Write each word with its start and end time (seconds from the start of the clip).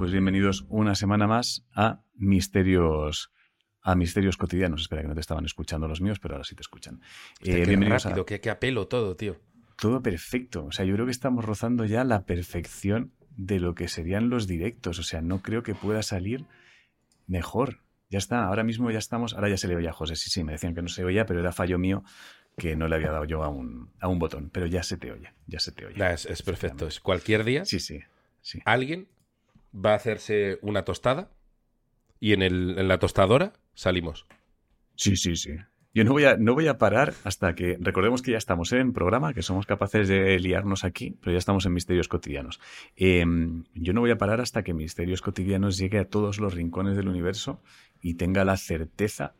Pues 0.00 0.12
bienvenidos 0.12 0.64
una 0.70 0.94
semana 0.94 1.26
más 1.26 1.64
a 1.74 2.02
Misterios 2.14 3.30
a 3.82 3.94
Misterios 3.94 4.36
Cotidianos. 4.36 4.82
Espera 4.82 5.02
que 5.02 5.08
no 5.08 5.14
te 5.14 5.20
estaban 5.20 5.44
escuchando 5.44 5.88
los 5.88 6.00
míos, 6.00 6.18
pero 6.20 6.34
ahora 6.34 6.44
sí 6.44 6.54
te 6.54 6.62
escuchan. 6.62 7.00
Eh, 7.42 7.64
bienvenidos 7.66 8.04
rápido, 8.04 8.22
a 8.22 8.26
qué, 8.26 8.40
qué 8.40 8.50
apelo 8.50 8.88
todo, 8.88 9.16
tío. 9.16 9.36
todo 9.76 10.02
perfecto. 10.02 10.66
O 10.66 10.72
sea, 10.72 10.84
yo 10.84 10.94
creo 10.94 11.06
que 11.06 11.12
estamos 11.12 11.44
rozando 11.44 11.84
ya 11.84 12.04
la 12.04 12.24
perfección 12.24 13.12
de 13.36 13.60
lo 13.60 13.74
que 13.74 13.88
serían 13.88 14.28
los 14.28 14.46
directos. 14.46 14.98
O 14.98 15.02
sea, 15.02 15.22
no 15.22 15.40
creo 15.42 15.62
que 15.62 15.74
pueda 15.74 16.02
salir 16.02 16.44
mejor. 17.26 17.78
Ya 18.10 18.18
está, 18.18 18.44
ahora 18.44 18.64
mismo 18.64 18.90
ya 18.90 18.98
estamos. 18.98 19.34
Ahora 19.34 19.48
ya 19.48 19.56
se 19.56 19.68
le 19.68 19.76
oía 19.76 19.90
a 19.90 19.94
José. 19.94 20.16
Sí, 20.16 20.30
sí, 20.30 20.44
me 20.44 20.52
decían 20.52 20.74
que 20.74 20.82
no 20.82 20.88
se 20.88 21.04
oía, 21.04 21.26
pero 21.26 21.40
era 21.40 21.52
fallo 21.52 21.78
mío 21.78 22.02
que 22.58 22.76
no 22.76 22.88
le 22.88 22.96
había 22.96 23.10
dado 23.12 23.24
yo 23.24 23.42
a 23.44 23.48
un, 23.48 23.90
a 24.00 24.08
un 24.08 24.18
botón. 24.18 24.50
Pero 24.52 24.66
ya 24.66 24.82
se 24.82 24.98
te 24.98 25.12
oye, 25.12 25.32
ya 25.46 25.60
se 25.60 25.72
te 25.72 25.86
oye. 25.86 26.12
Es, 26.12 26.26
es 26.26 26.42
perfecto. 26.42 26.86
Es 26.88 27.00
cualquier 27.00 27.44
día 27.44 27.64
Sí, 27.64 27.78
sí, 27.80 28.00
sí. 28.42 28.60
alguien 28.66 29.08
va 29.72 29.92
a 29.92 29.94
hacerse 29.94 30.58
una 30.60 30.84
tostada 30.84 31.30
y 32.18 32.32
en, 32.34 32.42
el, 32.42 32.76
en 32.78 32.88
la 32.88 32.98
tostadora 32.98 33.52
salimos. 33.74 34.26
Sí, 34.96 35.16
sí, 35.16 35.36
sí. 35.36 35.52
Yo 35.92 36.04
no 36.04 36.12
voy, 36.12 36.24
a, 36.24 36.36
no 36.36 36.54
voy 36.54 36.68
a 36.68 36.78
parar 36.78 37.14
hasta 37.24 37.54
que. 37.56 37.76
Recordemos 37.80 38.22
que 38.22 38.30
ya 38.32 38.38
estamos 38.38 38.72
en 38.72 38.92
programa, 38.92 39.34
que 39.34 39.42
somos 39.42 39.66
capaces 39.66 40.06
de 40.06 40.38
liarnos 40.38 40.84
aquí, 40.84 41.16
pero 41.20 41.32
ya 41.32 41.38
estamos 41.38 41.66
en 41.66 41.72
Misterios 41.72 42.06
Cotidianos. 42.06 42.60
Eh, 42.96 43.24
yo 43.74 43.92
no 43.92 44.00
voy 44.00 44.12
a 44.12 44.16
parar 44.18 44.40
hasta 44.40 44.62
que 44.62 44.72
Misterios 44.72 45.20
Cotidianos 45.20 45.78
llegue 45.78 45.98
a 45.98 46.04
todos 46.04 46.38
los 46.38 46.54
rincones 46.54 46.96
del 46.96 47.08
universo 47.08 47.60
y 48.00 48.14
tenga 48.14 48.44
la 48.44 48.56
certeza 48.56 49.34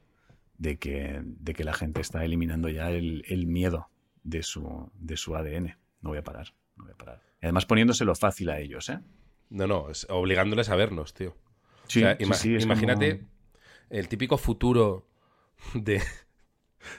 de 0.58 0.76
que, 0.78 1.20
de 1.22 1.54
que 1.54 1.62
la 1.62 1.72
gente 1.72 2.00
está 2.00 2.24
eliminando 2.24 2.68
ya 2.68 2.90
el, 2.90 3.22
el 3.28 3.46
miedo 3.46 3.88
de 4.24 4.42
su, 4.42 4.90
de 4.98 5.16
su 5.16 5.36
ADN. 5.36 5.76
No 6.02 6.10
voy 6.10 6.18
a 6.18 6.24
parar, 6.24 6.48
no 6.76 6.84
voy 6.84 6.92
a 6.94 6.96
parar. 6.96 7.22
Y 7.40 7.46
además 7.46 7.64
poniéndoselo 7.64 8.14
fácil 8.16 8.50
a 8.50 8.58
ellos, 8.58 8.88
¿eh? 8.88 8.98
No, 9.50 9.68
no, 9.68 9.88
es 9.88 10.04
obligándoles 10.10 10.68
a 10.68 10.74
vernos, 10.76 11.14
tío. 11.14 11.36
Sí, 11.86 12.00
O 12.00 12.06
sea, 12.06 12.16
sí, 12.16 12.24
ima- 12.24 12.34
sí, 12.34 12.54
es 12.56 12.64
imagínate 12.64 13.18
como- 13.18 13.30
el 13.90 14.08
típico 14.08 14.38
futuro 14.38 15.06
de, 15.74 16.02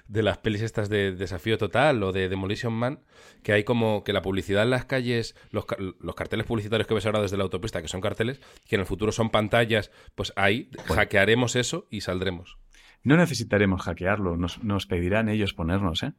de 0.08 0.24
las 0.24 0.38
pelis 0.38 0.62
estas 0.62 0.90
de 0.90 1.14
Desafío 1.14 1.58
Total 1.58 2.02
o 2.04 2.12
de 2.12 2.30
Demolition 2.30 2.74
Man, 2.74 3.04
que 3.44 3.54
hay 3.54 3.64
como 3.64 4.04
que 4.04 4.14
la 4.14 4.22
publicidad 4.22 4.64
en 4.64 4.70
las 4.70 4.86
calles, 4.86 5.36
los, 5.50 5.66
los 6.00 6.16
carteles 6.16 6.46
publicitarios 6.46 6.88
que 6.88 6.94
ves 6.94 7.06
ahora 7.06 7.22
desde 7.22 7.38
la 7.38 7.44
autopista, 7.44 7.82
que 7.82 7.88
son 7.88 8.02
carteles, 8.02 8.40
que 8.68 8.76
en 8.76 8.82
el 8.82 8.88
futuro 8.88 9.12
son 9.12 9.30
pantallas, 9.30 9.92
pues 10.16 10.34
ahí 10.36 10.70
hackearemos 10.88 11.56
eso 11.56 11.88
y 11.90 12.02
saldremos. 12.02 12.58
No 13.04 13.18
necesitaremos 13.18 13.82
hackearlo, 13.82 14.38
nos, 14.38 14.64
nos 14.64 14.86
pedirán 14.86 15.28
ellos 15.28 15.54
ponernos, 15.54 16.04
¿eh? 16.04 16.14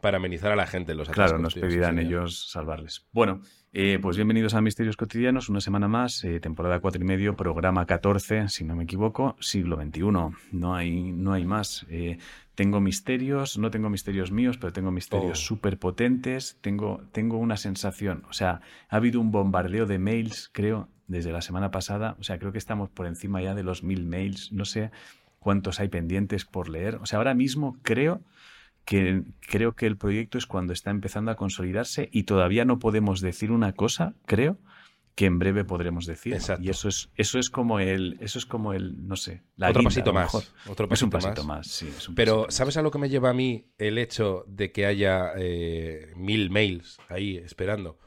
Para 0.00 0.18
amenizar 0.18 0.52
a 0.52 0.56
la 0.56 0.66
gente 0.66 0.94
los 0.94 1.08
Claro, 1.08 1.22
atascos, 1.36 1.42
nos 1.42 1.54
tío, 1.54 1.62
sí, 1.64 1.68
pedirán 1.68 1.98
ellos 1.98 2.50
salvarles. 2.50 3.06
Bueno, 3.12 3.40
eh, 3.72 3.98
pues 4.00 4.16
bienvenidos 4.16 4.54
a 4.54 4.60
Misterios 4.60 4.96
Cotidianos, 4.96 5.48
una 5.48 5.60
semana 5.60 5.88
más, 5.88 6.22
eh, 6.24 6.38
temporada 6.38 6.78
cuatro 6.78 7.02
y 7.02 7.04
medio, 7.04 7.34
programa 7.36 7.84
14, 7.84 8.48
si 8.48 8.64
no 8.64 8.76
me 8.76 8.84
equivoco, 8.84 9.36
siglo 9.40 9.76
XXI. 9.76 10.02
No 10.52 10.74
hay, 10.76 11.12
no 11.12 11.32
hay 11.32 11.44
más. 11.44 11.84
Eh, 11.90 12.18
tengo 12.54 12.80
misterios, 12.80 13.58
no 13.58 13.70
tengo 13.72 13.90
misterios 13.90 14.30
míos, 14.30 14.56
pero 14.56 14.72
tengo 14.72 14.92
misterios 14.92 15.38
Oh. 15.40 15.42
súper 15.42 15.78
potentes. 15.78 16.58
Tengo, 16.60 17.02
tengo 17.10 17.38
una 17.38 17.56
sensación, 17.56 18.22
o 18.28 18.32
sea, 18.32 18.60
ha 18.88 18.96
habido 18.96 19.20
un 19.20 19.32
bombardeo 19.32 19.86
de 19.86 19.98
mails, 19.98 20.48
creo, 20.52 20.88
desde 21.08 21.32
la 21.32 21.40
semana 21.42 21.70
pasada. 21.72 22.16
O 22.20 22.22
sea, 22.22 22.38
creo 22.38 22.52
que 22.52 22.58
estamos 22.58 22.88
por 22.88 23.06
encima 23.06 23.42
ya 23.42 23.54
de 23.54 23.64
los 23.64 23.82
mil 23.82 24.06
mails. 24.06 24.52
No 24.52 24.64
sé 24.64 24.90
cuántos 25.40 25.80
hay 25.80 25.88
pendientes 25.88 26.44
por 26.44 26.68
leer. 26.68 26.96
O 26.96 27.06
sea, 27.06 27.18
ahora 27.18 27.34
mismo 27.34 27.76
creo 27.82 28.20
que 28.88 29.22
creo 29.40 29.76
que 29.76 29.84
el 29.84 29.98
proyecto 29.98 30.38
es 30.38 30.46
cuando 30.46 30.72
está 30.72 30.90
empezando 30.90 31.30
a 31.30 31.36
consolidarse 31.36 32.08
y 32.10 32.22
todavía 32.22 32.64
no 32.64 32.78
podemos 32.78 33.20
decir 33.20 33.52
una 33.52 33.74
cosa, 33.74 34.14
creo, 34.24 34.56
que 35.14 35.26
en 35.26 35.38
breve 35.38 35.62
podremos 35.62 36.06
decir. 36.06 36.32
Exacto. 36.32 36.64
Y 36.64 36.70
eso 36.70 36.88
es, 36.88 37.10
eso 37.14 37.38
es 37.38 37.50
como 37.50 37.80
el, 37.80 38.16
eso 38.22 38.38
es 38.38 38.46
como 38.46 38.72
el, 38.72 39.06
no 39.06 39.16
sé, 39.16 39.42
la 39.56 39.68
Otro 39.68 39.80
guinda, 39.80 39.90
pasito 39.90 40.12
más. 40.14 40.54
Otro 40.66 40.88
Es 40.90 41.02
un 41.02 41.10
pasito 41.10 41.32
pasito 41.32 41.46
más. 41.46 41.58
más, 41.58 41.66
sí. 41.66 41.92
es 41.94 42.08
un 42.08 42.14
Pero, 42.14 42.32
pasito 42.32 42.46
más. 42.46 42.54
¿sabes 42.54 42.76
a 42.78 42.82
lo 42.82 42.90
que 42.90 42.98
me 42.98 43.10
lleva 43.10 43.28
a 43.28 43.34
mí 43.34 43.66
el 43.76 43.98
hecho 43.98 44.46
de 44.48 44.72
que 44.72 44.86
haya 44.86 45.32
eh, 45.36 46.14
mil 46.16 46.48
mails 46.48 46.96
ahí 47.10 47.36
esperando? 47.36 47.98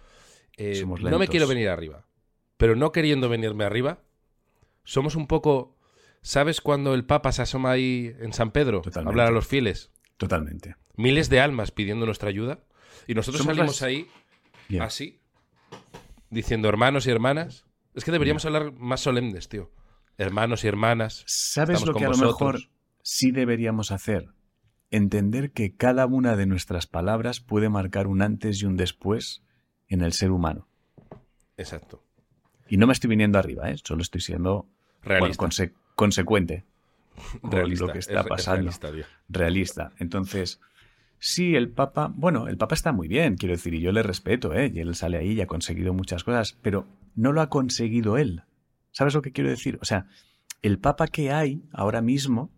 Eh, 0.57 0.83
no 0.83 1.19
me 1.19 1.27
quiero 1.27 1.47
venir 1.47 1.69
arriba. 1.69 2.07
Pero 2.57 2.75
no 2.75 2.91
queriendo 2.91 3.29
venirme 3.29 3.65
arriba, 3.65 3.99
somos 4.83 5.15
un 5.15 5.27
poco. 5.27 5.77
¿Sabes 6.23 6.59
cuando 6.59 6.95
el 6.95 7.05
Papa 7.05 7.31
se 7.31 7.43
asoma 7.43 7.69
ahí 7.69 8.15
en 8.19 8.33
San 8.33 8.49
Pedro 8.49 8.81
a 8.95 8.99
hablar 9.01 9.27
a 9.27 9.31
los 9.31 9.45
fieles? 9.45 9.91
Totalmente. 10.21 10.75
Miles 10.97 11.29
de 11.31 11.39
almas 11.39 11.71
pidiendo 11.71 12.05
nuestra 12.05 12.29
ayuda. 12.29 12.59
Y 13.07 13.15
nosotros 13.15 13.39
Somos 13.41 13.55
salimos 13.55 13.81
las- 13.81 13.81
ahí 13.81 14.07
así, 14.79 15.19
diciendo 16.29 16.69
hermanos 16.69 17.07
y 17.07 17.09
hermanas. 17.09 17.65
Es 17.95 18.05
que 18.05 18.11
deberíamos 18.11 18.45
hablar 18.45 18.71
más 18.73 19.01
solemnes, 19.01 19.49
tío. 19.49 19.71
Hermanos 20.19 20.63
y 20.63 20.67
hermanas. 20.67 21.23
¿Sabes 21.25 21.83
lo 21.83 21.95
que 21.95 22.05
a 22.05 22.09
lo 22.09 22.17
mejor 22.17 22.59
sí 23.01 23.31
deberíamos 23.31 23.89
hacer? 23.91 24.27
Entender 24.91 25.53
que 25.53 25.75
cada 25.75 26.05
una 26.05 26.35
de 26.35 26.45
nuestras 26.45 26.85
palabras 26.85 27.39
puede 27.39 27.69
marcar 27.69 28.05
un 28.05 28.21
antes 28.21 28.61
y 28.61 28.67
un 28.67 28.77
después 28.77 29.41
en 29.87 30.01
el 30.03 30.13
ser 30.13 30.29
humano. 30.29 30.67
Exacto. 31.57 32.03
Y 32.69 32.77
no 32.77 32.85
me 32.85 32.93
estoy 32.93 33.09
viniendo 33.09 33.39
arriba, 33.39 33.71
¿eh? 33.71 33.75
solo 33.83 34.03
estoy 34.03 34.21
siendo 34.21 34.67
bueno, 35.03 35.19
Realista. 35.21 35.43
conse- 35.43 35.73
consecuente 35.95 36.63
con 36.63 36.70
realista. 37.43 37.85
lo 37.87 37.93
que 37.93 37.99
está 37.99 38.13
Es- 38.13 38.19
es 38.25 38.27
pasando. 38.29 38.61
realista, 38.61 38.91
realista. 39.29 39.91
Entonces, 39.99 40.59
sí, 41.19 41.55
el 41.55 41.69
Papa, 41.69 42.11
bueno, 42.15 42.47
el 42.47 42.57
Papa 42.57 42.75
está 42.75 42.91
muy 42.91 43.07
bien, 43.07 43.35
quiero 43.35 43.53
decir, 43.53 43.73
y 43.73 43.81
yo 43.81 43.91
le 43.91 44.03
respeto, 44.03 44.53
¿eh? 44.53 44.71
y 44.73 44.79
él 44.79 44.95
sale 44.95 45.17
ahí 45.17 45.33
y 45.33 45.41
ha 45.41 45.47
conseguido 45.47 45.93
muchas 45.93 46.23
cosas, 46.23 46.57
pero 46.61 46.87
no 47.15 47.31
lo 47.31 47.41
ha 47.41 47.49
conseguido 47.49 48.17
él. 48.17 48.43
¿Sabes 48.91 49.13
lo 49.13 49.21
que 49.21 49.31
quiero 49.31 49.49
decir? 49.49 49.77
O 49.81 49.85
sea, 49.85 50.07
el 50.61 50.77
Papa 50.79 51.07
que 51.07 51.31
hay 51.31 51.63
ahora 51.71 52.01
mismo 52.01 52.51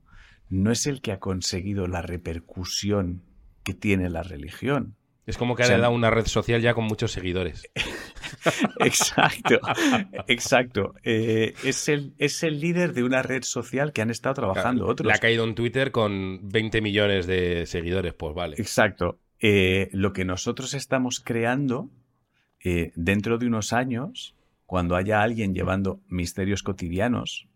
no 0.49 0.71
es 0.71 0.87
el 0.87 1.01
que 1.01 1.11
ha 1.11 1.19
conseguido 1.19 1.87
la 1.87 2.01
repercusión 2.01 3.23
que 3.63 3.73
tiene 3.73 4.09
la 4.09 4.23
religión. 4.23 4.95
Es 5.25 5.37
como 5.37 5.55
que 5.55 5.63
O 5.63 5.65
sea, 5.65 5.77
ha 5.77 5.79
dado 5.79 5.93
una 5.93 6.09
red 6.09 6.25
social 6.25 6.61
ya 6.61 6.73
con 6.73 6.83
muchos 6.83 7.11
seguidores. 7.11 7.69
Exacto, 8.79 9.59
exacto. 10.27 10.95
Eh, 11.03 11.53
es, 11.63 11.87
el, 11.87 12.13
es 12.17 12.43
el 12.43 12.59
líder 12.59 12.93
de 12.93 13.03
una 13.03 13.21
red 13.21 13.43
social 13.43 13.93
que 13.93 14.01
han 14.01 14.09
estado 14.09 14.35
trabajando 14.35 14.85
otros. 14.85 15.07
Le 15.07 15.13
ha 15.13 15.19
caído 15.19 15.45
en 15.45 15.55
Twitter 15.55 15.91
con 15.91 16.49
20 16.49 16.81
millones 16.81 17.25
de 17.25 17.65
seguidores, 17.65 18.13
pues 18.13 18.33
vale. 18.35 18.55
Exacto. 18.57 19.19
Eh, 19.39 19.89
lo 19.93 20.11
que 20.11 20.25
nosotros 20.25 20.73
estamos 20.73 21.21
creando 21.21 21.89
eh, 22.63 22.91
dentro 22.95 23.37
de 23.37 23.47
unos 23.47 23.71
años, 23.71 24.35
cuando 24.65 24.95
haya 24.95 25.21
alguien 25.21 25.53
llevando 25.53 26.01
misterios 26.07 26.63
cotidianos, 26.63 27.47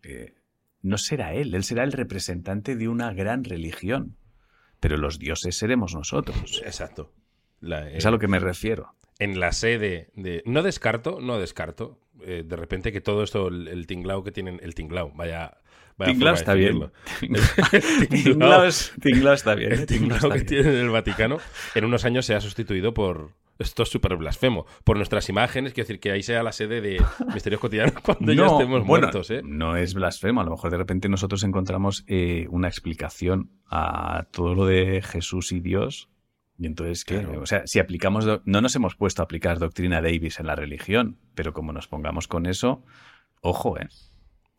no 0.80 0.96
será 0.96 1.34
él, 1.34 1.54
él 1.54 1.64
será 1.64 1.84
el 1.84 1.92
representante 1.92 2.76
de 2.76 2.88
una 2.88 3.12
gran 3.12 3.44
religión. 3.44 4.16
Pero 4.80 4.96
los 4.96 5.18
dioses 5.18 5.58
seremos 5.58 5.94
nosotros. 5.94 6.62
Exacto. 6.64 7.12
La- 7.60 7.90
Es 7.90 8.06
a 8.06 8.10
lo 8.10 8.18
que 8.18 8.28
me 8.28 8.38
refiero. 8.38 8.94
En 9.18 9.40
la 9.40 9.52
sede 9.52 10.10
de... 10.14 10.42
No 10.46 10.62
descarto, 10.62 11.18
no 11.20 11.38
descarto. 11.38 11.98
eh, 12.24 12.44
de 12.46 12.56
repente 12.56 12.92
que 12.92 13.00
todo 13.00 13.22
esto, 13.22 13.48
el, 13.48 13.66
el 13.68 13.86
tinglao 13.86 14.22
que 14.22 14.30
tienen... 14.32 14.60
El 14.62 14.74
tinglao, 14.74 15.10
vaya... 15.14 15.56
vaya 15.96 16.12
Tinglao 16.12 16.34
está 16.34 16.54
bien. 16.54 16.90
Tinglao 18.10 18.64
es- 18.64 18.92
Tinglao 19.00 19.34
está 19.34 19.54
bien. 19.54 19.72
El 19.72 19.80
¿eh? 19.80 19.86
Tinglao 19.86 20.20
que 20.30 20.34
bien. 20.34 20.46
tiene 20.46 20.68
en 20.70 20.76
el 20.76 20.90
Vaticano 20.90 21.38
en 21.74 21.84
unos 21.84 22.04
años 22.04 22.26
se 22.26 22.34
ha 22.34 22.40
sustituido 22.40 22.94
por... 22.94 23.32
Esto 23.58 23.82
es 23.82 23.88
súper 23.88 24.14
blasfemo. 24.16 24.66
Por 24.84 24.96
nuestras 24.98 25.28
imágenes, 25.28 25.72
quiero 25.72 25.88
decir 25.88 25.98
que 25.98 26.12
ahí 26.12 26.22
sea 26.22 26.44
la 26.44 26.52
sede 26.52 26.80
de 26.80 27.02
Misterios 27.34 27.60
Cotidianos 27.60 27.94
cuando 28.02 28.32
ya 28.32 28.44
estemos 28.46 28.68
bueno, 28.68 28.84
muertos, 28.84 29.32
¿eh? 29.32 29.40
No 29.44 29.76
es 29.76 29.94
blasfemo. 29.94 30.40
A 30.40 30.44
lo 30.44 30.52
mejor 30.52 30.70
de 30.70 30.76
repente 30.76 31.08
nosotros 31.08 31.42
encontramos 31.42 32.04
eh, 32.06 32.46
una 32.50 32.68
explicación 32.68 33.50
a 33.68 34.26
todo 34.30 34.54
lo 34.54 34.64
de 34.64 35.02
Jesús 35.02 35.50
y 35.50 35.58
Dios. 35.58 36.08
Y 36.58 36.66
entonces. 36.66 37.04
Claro. 37.04 37.40
O 37.40 37.46
sea, 37.46 37.66
si 37.66 37.78
aplicamos. 37.78 38.26
No 38.44 38.60
nos 38.60 38.74
hemos 38.76 38.96
puesto 38.96 39.22
a 39.22 39.24
aplicar 39.24 39.58
doctrina 39.58 40.02
Davis 40.02 40.40
en 40.40 40.46
la 40.46 40.56
religión, 40.56 41.18
pero 41.34 41.52
como 41.52 41.72
nos 41.72 41.86
pongamos 41.86 42.28
con 42.28 42.46
eso, 42.46 42.84
ojo, 43.40 43.78
¿eh? 43.78 43.88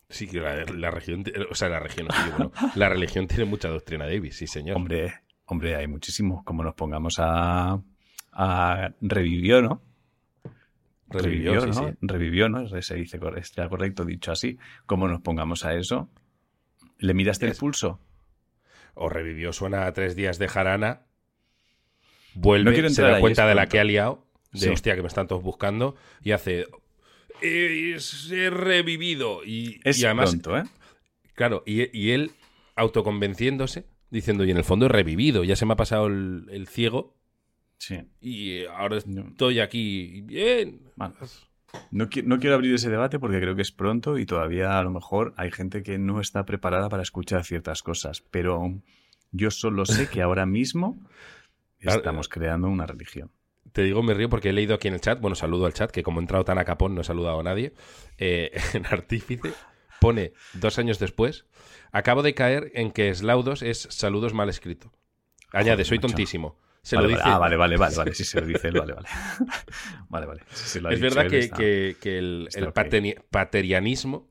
Sí, 0.08 0.26
que 0.26 0.40
la, 0.40 0.64
la 0.64 0.90
región, 0.90 1.24
o 1.50 1.54
sea, 1.54 1.68
la 1.68 1.78
región, 1.78 2.08
sí, 2.10 2.30
bueno, 2.30 2.50
la 2.74 2.88
religión 2.88 3.28
tiene 3.28 3.44
mucha 3.44 3.68
doctrina 3.68 4.06
Davis, 4.06 4.36
sí, 4.36 4.46
señor. 4.46 4.76
Hombre, 4.76 5.14
hombre, 5.44 5.76
hay 5.76 5.86
muchísimo. 5.86 6.42
Como 6.44 6.64
nos 6.64 6.74
pongamos 6.74 7.16
a. 7.18 7.80
a 8.32 8.94
revivió, 9.00 9.62
¿no? 9.62 9.82
Revivió, 11.08 11.60
sí, 11.60 11.66
¿no? 11.66 11.72
sí. 11.74 11.84
Revivió, 12.00 12.48
¿no? 12.48 12.66
Se 12.82 12.94
dice, 12.94 13.20
está 13.36 13.68
correcto 13.68 14.04
dicho 14.04 14.32
así. 14.32 14.58
Como 14.86 15.06
nos 15.06 15.20
pongamos 15.20 15.64
a 15.64 15.74
eso. 15.74 16.08
¿Le 16.98 17.14
miraste 17.14 17.46
el 17.46 17.54
pulso? 17.54 18.00
o 18.94 19.08
revivió, 19.08 19.52
suena 19.52 19.86
a 19.86 19.92
tres 19.92 20.14
días 20.14 20.38
de 20.38 20.48
jarana, 20.48 21.06
vuelve, 22.34 22.82
No 22.82 22.88
se 22.90 23.02
da 23.02 23.20
cuenta 23.20 23.46
de 23.46 23.54
la 23.54 23.68
que 23.68 23.80
ha 23.80 23.84
liado, 23.84 24.24
de 24.52 24.60
Sí. 24.60 24.68
hostia, 24.68 24.94
que 24.96 25.02
me 25.02 25.08
están 25.08 25.26
todos 25.28 25.42
buscando, 25.42 25.96
y 26.22 26.32
hace. 26.32 26.66
"Es- 27.40 28.30
He 28.30 28.50
revivido. 28.50 29.44
Y, 29.44 29.80
Es 29.84 29.98
y 30.00 30.04
además, 30.04 30.30
pronto, 30.30 30.58
¿eh? 30.58 30.64
claro, 31.34 31.62
y, 31.66 31.96
y 31.98 32.10
él 32.10 32.32
autoconvenciéndose, 32.76 33.86
diciendo, 34.10 34.44
y 34.44 34.50
en 34.50 34.56
el 34.56 34.64
fondo 34.64 34.86
he 34.86 34.88
revivido, 34.88 35.44
ya 35.44 35.56
se 35.56 35.66
me 35.66 35.72
ha 35.74 35.76
pasado 35.76 36.06
el, 36.08 36.46
el 36.50 36.66
ciego, 36.66 37.16
Sí. 37.78 37.98
y 38.20 38.64
ahora 38.66 38.98
No. 39.06 39.28
estoy 39.28 39.60
aquí. 39.60 40.20
Bien. 40.22 40.80
No, 41.92 42.08
no 42.24 42.38
quiero 42.40 42.54
abrir 42.56 42.74
ese 42.74 42.90
debate 42.90 43.18
porque 43.18 43.40
creo 43.40 43.54
que 43.54 43.62
es 43.62 43.70
pronto 43.72 44.18
y 44.18 44.26
todavía 44.26 44.78
a 44.78 44.82
lo 44.82 44.90
mejor 44.90 45.32
hay 45.36 45.50
gente 45.52 45.82
que 45.82 45.98
no 45.98 46.20
está 46.20 46.44
preparada 46.44 46.88
para 46.88 47.02
escuchar 47.04 47.44
ciertas 47.44 47.82
cosas, 47.82 48.22
pero 48.30 48.74
yo 49.30 49.50
solo 49.52 49.86
sé 49.86 50.08
que 50.08 50.20
ahora 50.20 50.46
mismo 50.46 50.98
Claro, 51.80 51.98
estamos 51.98 52.28
creando 52.28 52.68
una 52.68 52.86
religión. 52.86 53.30
Te 53.72 53.82
digo, 53.82 54.02
me 54.02 54.14
río 54.14 54.28
porque 54.28 54.50
he 54.50 54.52
leído 54.52 54.74
aquí 54.74 54.88
en 54.88 54.94
el 54.94 55.00
chat, 55.00 55.20
bueno, 55.20 55.34
saludo 55.34 55.66
al 55.66 55.72
chat, 55.74 55.90
que 55.90 56.02
como 56.02 56.20
he 56.20 56.22
entrado 56.22 56.44
tan 56.44 56.58
a 56.58 56.64
capón 56.64 56.94
no 56.94 57.00
he 57.00 57.04
saludado 57.04 57.40
a 57.40 57.42
nadie. 57.42 57.72
eh, 58.18 58.50
en 58.74 58.86
Artífice 58.86 59.52
pone 60.00 60.32
dos 60.54 60.78
años 60.78 60.98
después, 60.98 61.44
acabo 61.92 62.22
de 62.22 62.34
caer 62.34 62.70
en 62.74 62.90
que 62.90 63.14
Slaudos 63.14 63.62
es 63.62 63.86
saludos 63.90 64.32
mal 64.34 64.48
escrito. 64.48 64.92
Añade, 65.52 65.84
soy 65.84 65.98
tontísimo. 65.98 66.58
Se 66.82 66.96
Vale, 66.96 67.08
lo 67.08 67.12
vale. 67.14 67.22
dice. 67.24 67.34
Ah, 67.34 67.38
vale, 67.38 67.56
vale, 67.56 67.76
vale, 67.76 67.96
vale. 67.96 68.14
Si 68.14 68.24
se 68.24 68.40
lo 68.40 68.46
dice 68.46 68.68
él, 68.68 68.78
vale, 68.78 68.94
vale. 68.94 69.08
Vale, 70.08 70.26
vale. 70.26 70.42
Es 70.50 71.00
verdad 71.00 71.28
que, 71.28 71.38
está- 71.40 71.56
que- 71.58 71.96
que 72.00 72.18
el, 72.18 72.48
paterianismo 73.30 74.28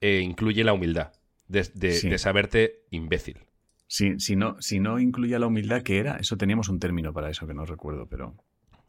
eh, 0.00 0.20
incluye 0.22 0.64
la 0.64 0.72
humildad 0.72 1.12
de, 1.46 1.68
de- 1.74 1.92
Sí. 1.92 2.08
de 2.08 2.18
saberte 2.18 2.84
imbécil. 2.90 3.38
Si, 3.90 4.20
si, 4.20 4.36
no, 4.36 4.60
si 4.60 4.78
no 4.80 5.00
incluía 5.00 5.38
la 5.38 5.46
humildad, 5.46 5.82
¿qué 5.82 5.98
era? 5.98 6.18
Eso 6.18 6.36
teníamos 6.36 6.68
un 6.68 6.78
término 6.78 7.12
para 7.12 7.30
eso 7.30 7.46
que 7.46 7.54
no 7.54 7.64
recuerdo, 7.64 8.06
pero. 8.06 8.36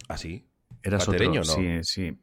¿Así? 0.10 0.46
Eras 0.84 1.06
¿Patereño 1.06 1.42
otro. 1.42 1.56
no? 1.62 1.84
Sí, 1.84 1.84
sí. 1.84 2.19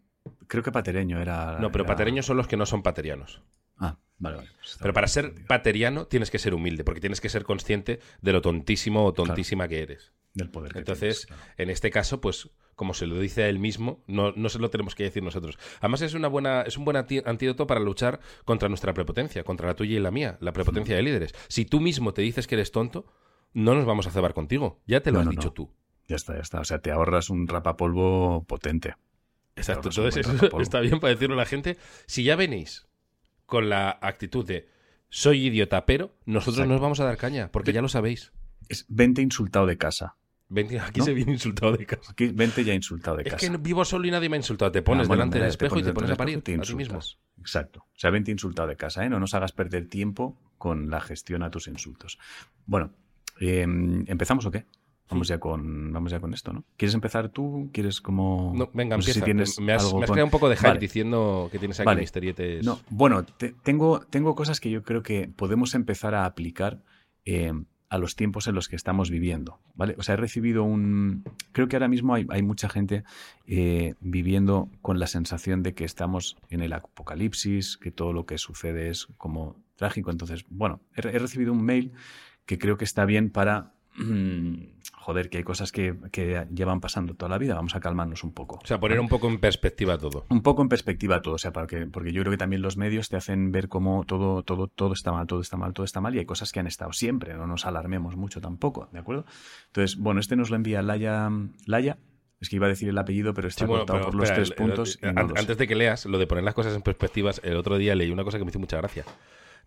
Creo 0.47 0.63
que 0.63 0.71
patereño 0.73 1.21
era. 1.21 1.59
No, 1.59 1.73
pero 1.73 1.85
era- 1.85 1.93
patereños 1.95 2.27
son 2.27 2.37
los 2.37 2.47
que 2.47 2.57
no 2.57 2.67
son 2.67 2.83
paterianos. 2.83 3.43
Ah, 3.79 3.99
vale, 4.19 4.37
vale. 4.37 4.49
Pues 4.59 4.77
Pero 4.81 4.93
para 4.95 5.09
ser 5.09 5.33
pateriano 5.47 6.07
tienes 6.07 6.31
que 6.31 6.39
ser 6.39 6.55
humilde, 6.55 6.85
porque 6.85 7.01
tienes 7.01 7.21
que 7.21 7.29
ser 7.29 7.45
consciente 7.45 7.99
de 8.21 8.33
lo 8.33 8.43
tontísimo 8.43 9.05
o 9.05 9.13
tontísima 9.13 9.69
que 9.69 9.81
eres. 9.83 10.13
Del 10.35 10.51
poder 10.51 10.73
que 10.73 10.81
Entonces, 10.81 11.27
tienes, 11.27 11.27
claro. 11.27 11.43
en 11.57 11.71
este 11.71 11.91
caso, 11.91 12.21
pues, 12.21 12.51
como 12.77 12.95
se 12.95 13.07
lo 13.07 13.19
dice 13.19 13.43
a 13.43 13.49
él 13.49 13.59
mismo, 13.59 14.05
no, 14.07 14.33
no 14.37 14.49
se 14.49 14.59
lo 14.59 14.71
tenemos 14.71 14.95
que 14.95 15.03
decir 15.03 15.23
nosotros. 15.23 15.59
Además, 15.81 16.03
es 16.03 16.15
una 16.15 16.29
buena, 16.29 16.63
es 16.63 16.77
un 16.77 16.85
buen 16.85 16.97
antídoto 16.97 17.67
para 17.67 17.81
luchar 17.81 18.21
contra 18.45 18.69
nuestra 18.69 18.93
prepotencia, 18.95 19.43
contra 19.45 19.67
la 19.67 19.75
tuya 19.75 19.97
y 19.97 20.01
la 20.01 20.11
mía, 20.11 20.37
la 20.41 20.53
prepotencia 20.53 20.95
de 20.95 21.03
líderes. 21.03 21.35
Si 21.49 21.65
tú 21.65 21.81
mismo 21.81 22.13
te 22.13 22.23
dices 22.23 22.47
que 22.47 22.55
eres 22.55 22.71
tonto, 22.71 23.07
no 23.55 23.75
nos 23.75 23.87
vamos 23.87 24.07
a 24.07 24.11
cebar 24.11 24.35
contigo. 24.35 24.83
Ya 24.87 25.01
te 25.01 25.11
lo 25.11 25.17
No, 25.17 25.21
has 25.21 25.27
no, 25.27 25.31
dicho 25.33 25.53
tú. 25.53 25.73
Ya 26.07 26.17
está, 26.17 26.35
ya 26.35 26.43
está. 26.43 26.61
O 26.61 26.65
sea, 26.65 26.79
te 26.79 26.91
ahorras 26.93 27.31
un 27.31 27.49
rapapolvo 27.49 28.45
potente. 28.45 28.95
Exacto. 29.57 29.89
Entonces, 29.89 30.27
eso 30.27 30.61
está 30.61 30.81
bien 30.81 31.01
para 31.01 31.15
decirlo 31.15 31.35
a 31.35 31.39
la 31.39 31.47
gente. 31.47 31.79
Si 32.07 32.23
ya 32.23 32.37
venís 32.37 32.87
con 33.47 33.71
la 33.71 33.99
actitud 34.03 34.47
de 34.47 34.69
soy 35.09 35.47
idiota, 35.47 35.87
pero 35.87 36.15
nosotros 36.27 36.57
Exacto. 36.57 36.73
nos 36.75 36.81
vamos 36.83 37.01
a 37.01 37.05
dar 37.05 37.17
caña, 37.17 37.51
porque 37.51 37.73
ya 37.73 37.81
lo 37.81 37.89
sabéis. 37.89 38.33
Es 38.69 38.85
vente 38.89 39.23
insultado 39.23 39.67
de 39.67 39.79
casa. 39.79 40.17
Ven- 40.49 40.79
aquí 40.81 41.01
¿No? 41.01 41.07
se 41.07 41.13
viene 41.15 41.33
insultado 41.33 41.77
de 41.77 41.85
casa. 41.87 42.13
Aquí, 42.13 42.29
vente 42.29 42.63
ya 42.65 42.73
insultado 42.73 43.17
de 43.17 43.25
Es 43.25 43.33
casa. 43.35 43.51
que 43.51 43.57
vivo 43.57 43.85
solo 43.85 44.07
y 44.07 44.11
nadie 44.13 44.29
me 44.29 44.37
ha 44.37 44.39
insultado. 44.39 44.71
Te 44.71 44.83
pones 44.83 45.07
Ah, 45.07 45.09
bueno, 45.09 45.21
delante 45.23 45.39
del 45.41 45.49
espejo 45.49 45.79
y 45.79 45.83
te 45.83 45.93
pones 45.93 46.11
a 46.11 46.17
parir 46.17 46.41
te 46.43 46.55
a 46.55 46.61
ti 46.61 46.75
mismo. 46.75 47.01
Exacto. 47.39 47.81
O 47.81 47.99
sea, 47.99 48.11
vente 48.11 48.31
insultado 48.31 48.69
de 48.69 48.77
casa, 48.77 49.05
¿eh? 49.05 49.09
No 49.11 49.19
nos 49.19 49.35
hagas 49.35 49.53
perder 49.53 49.89
tiempo 49.89 50.39
con 50.59 50.89
la 50.91 51.01
gestión 51.01 51.43
a 51.43 51.51
tus 51.51 51.67
insultos. 51.69 52.19
Bueno, 52.65 52.93
eh, 53.41 53.63
¿empezamos 54.07 54.47
o 54.47 54.51
qué? 54.51 54.67
Vamos 55.09 55.29
ya 55.29 55.39
con 55.39 55.93
vamos 55.93 56.11
ya 56.11 56.19
con 56.19 56.35
esto, 56.35 56.53
¿no? 56.53 56.65
¿Quieres 56.77 56.95
empezar 56.95 57.29
tú? 57.29 57.71
¿Quieres 57.73 58.01
como 58.01 58.53
No, 58.57 58.71
venga, 58.75 58.97
no 58.97 59.03
sé 59.03 59.11
empieza. 59.13 59.21
si 59.21 59.25
tienes 59.25 59.61
me 59.61 59.73
has, 59.73 59.85
algo 59.85 59.99
me 59.99 60.05
has 60.05 60.09
con- 60.11 60.15
creado 60.15 60.27
un 60.27 60.31
poco 60.33 60.49
de 60.49 60.57
hype 60.57 60.67
Vale. 60.69 60.81
diciendo 60.81 61.49
que 61.53 61.59
tienes 61.61 61.79
aquí 61.79 61.87
Vale. 61.87 62.01
misterietes. 62.01 62.65
No, 62.65 62.81
bueno, 62.91 63.25
te- 63.25 63.55
tengo, 63.63 64.01
tengo 64.01 64.35
cosas 64.35 64.59
que 64.59 64.69
yo 64.71 64.83
creo 64.83 65.03
que 65.05 65.29
podemos 65.29 65.75
empezar 65.77 66.15
a 66.17 66.25
aplicar 66.25 66.83
eh, 67.25 67.53
a 67.89 67.99
los 67.99 68.17
tiempos 68.17 68.49
en 68.49 68.55
los 68.55 68.69
que 68.69 68.77
estamos 68.77 69.11
viviendo, 69.11 69.61
¿vale? 69.75 69.95
O 69.99 70.03
sea, 70.03 70.15
he 70.15 70.17
recibido 70.17 70.65
un... 70.65 71.25
Creo 71.53 71.69
que 71.69 71.77
ahora 71.77 71.89
mismo 71.89 72.15
hay, 72.15 72.43
mucha 72.43 72.69
gente 72.69 73.05
eh, 73.47 73.95
viviendo 74.01 74.69
con 74.83 74.99
la 74.99 75.07
sensación 75.07 75.63
de 75.63 75.75
que 75.75 75.85
estamos 75.85 76.37
en 76.51 76.63
el 76.63 76.73
apocalipsis, 76.73 77.77
que 77.77 77.93
todo 77.93 78.13
lo 78.13 78.27
que 78.27 78.39
sucede 78.39 78.89
es 78.89 79.07
como 79.17 79.57
trágico. 79.77 80.11
Entonces, 80.11 80.45
bueno, 80.49 80.81
he, 80.97 81.07
he 81.07 81.19
recibido 81.19 81.53
un 81.53 81.65
mail 81.65 81.93
que 82.45 82.59
creo 82.59 82.77
que 82.77 82.85
está 82.85 83.05
bien 83.05 83.31
para... 83.31 83.76
mm, 83.99 84.55
joder, 84.93 85.31
que 85.31 85.39
hay 85.39 85.45
cosas 85.45 85.73
que, 85.73 85.95
que 86.11 86.47
llevan 86.55 86.81
pasando 86.81 87.15
toda 87.15 87.29
la 87.29 87.39
vida. 87.39 87.55
Vamos 87.55 87.75
a 87.75 87.81
calmarnos 87.81 88.25
un 88.25 88.33
poco. 88.33 88.59
O 88.63 88.67
sea, 88.67 88.81
poner 88.81 88.99
un 89.01 89.09
poco 89.09 89.29
en 89.29 89.39
perspectiva 89.39 89.99
todo. 89.99 90.27
un 90.31 90.43
poco 90.43 90.63
en 90.63 90.69
perspectiva 90.69 91.23
todo, 91.23 91.35
o 91.35 91.39
sea, 91.39 91.53
porque, 91.53 91.87
porque 91.87 92.13
yo 92.13 92.23
creo 92.23 92.31
que 92.33 92.37
también 92.39 92.63
los 92.63 92.77
medios 92.77 93.09
te 93.09 93.17
hacen 93.17 93.53
ver 93.53 93.69
cómo 93.69 94.05
todo, 94.05 94.43
todo, 94.43 94.67
todo 94.69 94.93
está 94.95 95.13
mal, 95.13 95.27
todo 95.27 95.41
está 95.41 95.57
mal, 95.57 95.73
todo 95.73 95.85
está 95.85 96.01
mal, 96.01 96.15
y 96.15 96.19
hay 96.19 96.27
cosas 96.27 96.53
que 96.53 96.61
han 96.61 96.67
estado 96.67 96.93
siempre, 96.93 97.35
no 97.35 97.47
nos 97.47 97.67
alarmemos 97.67 98.17
mucho 98.17 98.41
tampoco, 98.41 98.89
¿de 98.93 98.99
acuerdo? 98.99 99.25
Entonces, 99.69 99.97
bueno, 99.99 100.21
este 100.21 100.37
nos 100.37 100.51
lo 100.51 100.57
envía 100.57 100.83
Laia, 100.83 101.31
Laia 101.67 101.99
es 102.41 102.51
que 102.51 102.57
iba 102.57 102.67
a 102.67 102.69
decir 102.69 102.89
el 102.91 102.99
apellido, 102.99 103.33
pero 103.33 103.49
está 103.49 103.61
Sí, 103.65 103.67
bueno, 103.67 103.87
cortado 103.87 103.99
pero 104.01 104.11
por 104.11 104.21
los 104.21 104.33
tres 104.35 104.51
el- 104.51 104.55
puntos. 104.57 104.99
el- 105.01 105.15
no 105.15 105.23
lo 105.23 105.39
antes 105.39 105.57
de 105.57 105.67
que 105.67 105.75
leas 105.75 106.05
lo 106.05 106.19
de 106.19 106.27
poner 106.27 106.45
las 106.45 106.53
cosas 106.55 106.75
en 106.75 106.83
perspectivas, 106.83 107.41
el 107.45 107.57
otro 107.57 107.79
día 107.79 107.95
leí 107.95 108.11
una 108.11 108.25
cosa 108.25 108.37
que 108.39 108.45
me 108.45 108.51
hizo 108.51 108.59
mucha 108.59 108.77
gracia. 108.77 109.05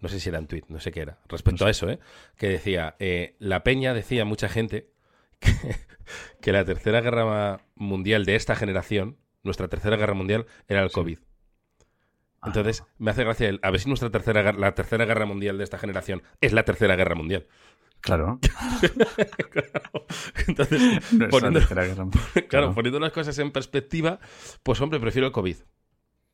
No 0.02 0.10
sé 0.10 0.20
si 0.20 0.30
era 0.30 0.38
en 0.38 0.48
tweet, 0.48 0.64
no 0.70 0.80
sé 0.80 0.92
qué 0.92 1.02
era. 1.02 1.20
Respecto 1.28 1.66
a 1.66 1.70
eso, 1.70 1.90
¿eh? 1.90 2.00
Que 2.38 2.48
decía, 2.48 2.96
eh, 3.00 3.36
la 3.40 3.64
peña 3.64 3.94
decía 3.94 4.26
mucha 4.26 4.48
gente 4.50 4.90
que, 5.40 5.52
que 6.42 6.52
la 6.52 6.64
tercera 6.66 7.02
guerra 7.02 7.62
mundial 7.76 8.26
de 8.26 8.36
esta 8.36 8.56
generación, 8.56 9.18
nuestra 9.44 9.68
tercera 9.68 9.98
guerra 9.98 10.14
mundial, 10.14 10.46
era 10.68 10.82
el 10.84 10.90
Sí. 10.90 10.96
COVID. 10.96 11.20
Ah, 12.42 12.48
Entonces, 12.48 12.84
me 12.98 13.12
hace 13.12 13.26
gracia 13.26 13.50
el, 13.50 13.60
a 13.64 13.72
ver 13.72 13.82
si 13.82 13.90
nuestra 13.90 14.10
tercera, 14.10 14.54
la 14.54 14.74
tercera 14.74 15.04
guerra 15.04 15.26
mundial 15.26 15.58
de 15.58 15.66
esta 15.66 15.78
generación 15.78 16.24
es 16.40 16.54
la 16.54 16.64
tercera 16.64 16.96
guerra 16.96 17.16
mundial. 17.16 17.48
claro, 18.00 18.40
Entonces, 20.48 20.82
no 21.12 21.28
poniendo, 21.30 21.60
claro, 21.68 22.10
claro. 22.48 22.74
poniendo 22.74 23.00
las 23.00 23.12
cosas 23.12 23.38
en 23.40 23.52
perspectiva, 23.52 24.20
pues 24.64 24.80
hombre, 24.82 25.00
prefiero 25.02 25.28
el 25.28 25.34
COVID. 25.34 25.58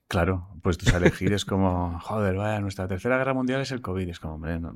Claro, 0.07 0.47
pues 0.61 0.77
tú 0.77 0.85
a 0.93 0.97
elegir 0.97 1.33
es 1.33 1.45
como, 1.45 1.99
joder, 1.99 2.35
vaya, 2.35 2.59
nuestra 2.61 2.87
tercera 2.87 3.17
guerra 3.17 3.33
mundial 3.33 3.61
es 3.61 3.71
el 3.71 3.81
COVID, 3.81 4.07
es 4.07 4.19
como, 4.19 4.35
hombre, 4.35 4.59
no, 4.59 4.73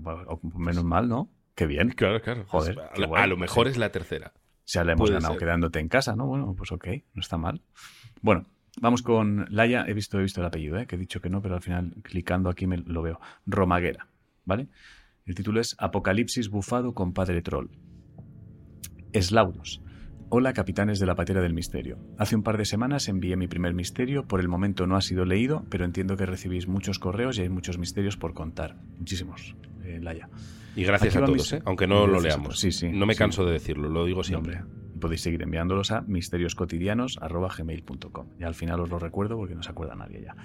menos 0.56 0.84
mal, 0.84 1.08
¿no? 1.08 1.30
Qué 1.56 1.66
bien, 1.68 1.90
Claro, 1.90 2.22
claro. 2.22 2.46
Joder, 2.48 2.76
Pues, 2.76 2.88
a, 2.88 2.94
qué 2.94 3.02
lo- 3.02 3.08
guay, 3.10 3.24
a 3.24 3.28
lo 3.28 3.38
mejor 3.38 3.68
sí. 3.68 3.72
es 3.72 3.78
la 3.78 3.92
tercera. 3.92 4.34
Se 4.64 4.84
la 4.84 4.94
hemos 4.94 5.10
ganado 5.12 5.34
ser. 5.34 5.40
quedándote 5.40 5.80
en 5.80 5.88
casa, 5.88 6.16
¿no? 6.16 6.26
Bueno, 6.28 6.54
pues 6.56 6.72
ok, 6.72 6.88
no 7.14 7.22
está 7.22 7.38
mal. 7.38 7.62
Bueno, 8.22 8.46
vamos 8.82 9.02
con 9.02 9.46
Laia. 9.50 9.84
He 9.88 9.94
visto, 9.94 10.20
he 10.20 10.24
visto 10.24 10.42
el 10.42 10.48
apellido, 10.48 10.78
¿eh? 10.78 10.86
que 10.88 10.96
he 10.96 11.00
dicho 11.00 11.22
que 11.22 11.30
no, 11.30 11.42
pero 11.42 11.56
al 11.56 11.62
final 11.62 11.96
clicando 12.04 12.50
aquí 12.50 12.66
me 12.68 12.78
lo 12.78 13.02
veo. 13.02 13.20
Romaguera, 13.46 14.08
¿vale? 14.46 14.68
El 15.26 15.36
título 15.36 15.60
es 15.60 15.76
Apocalipsis 15.80 16.50
bufado 16.50 16.94
con 16.94 17.14
Padre 17.14 17.42
Troll. 17.42 17.70
Eslaudos. 19.12 19.82
Hola, 20.32 20.54
capitanes 20.54 21.00
de 21.00 21.08
la 21.08 21.16
patera 21.16 21.42
del 21.42 21.56
misterio. 21.56 21.98
Hace 22.20 22.36
un 22.36 22.44
par 22.44 22.60
de 22.60 22.66
semanas 22.66 23.08
envié 23.08 23.36
mi 23.36 23.48
primer 23.48 23.74
misterio. 23.74 24.28
Por 24.28 24.42
el 24.42 24.48
momento 24.48 24.86
no 24.86 24.96
ha 24.96 25.02
sido 25.02 25.26
leído, 25.26 25.66
pero 25.72 25.86
entiendo 25.86 26.16
que 26.18 26.28
recibís 26.28 26.68
muchos 26.68 27.00
correos 27.00 27.40
y 27.40 27.42
hay 27.42 27.50
muchos 27.50 27.80
misterios 27.80 28.16
por 28.16 28.36
contar. 28.36 28.76
Muchísimos, 29.00 29.56
eh, 29.84 29.98
Laia. 30.00 30.30
Y 30.76 30.84
gracias 30.84 31.16
Aquí 31.16 31.24
a 31.24 31.26
todos, 31.26 31.54
¿eh? 31.54 31.64
aunque 31.66 31.88
no 31.88 32.06
lo 32.06 32.22
leamos. 32.22 32.60
Sí, 32.60 32.72
sí, 32.72 32.92
no 32.92 33.08
me 33.08 33.16
sí. 33.16 33.18
canso 33.18 33.44
de 33.44 33.54
decirlo, 33.54 33.90
lo 33.90 34.06
digo 34.06 34.24
siempre. 34.24 34.62
Podéis 35.02 35.22
seguir 35.22 35.42
enviándolos 35.42 35.90
a 35.92 36.02
misterioscotidianos.gmail.com. 36.02 38.28
Y 38.40 38.44
al 38.44 38.54
final 38.54 38.82
os 38.82 38.90
lo 38.90 39.00
recuerdo 39.00 39.36
porque 39.36 39.56
no 39.56 39.64
se 39.64 39.72
acuerda 39.72 39.96
nadie 39.96 40.22
ya. 40.22 40.36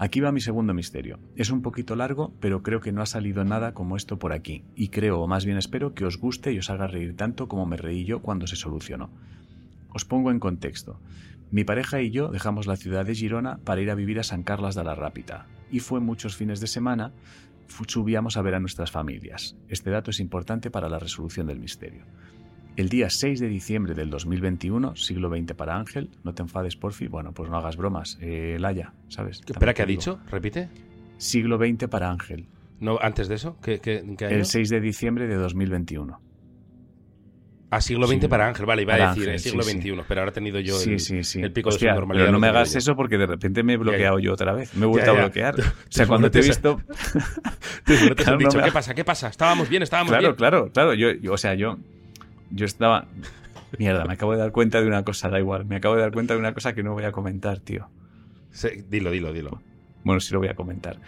Aquí 0.00 0.20
va 0.20 0.30
mi 0.30 0.40
segundo 0.40 0.74
misterio. 0.74 1.18
Es 1.34 1.50
un 1.50 1.60
poquito 1.60 1.96
largo, 1.96 2.32
pero 2.38 2.62
creo 2.62 2.80
que 2.80 2.92
no 2.92 3.02
ha 3.02 3.06
salido 3.06 3.44
nada 3.44 3.74
como 3.74 3.96
esto 3.96 4.16
por 4.16 4.32
aquí. 4.32 4.62
Y 4.76 4.88
creo, 4.88 5.20
o 5.20 5.26
más 5.26 5.44
bien 5.44 5.58
espero, 5.58 5.92
que 5.92 6.04
os 6.04 6.18
guste 6.18 6.52
y 6.52 6.58
os 6.58 6.70
haga 6.70 6.86
reír 6.86 7.16
tanto 7.16 7.48
como 7.48 7.66
me 7.66 7.76
reí 7.76 8.04
yo 8.04 8.22
cuando 8.22 8.46
se 8.46 8.54
solucionó. 8.54 9.10
Os 9.88 10.04
pongo 10.04 10.30
en 10.30 10.38
contexto. 10.38 11.00
Mi 11.50 11.64
pareja 11.64 12.00
y 12.00 12.10
yo 12.10 12.28
dejamos 12.28 12.68
la 12.68 12.76
ciudad 12.76 13.06
de 13.06 13.14
Girona 13.16 13.58
para 13.64 13.80
ir 13.80 13.90
a 13.90 13.96
vivir 13.96 14.20
a 14.20 14.22
San 14.22 14.44
Carlas 14.44 14.76
de 14.76 14.84
la 14.84 14.94
Rápita. 14.94 15.46
Y 15.70 15.80
fue 15.80 15.98
muchos 15.98 16.36
fines 16.36 16.60
de 16.60 16.68
semana 16.68 17.12
subíamos 17.86 18.36
a 18.36 18.42
ver 18.42 18.54
a 18.54 18.60
nuestras 18.60 18.90
familias. 18.90 19.56
Este 19.68 19.90
dato 19.90 20.10
es 20.10 20.20
importante 20.20 20.70
para 20.70 20.88
la 20.88 20.98
resolución 20.98 21.46
del 21.46 21.60
misterio. 21.60 22.04
El 22.78 22.88
día 22.90 23.10
6 23.10 23.40
de 23.40 23.48
diciembre 23.48 23.92
del 23.94 24.08
2021, 24.08 24.94
siglo 24.94 25.28
XX 25.36 25.52
para 25.54 25.76
Ángel, 25.76 26.10
no 26.22 26.32
te 26.32 26.42
enfades, 26.42 26.76
porfi. 26.76 27.08
Bueno, 27.08 27.32
pues 27.32 27.50
no 27.50 27.56
hagas 27.56 27.76
bromas. 27.76 28.16
Eh, 28.20 28.56
Laia, 28.60 28.92
¿sabes? 29.08 29.40
Espera, 29.44 29.74
¿qué 29.74 29.82
ha 29.82 29.84
También 29.84 29.98
te 29.98 30.10
digo. 30.12 30.18
dicho? 30.22 30.30
¿Repite? 30.30 30.68
Siglo 31.16 31.58
XX 31.58 31.88
para 31.88 32.08
Ángel. 32.08 32.46
No, 32.78 32.96
antes 33.02 33.26
de 33.26 33.34
eso, 33.34 33.56
¿qué, 33.64 33.80
qué, 33.80 34.04
qué 34.16 34.26
año? 34.26 34.36
El 34.36 34.44
6 34.44 34.68
de 34.70 34.80
diciembre 34.80 35.26
de 35.26 35.34
2021. 35.34 36.20
A 37.70 37.80
siglo 37.80 38.06
XX 38.06 38.20
Sí. 38.20 38.28
para 38.28 38.46
Ángel, 38.46 38.64
vale, 38.64 38.82
iba 38.82 38.92
Para 38.92 39.06
a 39.06 39.08
decir 39.08 39.24
Ángel, 39.24 39.34
el 39.34 39.40
siglo 39.40 39.62
sí, 39.64 39.72
XXI, 39.72 40.02
pero 40.06 40.20
ahora 40.20 40.30
he 40.30 40.34
tenido 40.34 40.60
yo 40.60 40.74
Sí, 40.78 40.92
el, 41.38 41.44
el 41.44 41.52
pico 41.52 41.70
Hostia, 41.70 41.88
de 41.88 41.94
su 41.96 41.98
normalidad. 41.98 42.26
Pero 42.26 42.32
no 42.32 42.38
me 42.38 42.46
hagas 42.46 42.76
eso 42.76 42.94
porque 42.94 43.18
de 43.18 43.26
repente 43.26 43.64
me 43.64 43.72
he 43.72 43.76
bloqueado 43.76 44.20
yo 44.20 44.32
otra 44.34 44.52
vez. 44.52 44.72
Me 44.76 44.84
he 44.84 44.88
vuelto 44.88 45.12
Ya, 45.12 45.18
a 45.18 45.24
bloquear. 45.24 45.54
O 45.60 45.64
sea, 45.90 46.06
cuando 46.06 46.30
te 46.30 46.38
he 46.38 46.42
visto. 46.42 46.80
Claro, 47.84 48.14
han 48.34 48.38
dicho, 48.38 48.52
no 48.52 48.58
me 48.58 48.64
¿qué 48.66 48.72
pasa? 48.72 48.94
¿Qué 48.94 49.04
pasa? 49.04 49.28
Estábamos 49.28 49.68
bien, 49.68 49.82
estábamos 49.82 50.10
Claro, 50.12 50.22
bien. 50.28 50.36
claro, 50.36 50.70
claro. 50.72 50.94
Yo, 50.94 51.10
yo- 51.10 51.32
o 51.32 51.38
sea, 51.38 51.54
yo, 51.54 51.76
yo 52.50 52.66
estaba. 52.66 53.06
Mierda, 53.78 54.04
me 54.06 54.14
acabo 54.14 54.32
de 54.32 54.38
dar 54.38 54.52
cuenta 54.52 54.80
de 54.80 54.86
una 54.86 55.04
cosa, 55.04 55.28
da 55.28 55.38
igual. 55.38 55.64
Me 55.66 55.76
acabo 55.76 55.94
de 55.94 56.00
dar 56.02 56.12
cuenta 56.12 56.34
de 56.34 56.40
una 56.40 56.54
cosa 56.54 56.74
que 56.74 56.82
no 56.82 56.94
voy 56.94 57.04
a 57.04 57.12
comentar, 57.12 57.60
tío. 57.60 57.88
Sí, 58.50 58.68
dilo, 58.88 59.10
dilo, 59.10 59.32
dilo. 59.32 59.62
Bueno, 60.04 60.20
sí 60.20 60.32
lo 60.32 60.40
voy 60.40 60.48
a 60.48 60.54
comentar. 60.54 60.98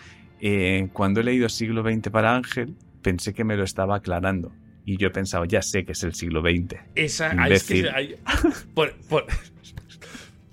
Eh, 0.40 0.88
cuando 0.92 1.20
he 1.20 1.24
leído 1.24 1.48
siglo 1.48 1.82
XX 1.82 2.10
para 2.10 2.34
Ángel, 2.36 2.74
pensé 3.02 3.32
que 3.32 3.44
me 3.44 3.56
lo 3.56 3.64
estaba 3.64 3.96
aclarando. 3.96 4.52
Y 4.84 4.96
yo 4.96 5.08
he 5.08 5.10
pensado, 5.10 5.44
ya 5.44 5.62
sé 5.62 5.84
que 5.84 5.92
es 5.92 6.02
el 6.02 6.14
siglo 6.14 6.42
XX. 6.42 6.76
Esa, 6.94 7.32
es 7.48 7.64
que- 7.64 8.18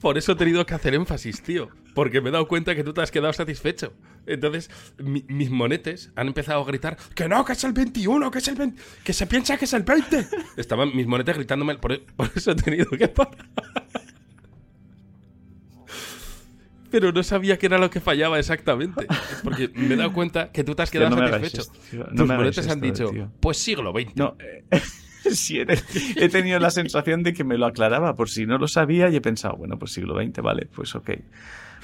por 0.02 0.18
eso 0.18 0.32
he 0.32 0.36
tenido 0.36 0.66
que 0.66 0.74
hacer 0.76 0.94
énfasis, 0.94 1.42
tío. 1.42 1.70
Porque 1.98 2.22
me 2.22 2.30
he 2.30 2.32
dado 2.32 2.48
cuenta 2.48 2.76
que 2.76 2.84
tú 2.84 2.94
te 2.94 3.02
has 3.02 3.10
quedado 3.10 3.34
satisfecho. 3.34 3.92
Entonces, 4.28 4.70
mi- 5.00 5.26
mis 5.30 5.50
monetes 5.50 6.12
han 6.16 6.28
empezado 6.28 6.62
a 6.62 6.66
gritar 6.66 6.96
que 7.16 7.28
no, 7.28 7.44
que 7.44 7.54
es 7.54 7.64
el 7.64 7.74
21, 7.74 8.30
que 8.30 8.38
es 8.38 8.48
el 8.50 8.54
20, 8.54 8.80
que 9.04 9.14
se 9.14 9.26
piensa 9.26 9.58
que 9.58 9.66
es 9.66 9.74
el 9.74 9.82
20. 9.82 10.28
Estaban 10.58 10.96
mis 10.96 11.08
monetes 11.08 11.36
gritándome, 11.36 11.76
por, 11.80 12.00
por 12.16 12.30
eso 12.36 12.52
he 12.52 12.56
tenido 12.56 12.88
que 12.92 13.08
parar. 13.08 13.36
Pero 16.92 17.12
no 17.12 17.22
sabía 17.24 17.58
qué 17.58 17.66
era 17.66 17.78
lo 17.80 17.90
que 17.90 18.00
fallaba 18.00 18.40
exactamente. 18.40 19.08
Porque 19.44 19.70
me 19.74 19.96
he 19.96 19.98
dado 19.98 20.14
cuenta 20.14 20.52
que 20.52 20.64
tú 20.64 20.74
te 20.76 20.84
has 20.84 20.92
quedado 20.92 21.16
no 21.16 21.28
satisfecho. 21.28 21.62
esto, 21.64 22.08
no 22.12 22.16
Tus 22.26 22.28
monetes 22.28 22.68
han 22.70 22.80
dicho, 22.80 23.10
tío. 23.10 23.32
pues 23.42 23.58
siglo 23.58 23.92
XX. 23.92 24.16
No, 24.16 24.38
eh, 24.40 24.64
sí, 25.32 25.60
he, 25.60 25.66
he 26.16 26.30
tenido 26.30 26.60
la 26.60 26.70
sensación 26.72 27.24
de 27.24 27.34
que 27.34 27.44
me 27.44 27.58
lo 27.58 27.66
aclaraba 27.66 28.16
por 28.16 28.30
si 28.30 28.46
no 28.46 28.58
lo 28.58 28.68
sabía 28.68 29.10
y 29.10 29.16
he 29.18 29.22
pensado, 29.22 29.58
bueno, 29.58 29.78
pues 29.78 29.92
siglo 29.92 30.16
XX, 30.22 30.42
vale, 30.42 30.68
pues 30.74 30.96
ok. 30.96 31.10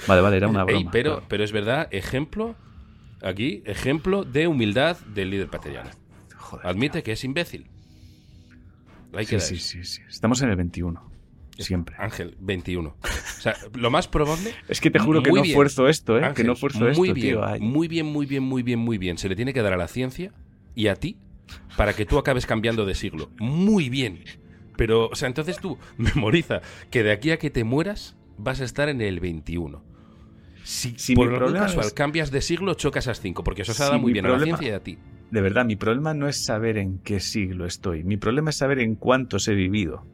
Vale, 0.06 0.20
vale, 0.20 0.36
era 0.36 0.48
una 0.48 0.62
Ey, 0.62 0.74
broma. 0.76 0.90
pero, 0.90 1.10
claro. 1.12 1.26
pero 1.28 1.44
es 1.44 1.52
verdad, 1.52 1.88
ejemplo, 1.90 2.54
aquí, 3.22 3.62
ejemplo 3.64 4.24
de 4.24 4.46
humildad 4.46 4.98
del 5.14 5.30
líder 5.30 5.48
pateriano. 5.48 5.90
Joder, 6.36 6.66
Admite 6.66 7.02
que 7.02 7.12
es 7.12 7.24
imbécil. 7.24 7.66
Hay 9.14 9.24
sí, 9.26 9.30
que 9.30 9.40
sí, 9.40 9.56
sí, 9.56 9.84
sí. 9.84 10.02
Estamos 10.08 10.42
en 10.42 10.50
el 10.50 10.56
21. 10.56 11.14
Siempre. 11.58 11.94
Ángel, 11.98 12.36
21. 12.40 12.88
O 12.88 13.40
sea, 13.40 13.54
lo 13.74 13.90
más 13.90 14.08
probable. 14.08 14.52
Es 14.68 14.80
que 14.80 14.90
te 14.90 14.98
juro 14.98 15.22
que 15.22 15.30
no 15.30 15.42
bien. 15.42 15.54
fuerzo 15.54 15.88
esto, 15.88 16.16
¿eh? 16.16 16.20
que 16.20 16.26
Ángel, 16.26 16.46
no 16.48 16.56
fuerzo 16.56 16.80
muy 16.80 16.90
esto, 16.90 17.02
bien, 17.02 17.14
tío. 17.14 17.42
Muy 17.60 17.86
bien, 17.86 18.06
muy 18.06 18.26
bien, 18.26 18.42
muy 18.42 18.62
bien, 18.62 18.78
muy 18.80 18.98
bien. 18.98 19.18
Se 19.18 19.28
le 19.28 19.36
tiene 19.36 19.52
que 19.52 19.62
dar 19.62 19.72
a 19.72 19.76
la 19.76 19.86
ciencia 19.86 20.32
y 20.74 20.88
a 20.88 20.96
ti 20.96 21.16
para 21.76 21.92
que 21.92 22.06
tú 22.06 22.18
acabes 22.18 22.46
cambiando 22.46 22.84
de 22.86 22.94
siglo. 22.94 23.30
Muy 23.38 23.88
bien. 23.88 24.24
Pero, 24.76 25.08
o 25.08 25.14
sea, 25.14 25.28
entonces 25.28 25.58
tú 25.58 25.78
memoriza 25.96 26.60
que 26.90 27.02
de 27.02 27.12
aquí 27.12 27.30
a 27.30 27.38
que 27.38 27.50
te 27.50 27.62
mueras 27.62 28.16
vas 28.36 28.60
a 28.60 28.64
estar 28.64 28.88
en 28.88 29.00
el 29.00 29.20
21. 29.20 29.82
Si, 30.64 30.94
Si 30.96 31.14
por 31.14 31.32
algún 31.32 31.52
casual 31.52 31.86
es- 31.86 31.92
cambias 31.92 32.30
de 32.30 32.40
siglo, 32.40 32.74
chocas 32.74 33.06
a 33.06 33.14
5, 33.14 33.44
porque 33.44 33.62
eso 33.62 33.72
se 33.74 33.82
ha 33.82 33.86
Si 33.86 33.90
dado 33.92 34.02
muy 34.02 34.12
bien 34.14 34.26
a 34.26 34.30
la 34.30 34.40
ciencia 34.40 34.68
y 34.68 34.70
a 34.72 34.80
ti. 34.80 34.98
De 35.30 35.40
verdad, 35.40 35.64
mi 35.66 35.76
problema 35.76 36.14
no 36.14 36.26
es 36.26 36.42
saber 36.44 36.78
en 36.78 36.98
qué 36.98 37.20
siglo 37.20 37.66
estoy. 37.66 38.02
Mi 38.02 38.16
problema 38.16 38.50
es 38.50 38.56
saber 38.56 38.78
en 38.78 38.94
cuántos 38.94 39.46
he 39.48 39.54
vivido. 39.54 40.06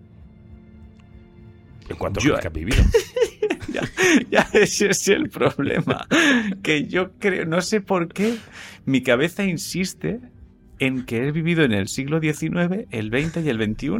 En 1.88 1.96
cuanto 1.96 2.20
Yo- 2.20 2.38
que 2.38 2.46
has 2.48 2.52
vivido. 2.52 2.82
ya, 3.72 3.82
ya 4.30 4.48
ese 4.52 4.90
es 4.90 5.08
el 5.08 5.28
problema. 5.28 6.06
Que 6.62 6.84
yo 6.86 7.12
creo, 7.18 7.44
no 7.46 7.60
sé 7.62 7.80
por 7.80 8.08
qué, 8.12 8.36
mi 8.86 9.02
cabeza 9.02 9.44
insiste 9.44 10.20
en 10.78 11.04
que 11.04 11.26
he 11.28 11.32
vivido 11.32 11.62
en 11.64 11.72
el 11.72 11.88
siglo 11.88 12.20
XIX, 12.20 12.86
el 12.90 13.08
XX 13.10 13.44
y 13.44 13.48
el 13.50 13.62
XXI. 13.62 13.90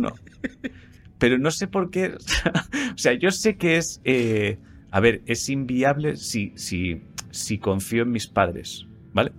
Pero 1.19 1.39
no 1.39 1.51
sé 1.51 1.67
por 1.69 1.91
qué. 1.91 2.15
O 2.95 2.99
sea, 3.03 3.13
yo 3.15 3.31
sé 3.31 3.57
que 3.57 3.77
es. 3.79 4.01
eh, 4.05 4.59
a 4.91 5.01
ver, 5.01 5.23
es 5.27 5.49
inviable 5.49 6.17
si, 6.17 6.53
si, 6.57 7.03
si 7.31 7.59
confío 7.59 8.03
en 8.03 8.11
mis 8.11 8.27
padres, 8.27 8.87
¿vale? 9.13 9.33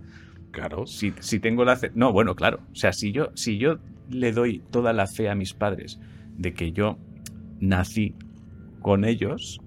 Claro. 0.50 0.86
Si, 0.86 1.12
si 1.20 1.38
tengo 1.40 1.64
la 1.64 1.76
fe. 1.76 1.90
No, 1.94 2.12
bueno, 2.12 2.34
claro. 2.34 2.60
O 2.72 2.74
sea, 2.74 2.92
si 2.92 3.12
yo, 3.12 3.30
si 3.34 3.58
yo 3.58 3.78
le 4.10 4.32
doy 4.32 4.62
toda 4.70 4.92
la 4.92 5.06
fe 5.06 5.28
a 5.30 5.34
mis 5.34 5.54
padres 5.54 5.98
de 6.36 6.52
que 6.54 6.72
yo 6.72 6.98
nací 7.60 8.14
con 8.80 9.04
ellos 9.04 9.60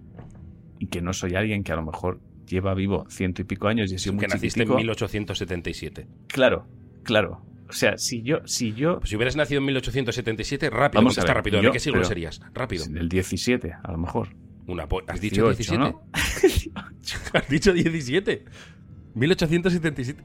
y 0.79 0.87
que 0.87 1.01
no 1.01 1.13
soy 1.13 1.35
alguien 1.35 1.63
que 1.63 1.71
a 1.71 1.75
lo 1.75 1.83
mejor 1.83 2.19
lleva 2.47 2.73
vivo 2.75 3.05
ciento 3.09 3.41
y 3.41 3.45
pico 3.45 3.67
años 3.67 3.91
y 3.91 3.95
he 3.95 3.97
sido 3.97 4.13
muy 4.13 4.21
que 4.21 4.27
naciste 4.27 4.59
en 4.61 4.65
chiquitico, 4.65 4.77
1877. 4.77 6.07
Claro, 6.27 6.67
claro. 7.03 7.41
O 7.67 7.73
sea, 7.73 7.97
si 7.97 8.21
yo, 8.21 8.39
si 8.45 8.73
yo. 8.73 8.99
Pues 8.99 9.09
si 9.09 9.15
hubieras 9.15 9.35
nacido 9.35 9.59
en 9.59 9.65
1877, 9.65 10.69
rápido, 10.69 10.99
Vamos 11.01 11.17
a 11.17 11.23
ver, 11.23 11.33
rápido. 11.33 11.61
yo- 11.61 11.69
¿De 11.69 11.73
qué 11.73 11.79
siglo 11.79 12.03
serías? 12.03 12.39
Rápido. 12.53 12.85
El 12.93 13.09
17, 13.09 13.73
a 13.81 13.91
lo 13.91 13.97
mejor. 13.97 14.29
Una 14.67 14.87
¿Has 15.07 15.21
dicho 15.21 15.47
18, 15.49 15.77
17? 15.77 15.77
¿no? 15.77 16.03
Has 17.33 17.49
dicho 17.49 17.73
17. 17.73 18.45
1877. 19.13 20.23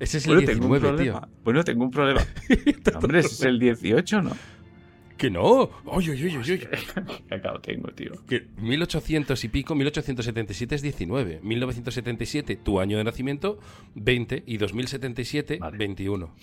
Ese 0.00 0.18
es 0.18 0.26
el 0.26 0.34
Bueno, 0.34 0.46
tengo 0.46 0.66
un 0.66 0.72
19, 0.72 1.02
tío. 1.04 1.28
Bueno, 1.44 1.64
tengo 1.64 1.84
un 1.84 1.90
problema. 1.90 2.26
Hombre, 2.94 3.20
ese 3.20 3.28
es 3.28 3.42
el 3.42 3.58
18, 3.58 4.22
¿no? 4.22 4.36
Que 5.18 5.30
no. 5.30 5.70
Oye, 5.84 6.12
oye, 6.12 6.26
oye, 6.28 6.38
oye. 6.38 6.58
¿Qué 6.58 7.34
acabo 7.34 7.60
tengo, 7.60 7.88
tío? 7.92 8.12
Que 8.26 8.46
1800 8.56 9.44
y 9.44 9.48
pico, 9.48 9.74
1877 9.74 10.74
es 10.76 10.82
19. 10.82 11.40
1977, 11.42 12.56
tu 12.56 12.80
año 12.80 12.96
de 12.96 13.04
nacimiento, 13.04 13.58
20. 13.94 14.44
Y 14.46 14.56
2077, 14.56 15.58
Vale. 15.58 15.76
21. 15.76 16.34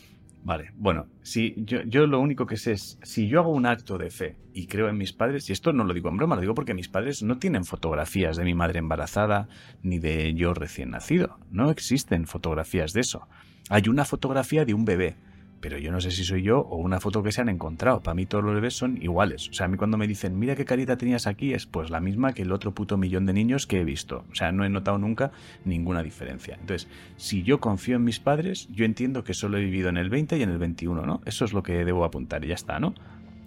Vale, 0.48 0.72
bueno, 0.78 1.08
si 1.24 1.56
yo, 1.58 1.82
yo 1.82 2.08
lo 2.08 2.22
único 2.22 2.46
que 2.46 2.56
sé 2.56 2.72
es, 2.72 2.98
si 3.04 3.28
yo 3.28 3.42
hago 3.42 3.52
un 3.52 3.66
acto 3.66 3.98
de 3.98 4.10
fe 4.10 4.38
y 4.54 4.68
creo 4.68 4.88
en 4.88 4.98
mis 4.98 5.12
padres, 5.12 5.50
y 5.50 5.52
esto 5.52 5.74
no 5.74 5.84
lo 5.84 5.94
digo 5.94 6.08
en 6.08 6.16
broma, 6.16 6.36
lo 6.36 6.42
digo 6.42 6.54
porque 6.54 6.74
mis 6.74 6.88
padres 6.88 7.22
no 7.22 7.38
tienen 7.38 7.66
fotografías 7.66 8.38
de 8.38 8.46
mi 8.46 8.54
madre 8.54 8.80
embarazada 8.80 9.50
ni 9.84 10.00
de 10.00 10.34
yo 10.36 10.54
recién 10.54 10.92
nacido, 10.92 11.38
no 11.52 11.70
existen 11.70 12.28
fotografías 12.28 12.94
de 12.94 13.02
eso. 13.02 13.28
Hay 13.70 13.90
una 13.90 14.06
fotografía 14.06 14.64
de 14.64 14.74
un 14.74 14.86
bebé, 14.86 15.18
pero 15.60 15.78
yo 15.78 15.92
no 15.92 16.00
sé 16.02 16.12
si 16.12 16.24
soy 16.24 16.44
yo 16.44 16.60
o 16.60 16.78
una 16.78 17.00
foto 17.00 17.24
que 17.24 17.32
se 17.32 17.42
han 17.42 17.50
encontrado. 17.50 18.02
Para 18.02 18.16
mí 18.16 18.26
todos 18.26 18.44
los 18.44 18.54
bebés 18.54 18.76
son 18.76 19.02
iguales. 19.02 19.50
O 19.50 19.54
sea, 19.54 19.66
a 19.66 19.70
mí 19.70 19.78
cuando 19.78 19.98
me 19.98 20.08
dicen, 20.08 20.38
mira 20.38 20.56
qué 20.56 20.66
carita 20.66 20.98
tenías 20.98 21.28
aquí, 21.28 21.54
es 21.54 21.66
pues 21.66 21.90
la 21.90 22.00
misma 22.00 22.34
que 22.34 22.44
el 22.44 22.52
otro 22.52 22.74
puto 22.74 22.98
millón 22.98 23.26
de 23.26 23.34
niños 23.34 23.66
que 23.68 23.80
he 23.82 23.84
visto. 23.84 24.24
O 24.32 24.36
sea, 24.36 24.52
no 24.52 24.66
he 24.66 24.70
notado 24.70 24.98
nunca 24.98 25.32
ninguna 25.66 26.04
diferencia. 26.04 26.58
Entonces, 26.60 26.88
si 27.18 27.44
yo 27.44 27.60
confío 27.60 27.96
en 27.96 28.04
mis 28.04 28.20
padres, 28.20 28.68
yo 28.72 28.86
entiendo 28.86 29.24
que 29.24 29.34
solo 29.34 29.58
he 29.58 29.62
vivido 29.62 29.90
en 29.90 29.98
el 29.98 30.10
20 30.10 30.38
y 30.38 30.44
en 30.44 30.50
el 30.50 30.58
21, 30.58 31.06
¿no? 31.06 31.22
Eso 31.26 31.46
es 31.46 31.54
lo 31.54 31.64
que 31.64 31.84
debo 31.86 32.06
apuntar 32.06 32.44
y 32.46 32.50
ya 32.50 32.56
está, 32.56 32.80
¿no? 32.80 32.94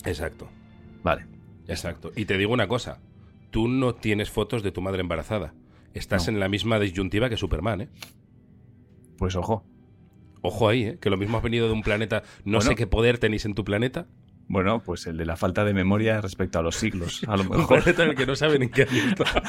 Exacto. 0.04 0.48
Vale. 1.02 1.26
Exacto. 1.68 2.10
Y 2.16 2.24
te 2.24 2.36
digo 2.36 2.52
una 2.52 2.66
cosa. 2.68 2.98
Tú 3.50 3.68
no 3.68 3.94
tienes 3.94 4.30
fotos 4.30 4.62
de 4.62 4.72
tu 4.72 4.80
madre 4.80 5.00
embarazada. 5.00 5.54
Estás 5.94 6.26
No. 6.26 6.34
en 6.34 6.40
la 6.40 6.48
misma 6.48 6.78
disyuntiva 6.78 7.28
que 7.28 7.36
Superman, 7.36 7.82
¿eh? 7.82 7.88
Pues 9.18 9.36
ojo. 9.36 9.64
Ojo 10.42 10.68
ahí, 10.68 10.84
¿eh? 10.84 10.98
Que 11.00 11.10
lo 11.10 11.16
mismo 11.16 11.36
has 11.36 11.42
venido 11.42 11.66
de 11.66 11.72
un 11.74 11.82
planeta... 11.82 12.22
No 12.44 12.58
Bueno. 12.58 12.70
sé 12.70 12.74
qué 12.76 12.86
poder 12.86 13.18
tenéis 13.18 13.44
en 13.44 13.54
tu 13.54 13.64
planeta. 13.64 14.06
Bueno, 14.48 14.82
pues 14.84 15.06
el 15.06 15.16
de 15.16 15.26
la 15.26 15.36
falta 15.36 15.64
de 15.64 15.72
memoria 15.74 16.20
respecto 16.20 16.58
a 16.58 16.62
los 16.62 16.76
siglos. 16.76 17.22
A 17.28 17.36
lo 17.36 17.42
Un 17.50 17.50
mejor, 17.50 17.82
planeta 17.82 18.02
en 18.04 18.10
el 18.10 18.16
que 18.16 18.26
no 18.26 18.34
saben 18.34 18.62
en 18.62 18.70
qué 18.70 18.82
año 18.90 19.02
está. 19.10 19.42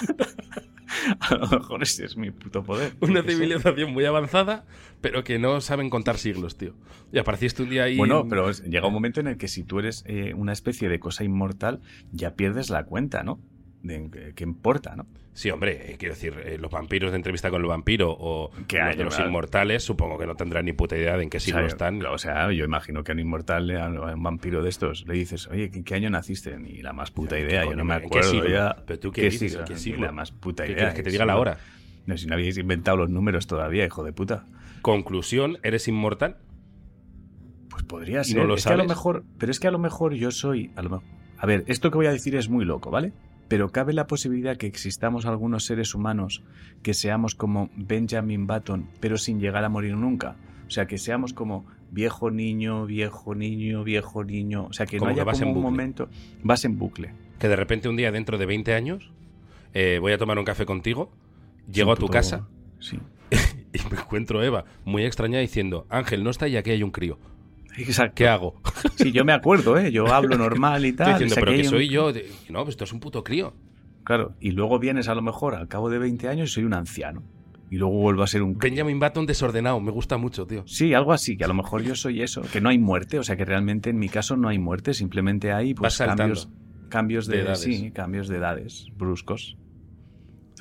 a 1.22 1.36
lo 1.36 1.48
mejor 1.48 1.82
ese 1.82 2.06
es 2.06 2.18
mi 2.18 2.30
puto 2.32 2.64
poder. 2.64 2.94
Una 3.00 3.24
civilización 3.24 3.94
muy 3.94 4.06
avanzada, 4.06 4.66
pero 5.00 5.24
que 5.24 5.40
no 5.40 5.60
saben 5.62 5.90
contar 5.90 6.18
siglos, 6.18 6.58
tío. 6.58 6.76
Y 7.12 7.18
apareciste 7.20 7.64
un 7.64 7.70
día 7.70 7.84
ahí... 7.86 7.98
Bueno, 7.98 8.28
pero 8.30 8.52
llega 8.52 8.88
un 8.88 8.94
momento 8.94 9.20
en 9.22 9.28
el 9.28 9.38
que 9.38 9.48
si 9.48 9.64
tú 9.64 9.80
eres 9.80 10.04
eh, 10.08 10.34
una 10.36 10.54
especie 10.54 10.90
de 10.90 11.00
cosa 11.00 11.24
inmortal, 11.24 11.82
ya 12.12 12.36
pierdes 12.36 12.70
la 12.70 12.84
cuenta, 12.86 13.24
¿no? 13.24 13.40
De 13.84 14.10
qué- 14.12 14.34
qué 14.36 14.44
importa, 14.44 14.96
¿no? 14.96 15.06
Sí, 15.34 15.50
hombre, 15.50 15.92
eh, 15.94 15.96
quiero 15.98 16.14
decir, 16.14 16.36
eh, 16.46 16.58
los 16.60 16.70
vampiros 16.70 17.12
de 17.12 17.16
entrevista 17.16 17.50
con 17.50 17.62
el 17.62 17.68
vampiro 17.68 18.16
o 18.20 18.52
¿Qué 18.68 18.80
los 18.98 19.18
de 19.18 19.24
inmortales, 19.24 19.82
supongo 19.82 20.18
que 20.18 20.26
no 20.28 20.36
tendrán 20.36 20.66
ni 20.66 20.74
puta 20.74 20.98
idea 20.98 21.16
de 21.16 21.24
en 21.24 21.30
qué 21.30 21.40
siglo 21.40 21.60
o 21.62 21.64
sea, 21.64 21.68
están. 21.70 22.06
O 22.06 22.18
sea, 22.18 22.52
yo 22.52 22.66
imagino 22.66 23.04
que 23.04 23.12
a 23.12 23.16
un 23.16 23.20
inmortal, 23.20 23.72
a 23.78 23.88
un 24.14 24.22
vampiro 24.24 24.62
de 24.62 24.70
estos, 24.70 25.08
le 25.08 25.14
dices, 25.14 25.48
oye, 25.48 25.72
¿en 25.74 25.84
qué 25.86 25.96
año 25.96 26.10
naciste? 26.10 26.58
Ni 26.60 26.82
la 26.82 26.92
más 26.92 27.12
puta 27.12 27.38
¿Qué 27.38 27.44
idea, 27.44 27.64
yo 27.64 27.76
no 27.76 27.86
me 27.86 27.96
¿en 27.96 28.02
qué 28.02 28.06
acuerdo 28.08 28.30
siglo? 28.30 28.50
ya. 28.50 28.76
¿Pero 28.86 29.00
tú 29.00 29.12
qué 29.12 29.30
dices? 29.30 29.56
¿En 29.56 29.66
qué 29.66 29.74
Ni 29.74 29.80
siglo? 29.80 30.06
la 30.06 30.12
más 30.12 30.32
puta 30.32 30.64
¿Qué 30.66 30.74
idea. 30.74 30.78
quieres 30.80 30.94
que 30.96 31.04
te 31.04 31.04
¿qué 31.06 31.12
diga 31.12 31.26
la 31.26 31.34
siglo? 31.34 31.42
hora? 31.42 31.58
No, 32.06 32.18
si 32.18 32.28
no 32.28 32.34
habíais 32.34 32.58
inventado 32.58 32.98
los 32.98 33.10
números 33.10 33.48
todavía, 33.48 33.86
hijo 33.86 34.04
de 34.04 34.12
puta. 34.12 34.46
Conclusión, 34.82 35.60
¿eres 35.64 35.88
inmortal? 35.88 36.38
Pues 37.70 37.84
podría 37.84 38.22
¿Y 38.22 38.26
ser. 38.26 38.38
no 38.38 38.44
lo 38.46 38.56
es 38.56 38.64
que 38.66 38.70
a 38.70 38.76
lo 38.76 38.80
sabes? 38.84 38.90
mejor, 38.90 39.24
pero 39.38 39.52
es 39.52 39.60
que 39.60 39.68
a 39.68 39.72
lo 39.72 39.80
mejor 39.80 40.14
yo 40.14 40.32
soy, 40.32 40.72
a 40.76 40.82
lo 40.82 40.90
mejor. 40.90 41.06
A 41.38 41.46
ver, 41.46 41.64
esto 41.68 41.90
que 41.90 41.98
voy 41.98 42.08
a 42.08 42.12
decir 42.12 42.36
es 42.36 42.50
muy 42.50 42.66
loco, 42.66 42.92
¿vale? 42.92 43.14
Pero 43.52 43.70
cabe 43.70 43.92
la 43.92 44.08
posibilidad 44.08 44.56
que 44.56 44.66
existamos 44.66 45.26
algunos 45.26 45.66
seres 45.66 45.94
humanos 45.94 46.42
que 46.84 46.94
seamos 46.94 47.36
como 47.36 47.70
Benjamin 47.76 48.48
Button, 48.48 48.88
pero 49.02 49.18
sin 49.18 49.42
llegar 49.42 49.66
a 49.66 49.68
morir 49.68 49.98
nunca. 49.98 50.38
O 50.68 50.72
sea, 50.72 50.88
que 50.88 50.98
seamos 50.98 51.34
como 51.34 51.66
viejo 51.92 52.32
niño, 52.32 52.86
viejo 52.86 53.36
niño, 53.36 53.84
viejo 53.84 54.24
niño. 54.24 54.68
O 54.70 54.72
sea, 54.72 54.86
que 54.86 55.00
Como 55.00 55.10
no 55.10 55.16
que 55.16 55.20
haya 55.20 55.26
vas 55.26 55.40
como 55.40 55.52
en 55.52 55.58
un 55.58 55.64
bucle. 55.64 55.70
momento. 55.70 56.10
Vas 56.44 56.64
en 56.64 56.80
bucle. 56.80 57.14
Que 57.40 57.50
de 57.50 57.58
repente 57.58 57.90
un 57.90 57.98
día 57.98 58.10
dentro 58.14 58.38
de 58.38 58.46
20 58.46 58.74
años 58.74 59.12
eh, 59.74 59.98
voy 60.00 60.14
a 60.14 60.18
tomar 60.18 60.40
un 60.40 60.46
café 60.46 60.66
contigo, 60.66 61.12
llego 61.70 61.92
a 61.92 61.98
tu 61.98 62.08
casa 62.08 62.48
Sí. 62.80 63.00
y 63.74 63.94
me 63.94 64.00
encuentro 64.00 64.40
a 64.40 64.46
Eva 64.46 64.64
muy 64.86 65.04
extrañada 65.04 65.42
diciendo, 65.42 65.86
Ángel, 65.90 66.24
no 66.24 66.30
está 66.30 66.48
y 66.48 66.56
aquí 66.56 66.72
hay 66.72 66.84
un 66.84 66.92
crío. 66.92 67.20
Exacto. 67.78 68.16
¿Qué 68.16 68.28
hago? 68.28 68.62
Sí, 68.98 69.12
yo 69.12 69.26
me 69.26 69.34
acuerdo, 69.34 69.78
¿eh? 69.78 69.92
Yo 69.92 70.08
hablo 70.14 70.38
normal 70.38 70.86
y 70.86 70.90
Estoy 70.90 71.06
tal. 71.06 71.14
diciendo, 71.14 71.36
sé 71.36 71.42
pero 71.42 71.52
que 71.54 71.58
hay 71.60 71.64
un- 71.66 71.70
soy 71.70 71.90
yo. 71.90 72.14
De- 72.14 72.30
No, 72.50 72.60
pues 72.64 72.74
esto 72.74 72.84
es 72.84 72.94
un 72.94 73.00
puto 73.00 73.24
crío. 73.24 73.54
Claro, 74.04 74.36
y 74.40 74.52
luego 74.52 74.78
vienes 74.80 75.08
a 75.08 75.16
lo 75.16 75.22
mejor 75.22 75.56
al 75.56 75.68
cabo 75.68 75.90
de 75.90 75.98
20 76.00 76.28
años 76.28 76.50
y 76.50 76.54
soy 76.54 76.64
un 76.66 76.74
anciano. 76.74 77.24
Y 77.70 77.78
luego 77.78 77.94
vuelvo 77.96 78.22
a 78.24 78.28
ser 78.28 78.42
un... 78.44 78.58
Benjamin 78.58 79.00
Button 79.00 79.26
desordenado, 79.26 79.80
me 79.80 79.92
gusta 79.92 80.18
mucho, 80.18 80.46
tío. 80.46 80.64
Sí, 80.68 80.94
algo 80.94 81.14
así, 81.14 81.38
que 81.38 81.46
a 81.46 81.48
lo 81.48 81.54
mejor 81.54 81.84
yo 81.84 81.96
soy 81.96 82.22
eso, 82.22 82.42
que 82.52 82.60
no 82.62 82.68
hay 82.70 82.78
muerte, 82.78 83.18
o 83.18 83.24
sea 83.24 83.38
que 83.38 83.46
realmente 83.46 83.90
en 83.92 83.98
mi 83.98 84.10
caso 84.10 84.36
no 84.36 84.50
hay 84.50 84.60
muerte, 84.60 84.94
simplemente 84.94 85.54
hay 85.54 85.74
pues, 85.74 85.98
cambios, 85.98 86.50
cambios 86.90 87.28
de, 87.28 87.38
De 87.38 87.42
edades. 87.44 87.60
sí, 87.62 87.92
cambios 87.92 88.28
de 88.28 88.38
edades 88.38 88.88
bruscos. 88.98 89.56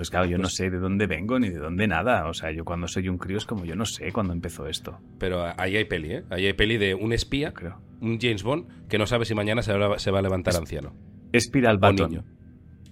Entonces, 0.01 0.11
claro, 0.13 0.25
yo 0.25 0.39
no 0.39 0.49
sé 0.49 0.71
de 0.71 0.79
dónde 0.79 1.07
vengo 1.07 1.39
ni 1.39 1.51
de 1.51 1.59
dónde 1.59 1.87
nada. 1.87 2.27
O 2.27 2.33
sea, 2.33 2.51
yo 2.53 2.65
cuando 2.65 2.89
soy 2.89 3.11
un 3.11 3.19
crío 3.19 3.37
es 3.37 3.45
como 3.45 3.67
yo 3.67 3.77
no 3.77 3.85
sé 3.85 4.11
cuándo 4.13 4.33
empezó 4.33 4.67
esto, 4.67 4.99
Pero 5.19 5.45
ahí 5.61 5.77
hay 5.77 5.85
peli, 5.85 6.13
¿eh? 6.13 6.23
Ahí 6.31 6.47
hay 6.47 6.55
peli 6.55 6.79
de 6.79 6.95
un 6.95 7.13
espía, 7.13 7.53
creo. 7.53 7.79
un 8.01 8.19
James 8.19 8.43
Bond, 8.43 8.89
que 8.89 8.97
no 8.97 9.05
sabe 9.07 9.27
si 9.27 9.35
mañana 9.35 9.61
se 9.63 9.75
va, 9.77 9.99
se 9.99 10.11
va 10.11 10.21
a 10.21 10.23
levantar 10.23 10.57
anciano. 10.57 10.95
Espiral 11.33 11.77
O 11.77 11.81
Button. 11.81 12.11
niño. 12.11 12.25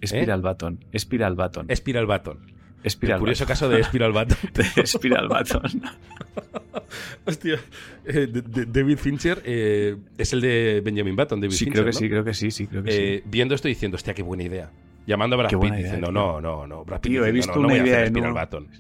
Espiral 0.03 0.43
Button. 0.43 0.85
Espiral 0.93 1.35
Button. 1.35 1.67
Espiral. 1.71 2.05
El 2.05 2.87
Espiral 2.87 3.19
curioso 3.21 3.47
caso 3.47 3.69
de 3.71 3.81
Espiral 3.81 4.13
Button. 4.13 4.37
Button. 4.43 4.67
Espiral 4.85 5.29
Button. 5.29 5.63
Hostia. 7.25 7.59
eh, 8.05 8.27
de- 8.27 8.43
de- 8.43 8.67
David 8.67 8.99
Fincher 8.99 9.41
eh, 9.47 9.97
es 10.19 10.33
el 10.35 10.43
de 10.43 10.83
Benjamin 10.85 11.17
Button, 11.17 11.41
David 11.41 11.55
Sí, 11.55 11.65
Fincher, 11.65 11.83
creo 11.83 11.85
que 11.87 11.97
¿no? 11.97 11.99
sí, 11.99 12.09
creo 12.11 12.25
que 12.25 12.35
sí, 12.35 12.51
sí, 12.51 12.67
creo 12.67 12.83
que 12.83 13.15
Eh, 13.17 13.23
Viendo 13.27 13.55
esto 13.55 13.67
y 13.69 13.73
diciendo, 13.73 13.97
hostia, 13.97 14.13
qué 14.15 14.23
buena 14.23 14.45
idea. 14.45 14.71
Llamando 15.09 15.35
a 15.35 15.39
Brad 15.39 15.51
Pitt 15.51 15.73
idea, 15.73 15.83
diciendo, 15.83 16.13
no, 16.13 16.41
no, 16.41 16.67
no. 16.67 16.85
Brad 16.85 17.01
Pitt 17.01 17.11
Tío, 17.13 17.25
he 17.25 17.33
visto 17.33 17.53
no, 17.55 17.61
una 17.61 17.69
voy 17.69 17.79
a 17.79 17.83
idea 17.83 18.05
Espiral 18.05 18.33
un- 18.33 18.39
Button. 18.41 18.69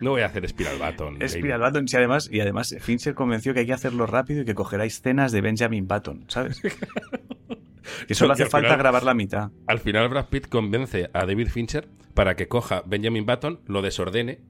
No 0.00 0.10
voy 0.10 0.20
a 0.20 0.26
hacer 0.26 0.44
sí. 0.44 0.86
David. 0.86 1.20
Espiral 1.20 1.60
Button, 1.60 1.88
sí, 1.88 1.96
además, 1.96 2.28
y 2.30 2.38
además 2.38 2.72
Fincher 2.78 3.14
convenció 3.14 3.52
que 3.52 3.60
hay 3.60 3.66
que 3.66 3.72
hacerlo 3.72 4.06
rápido 4.06 4.42
y 4.42 4.44
que 4.44 4.54
cogerá 4.54 4.84
escenas 4.84 5.32
de 5.32 5.40
Benjamin 5.40 5.88
Button, 5.88 6.24
¿sabes? 6.28 6.62
Que 8.06 8.14
solo 8.14 8.34
hace 8.34 8.42
al 8.44 8.50
falta 8.50 8.68
final- 8.68 8.78
grabar 8.78 9.02
la 9.02 9.14
mitad. 9.14 9.50
Al 9.66 9.78
final 9.80 10.08
Brad 10.10 10.26
Pitt 10.26 10.46
convence 10.48 11.08
a 11.14 11.24
David 11.26 11.48
Fincher 11.48 11.88
para 12.14 12.36
que 12.36 12.46
coja 12.46 12.82
Benjamin 12.86 13.24
Button, 13.24 13.60
lo 13.66 13.80
desordene 13.82 14.40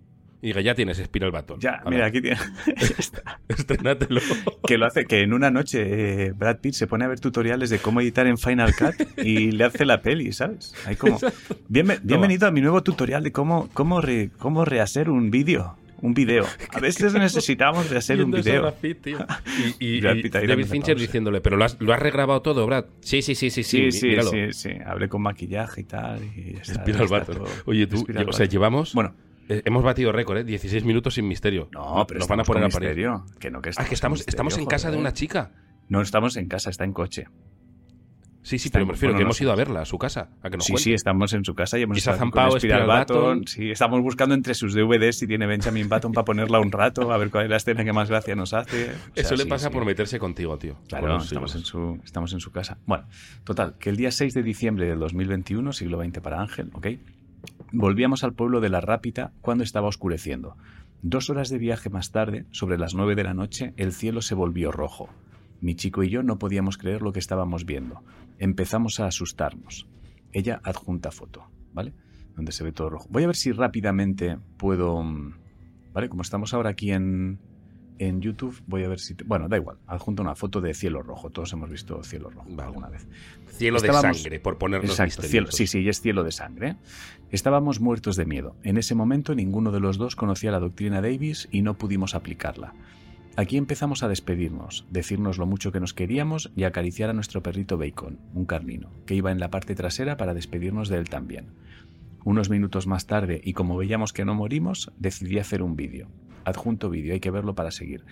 y 0.41 0.49
diga, 0.49 0.61
ya 0.61 0.75
tienes 0.75 0.99
Espiral 0.99 1.31
Button. 1.31 1.59
Ya, 1.61 1.83
mira, 1.87 2.07
aquí 2.07 2.21
tiene. 2.21 2.39
Estrenátelo. 3.49 4.21
que 4.67 4.79
lo 4.79 4.87
hace, 4.87 5.05
que 5.07 5.23
en 5.23 5.33
una 5.33 5.51
noche 5.51 6.27
eh, 6.27 6.33
Brad 6.33 6.59
Pitt 6.59 6.75
se 6.75 6.87
pone 6.87 7.05
a 7.05 7.09
ver 7.09 7.21
tutoriales 7.21 7.71
de 7.71 7.79
cómo 7.79 8.01
editar 8.01 8.27
en 8.27 8.39
Final 8.39 8.75
Cut 8.77 9.19
y 9.25 9.51
le 9.53 9.65
hace 9.65 9.85
la 9.85 10.01
peli, 10.03 10.33
¿sabes? 10.33 10.75
Hay 10.87 10.97
como. 10.97 11.19
Bienve- 11.69 12.01
bienvenido 12.03 12.47
a 12.47 12.51
mi 12.51 12.61
nuevo 12.61 12.83
tutorial 12.83 13.23
de 13.23 13.33
cómo, 13.33 13.69
cómo, 13.73 14.01
re- 14.01 14.31
cómo 14.39 14.65
rehacer 14.65 15.11
un 15.11 15.31
vídeo. 15.31 15.77
Un 16.01 16.15
video. 16.15 16.45
A 16.73 16.79
veces 16.79 17.13
necesitamos 17.15 17.91
rehacer 17.91 18.23
un 18.23 18.31
Viendo 18.31 18.49
eso 18.49 18.67
a 18.69 18.71
video. 18.81 18.97
Tío. 19.03 19.27
Y, 19.81 19.97
y- 19.97 19.99
y 20.01 20.07
ahí 20.07 20.23
David 20.29 20.67
Fincher 20.67 20.97
diciéndole, 20.97 21.41
pero 21.41 21.57
lo 21.57 21.65
has, 21.65 21.77
lo 21.81 21.93
has 21.93 21.99
regrabado 21.99 22.41
todo, 22.41 22.65
Brad. 22.67 22.85
Sí, 23.01 23.21
sí, 23.21 23.35
sí, 23.35 23.51
sí, 23.51 23.65
sí. 23.65 23.91
Sí, 23.91 23.99
sí, 24.01 24.07
míralo. 24.11 24.31
sí, 24.31 24.53
sí. 24.53 24.71
Hablé 24.87 25.09
con 25.09 25.23
maquillaje 25.23 25.81
y 25.81 25.85
tal. 25.85 26.23
Y 26.37 26.53
ya 26.55 26.61
está, 26.61 26.73
Espiral 26.85 27.09
ya 27.09 27.17
está. 27.19 27.33
Oye, 27.65 27.89
tú, 27.89 28.07
o 28.29 28.33
sea, 28.33 28.47
llevamos. 28.47 28.95
Bueno, 28.95 29.13
eh, 29.49 29.63
hemos 29.65 29.83
batido 29.83 30.13
récord, 30.13 30.39
¿eh? 30.39 30.45
16 30.45 30.85
minutos 30.85 31.15
sin 31.15 31.27
misterio. 31.29 31.69
no, 31.73 32.05
pero 32.07 32.21
Nos 32.21 32.29
van 32.29 32.41
a 32.41 32.45
poner 32.45 32.63
con 32.65 32.71
a 32.71 32.73
parir. 32.75 32.89
misterio. 32.91 33.25
Que 33.39 33.51
no, 33.51 33.61
que 33.63 33.71
Ah, 33.77 33.85
que 33.85 33.95
estamos, 33.95 34.21
con 34.23 34.29
estamos 34.29 34.59
en 34.59 34.67
casa 34.67 34.91
de 34.91 34.97
una 34.97 35.13
chica. 35.13 35.53
No 35.89 36.01
estamos 36.03 36.37
en 36.37 36.49
casa, 36.49 36.71
está 36.71 36.85
en 36.85 36.93
coche. 36.93 37.27
Sí, 38.41 38.59
sí, 38.59 38.69
Está 38.69 38.79
pero 38.79 38.87
me 38.87 38.93
refiero 38.93 39.13
bueno, 39.13 39.19
que 39.19 39.25
no 39.25 39.29
hemos 39.29 39.41
ido 39.43 39.53
a 39.53 39.57
verla, 39.57 39.81
a 39.83 39.85
su 39.85 39.99
casa, 39.99 40.31
a 40.43 40.49
que 40.49 40.57
nos 40.57 40.65
Sí, 40.65 40.73
cuente. 40.73 40.85
sí, 40.85 40.93
estamos 40.95 41.35
en 41.35 41.45
su 41.45 41.55
casa 41.55 41.79
y 41.79 41.83
hemos 41.83 41.99
estado 41.99 42.17
con 42.19 42.29
zampado 42.29 42.55
Button. 42.55 42.87
Button. 42.87 43.47
Sí, 43.47 43.71
estamos 43.71 44.01
buscando 44.01 44.35
entre 44.35 44.55
sus 44.55 44.73
DVDs 44.75 45.19
si 45.19 45.27
tiene 45.27 45.47
Benjamin 45.47 45.87
Button 45.91 46.13
para 46.13 46.25
ponerla 46.25 46.59
un 46.59 46.73
rato, 46.73 47.13
a 47.13 47.19
ver 47.19 47.31
cuál 47.31 47.45
es 47.45 47.51
la 47.51 47.57
escena 47.57 47.85
que 47.85 47.93
más 47.93 48.09
gracia 48.09 48.35
nos 48.37 48.55
hace. 48.55 48.85
O 48.85 48.87
sea, 48.87 48.95
Eso 49.17 49.35
le 49.35 49.43
sí, 49.43 49.49
pasa 49.51 49.69
sí. 49.69 49.75
por 49.75 49.85
meterse 49.85 50.19
contigo, 50.19 50.57
tío. 50.57 50.77
Claro, 50.89 51.09
Con 51.09 51.21
estamos 51.23 51.55
en, 51.57 51.65
su, 51.65 52.01
estamos 52.05 52.33
en 52.33 52.41
su 52.41 52.51
casa. 52.51 52.79
Bueno, 52.87 53.05
total, 53.45 53.75
que 53.79 53.91
el 53.91 53.97
día 53.99 54.11
6 54.11 54.33
de 54.33 54.43
diciembre 54.43 54.87
del 54.87 54.99
2021, 55.01 55.73
siglo 55.75 56.03
XX 56.03 56.21
para 56.21 56.41
Ángel, 56.41 56.71
¿ok? 56.73 56.87
Volvíamos 57.73 58.25
al 58.25 58.33
pueblo 58.33 58.61
de 58.61 58.71
La 58.71 58.81
Rápita 58.81 59.33
cuando 59.43 59.63
estaba 59.63 59.89
oscureciendo. 59.89 60.57
Dos 61.03 61.29
horas 61.29 61.51
de 61.51 61.59
viaje 61.59 61.91
más 61.91 62.11
tarde, 62.11 62.47
sobre 62.51 62.79
las 62.79 62.95
9 62.95 63.15
de 63.15 63.25
la 63.25 63.35
noche, 63.35 63.75
el 63.77 63.93
cielo 63.93 64.23
se 64.23 64.35
volvió 64.35 64.73
rojo. 64.73 65.11
Mi 65.61 65.75
chico 65.75 66.03
y 66.03 66.09
yo 66.09 66.23
no 66.23 66.39
podíamos 66.39 66.79
creer 66.79 67.03
lo 67.03 67.13
que 67.13 67.19
estábamos 67.19 67.67
viendo. 67.67 68.03
Empezamos 68.39 69.01
a 69.01 69.07
asustarnos. 69.07 69.87
Ella 70.33 70.61
adjunta 70.65 71.11
foto, 71.11 71.51
¿vale? 71.75 71.93
Donde 72.37 72.53
se 72.53 72.65
ve 72.65 72.73
todo 72.73 72.89
rojo. 72.89 73.07
Voy 73.11 73.25
a 73.25 73.27
ver 73.27 73.37
si 73.37 73.53
rápidamente 73.53 74.39
puedo... 74.57 75.03
mm, 75.03 75.35
¿Vale? 75.93 76.09
Como 76.09 76.23
estamos 76.23 76.55
ahora 76.55 76.71
aquí 76.71 76.93
en, 76.93 77.39
en 77.99 78.21
YouTube, 78.21 78.61
voy 78.67 78.85
a 78.85 78.89
ver 78.89 79.01
si... 79.01 79.15
te- 79.15 79.25
Bueno, 79.25 79.49
da 79.49 79.57
igual. 79.57 79.79
Adjunto 79.87 80.23
una 80.23 80.35
foto 80.35 80.61
de 80.61 80.75
cielo 80.75 81.03
rojo. 81.03 81.31
Todos 81.31 81.53
hemos 81.53 81.71
visto 81.71 82.03
cielo 82.03 82.31
rojo 82.31 82.47
Vale. 82.51 82.63
alguna 82.69 82.89
vez. 82.89 83.07
Cielo 83.49 83.81
de 83.81 83.93
sangre, 83.93 84.41
por 84.41 84.59
ponernos 84.59 84.91
Exacto, 84.91 85.23
cielo, 85.23 85.51
sí, 85.51 85.67
sí, 85.67 85.89
es 85.89 86.01
cielo 86.01 86.25
de 86.25 86.33
sangre. 86.33 86.77
Estábamos 87.31 87.81
muertos 87.81 88.17
de 88.17 88.25
miedo. 88.27 88.57
En 88.63 88.77
ese 88.79 88.95
momento 88.95 89.35
ninguno 89.35 89.73
de 89.73 89.81
los 89.81 89.99
dos 89.99 90.17
conocía 90.17 90.51
la 90.51 90.61
doctrina 90.61 91.01
Davis 91.03 91.49
y 91.51 91.63
no 91.63 91.77
pudimos 91.79 92.15
aplicarla. 92.15 92.75
Aquí 93.37 93.57
empezamos 93.57 94.03
a 94.03 94.09
despedirnos, 94.09 94.85
decirnos 94.91 95.39
lo 95.39 95.47
mucho 95.47 95.71
que 95.71 95.79
nos 95.79 95.95
queríamos 95.95 96.51
y 96.57 96.65
acariciar 96.65 97.09
a 97.11 97.13
nuestro 97.13 97.41
perrito 97.43 97.79
Bacon, 97.79 98.19
un 98.35 98.47
carlino, 98.47 98.91
que 99.07 99.15
iba 99.15 99.31
en 99.31 99.39
la 99.39 99.51
parte 99.51 99.77
trasera 99.77 100.17
para 100.17 100.35
despedirnos 100.35 100.89
de 100.89 100.99
él 100.99 101.09
también. 101.09 101.47
Unos 102.25 102.51
minutos 102.51 102.89
más 102.89 103.07
tarde, 103.07 103.41
y 103.45 103.53
como 103.53 103.77
veíamos 103.77 104.13
que 104.13 104.25
no 104.25 104.35
morimos, 104.35 104.91
decidí 104.99 105.39
hacer 105.39 105.63
un 105.63 105.77
vídeo. 105.77 106.09
Adjunto 106.49 106.89
vídeo, 106.89 107.13
hay 107.13 107.21
que 107.21 107.31
verlo 107.31 107.55
para 107.55 107.71
seguir. 107.71 108.05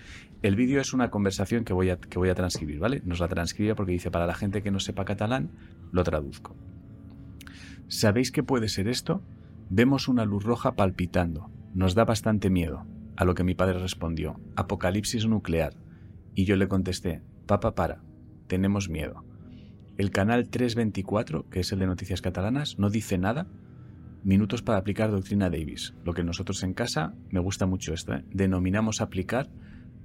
El 0.42 0.56
vídeo 0.56 0.80
es 0.80 0.92
una 0.92 1.10
conversación 1.10 1.64
que 1.64 1.72
voy, 1.72 1.88
a, 1.88 1.96
que 1.96 2.18
voy 2.18 2.28
a 2.28 2.34
transcribir, 2.34 2.78
¿vale? 2.78 3.00
Nos 3.04 3.20
la 3.20 3.28
transcribe 3.28 3.74
porque 3.74 3.92
dice, 3.92 4.10
para 4.10 4.26
la 4.26 4.34
gente 4.34 4.62
que 4.62 4.70
no 4.70 4.78
sepa 4.78 5.06
catalán, 5.06 5.52
lo 5.90 6.04
traduzco. 6.04 6.54
¿Sabéis 7.88 8.32
qué 8.32 8.42
puede 8.42 8.68
ser 8.68 8.88
esto? 8.88 9.22
Vemos 9.70 10.06
una 10.06 10.26
luz 10.26 10.44
roja 10.44 10.76
palpitando. 10.76 11.50
Nos 11.72 11.94
da 11.94 12.04
bastante 12.04 12.50
miedo. 12.50 12.86
A 13.16 13.24
lo 13.24 13.34
que 13.34 13.44
mi 13.44 13.54
padre 13.54 13.78
respondió, 13.78 14.38
apocalipsis 14.54 15.26
nuclear. 15.26 15.72
Y 16.34 16.44
yo 16.44 16.56
le 16.56 16.68
contesté, 16.68 17.22
papá, 17.46 17.74
para, 17.74 18.02
tenemos 18.48 18.90
miedo. 18.90 19.24
El 19.96 20.10
canal 20.10 20.50
324, 20.50 21.48
que 21.48 21.60
es 21.60 21.72
el 21.72 21.78
de 21.78 21.86
noticias 21.86 22.20
catalanas, 22.20 22.78
no 22.78 22.90
dice 22.90 23.16
nada. 23.16 23.46
Minutos 24.26 24.60
para 24.60 24.78
aplicar 24.78 25.12
doctrina 25.12 25.50
Davis. 25.50 25.94
Lo 26.04 26.12
que 26.12 26.24
nosotros 26.24 26.64
en 26.64 26.74
casa, 26.74 27.14
me 27.30 27.38
gusta 27.38 27.64
mucho 27.64 27.94
esto, 27.94 28.12
¿eh? 28.12 28.24
denominamos 28.32 29.00
aplicar. 29.00 29.48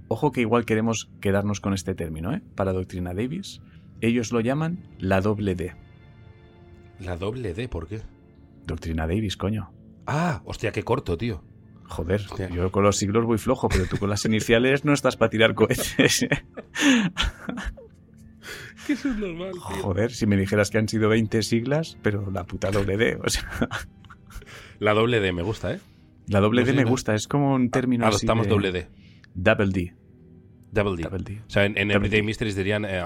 Ojo 0.09 0.31
que 0.31 0.41
igual 0.41 0.63
queremos 0.63 1.09
quedarnos 1.21 1.59
con 1.59 1.73
este 1.73 1.95
término, 1.95 2.31
¿eh? 2.31 2.43
Para 2.53 2.71
doctrina 2.71 3.15
Davis. 3.15 3.63
Ellos 3.99 4.31
lo 4.31 4.39
llaman 4.39 4.85
la 4.99 5.21
doble 5.21 5.55
D. 5.55 5.73
La 6.99 7.17
doble 7.17 7.55
D, 7.55 7.67
¿por 7.67 7.87
qué? 7.87 8.01
Doctrina 8.67 9.07
Davis, 9.07 9.37
coño. 9.37 9.73
Ah, 10.05 10.43
hostia, 10.45 10.71
qué 10.71 10.83
corto, 10.83 11.17
tío. 11.17 11.43
Joder, 11.85 12.21
Hostia. 12.21 12.47
yo 12.49 12.71
con 12.71 12.83
los 12.83 12.97
siglos 12.97 13.25
voy 13.25 13.39
flojo, 13.39 13.69
pero 13.69 13.87
tú 13.87 13.97
con 13.97 14.11
las 14.11 14.23
iniciales 14.25 14.85
no 14.85 14.93
estás 14.93 15.17
para 15.17 15.31
tirar 15.31 15.55
cohetes. 15.55 16.21
¿eh? 16.21 16.29
Que 18.85 18.93
eso 18.93 19.09
es 19.09 19.17
normal, 19.17 19.51
tío. 19.51 19.61
Joder, 19.81 20.11
si 20.11 20.25
me 20.25 20.35
dijeras 20.37 20.69
que 20.71 20.77
han 20.79 20.87
sido 20.87 21.09
20 21.09 21.41
siglas, 21.43 21.97
pero 22.01 22.31
la 22.31 22.45
puta 22.45 22.71
doble 22.71 22.97
D. 22.97 23.19
O 23.23 23.29
sea, 23.29 23.47
La 24.81 24.93
doble 24.93 25.19
D 25.19 25.31
me 25.31 25.43
gusta, 25.43 25.73
¿eh? 25.75 25.79
la 26.27 26.39
doble 26.39 26.61
No 26.61 26.67
D 26.67 26.73
me 26.73 26.83
no. 26.83 26.89
gusta, 26.89 27.13
es 27.13 27.27
como 27.27 27.53
un 27.53 27.69
término 27.69 28.05
así 28.07 28.25
Adoptamos 28.25 28.45
de- 28.47 28.49
doble 28.49 28.71
D. 28.71 28.87
Double 29.35 29.71
D. 29.71 29.93
Double 30.71 30.95
D. 30.97 31.03
Double 31.03 31.23
D. 31.23 31.41
O 31.45 31.49
sea, 31.49 31.65
en, 31.65 31.77
en 31.77 31.91
Everyday 31.91 32.21
D. 32.21 32.25
Mysteries 32.25 32.55
dirían... 32.55 32.85
eh, 32.85 32.99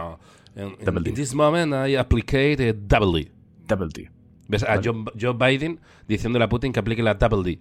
en, 0.56 0.76
Double 0.86 1.02
D. 1.04 1.10
in 1.10 1.16
this 1.16 1.34
moment 1.36 1.74
I 1.74 1.96
applicate 1.98 2.70
a 2.70 2.74
double 2.74 3.20
D. 3.26 3.32
Double 3.68 3.90
D. 3.94 4.10
¿Ves? 4.48 4.64
A. 4.64 4.80
Joe, 4.82 5.04
Joe 5.20 5.34
Biden 5.34 5.80
diciéndole 6.08 6.46
a 6.46 6.50
Putin 6.50 6.72
que 6.72 6.80
aplique 6.80 7.04
la 7.04 7.16
double 7.16 7.44
D. 7.44 7.60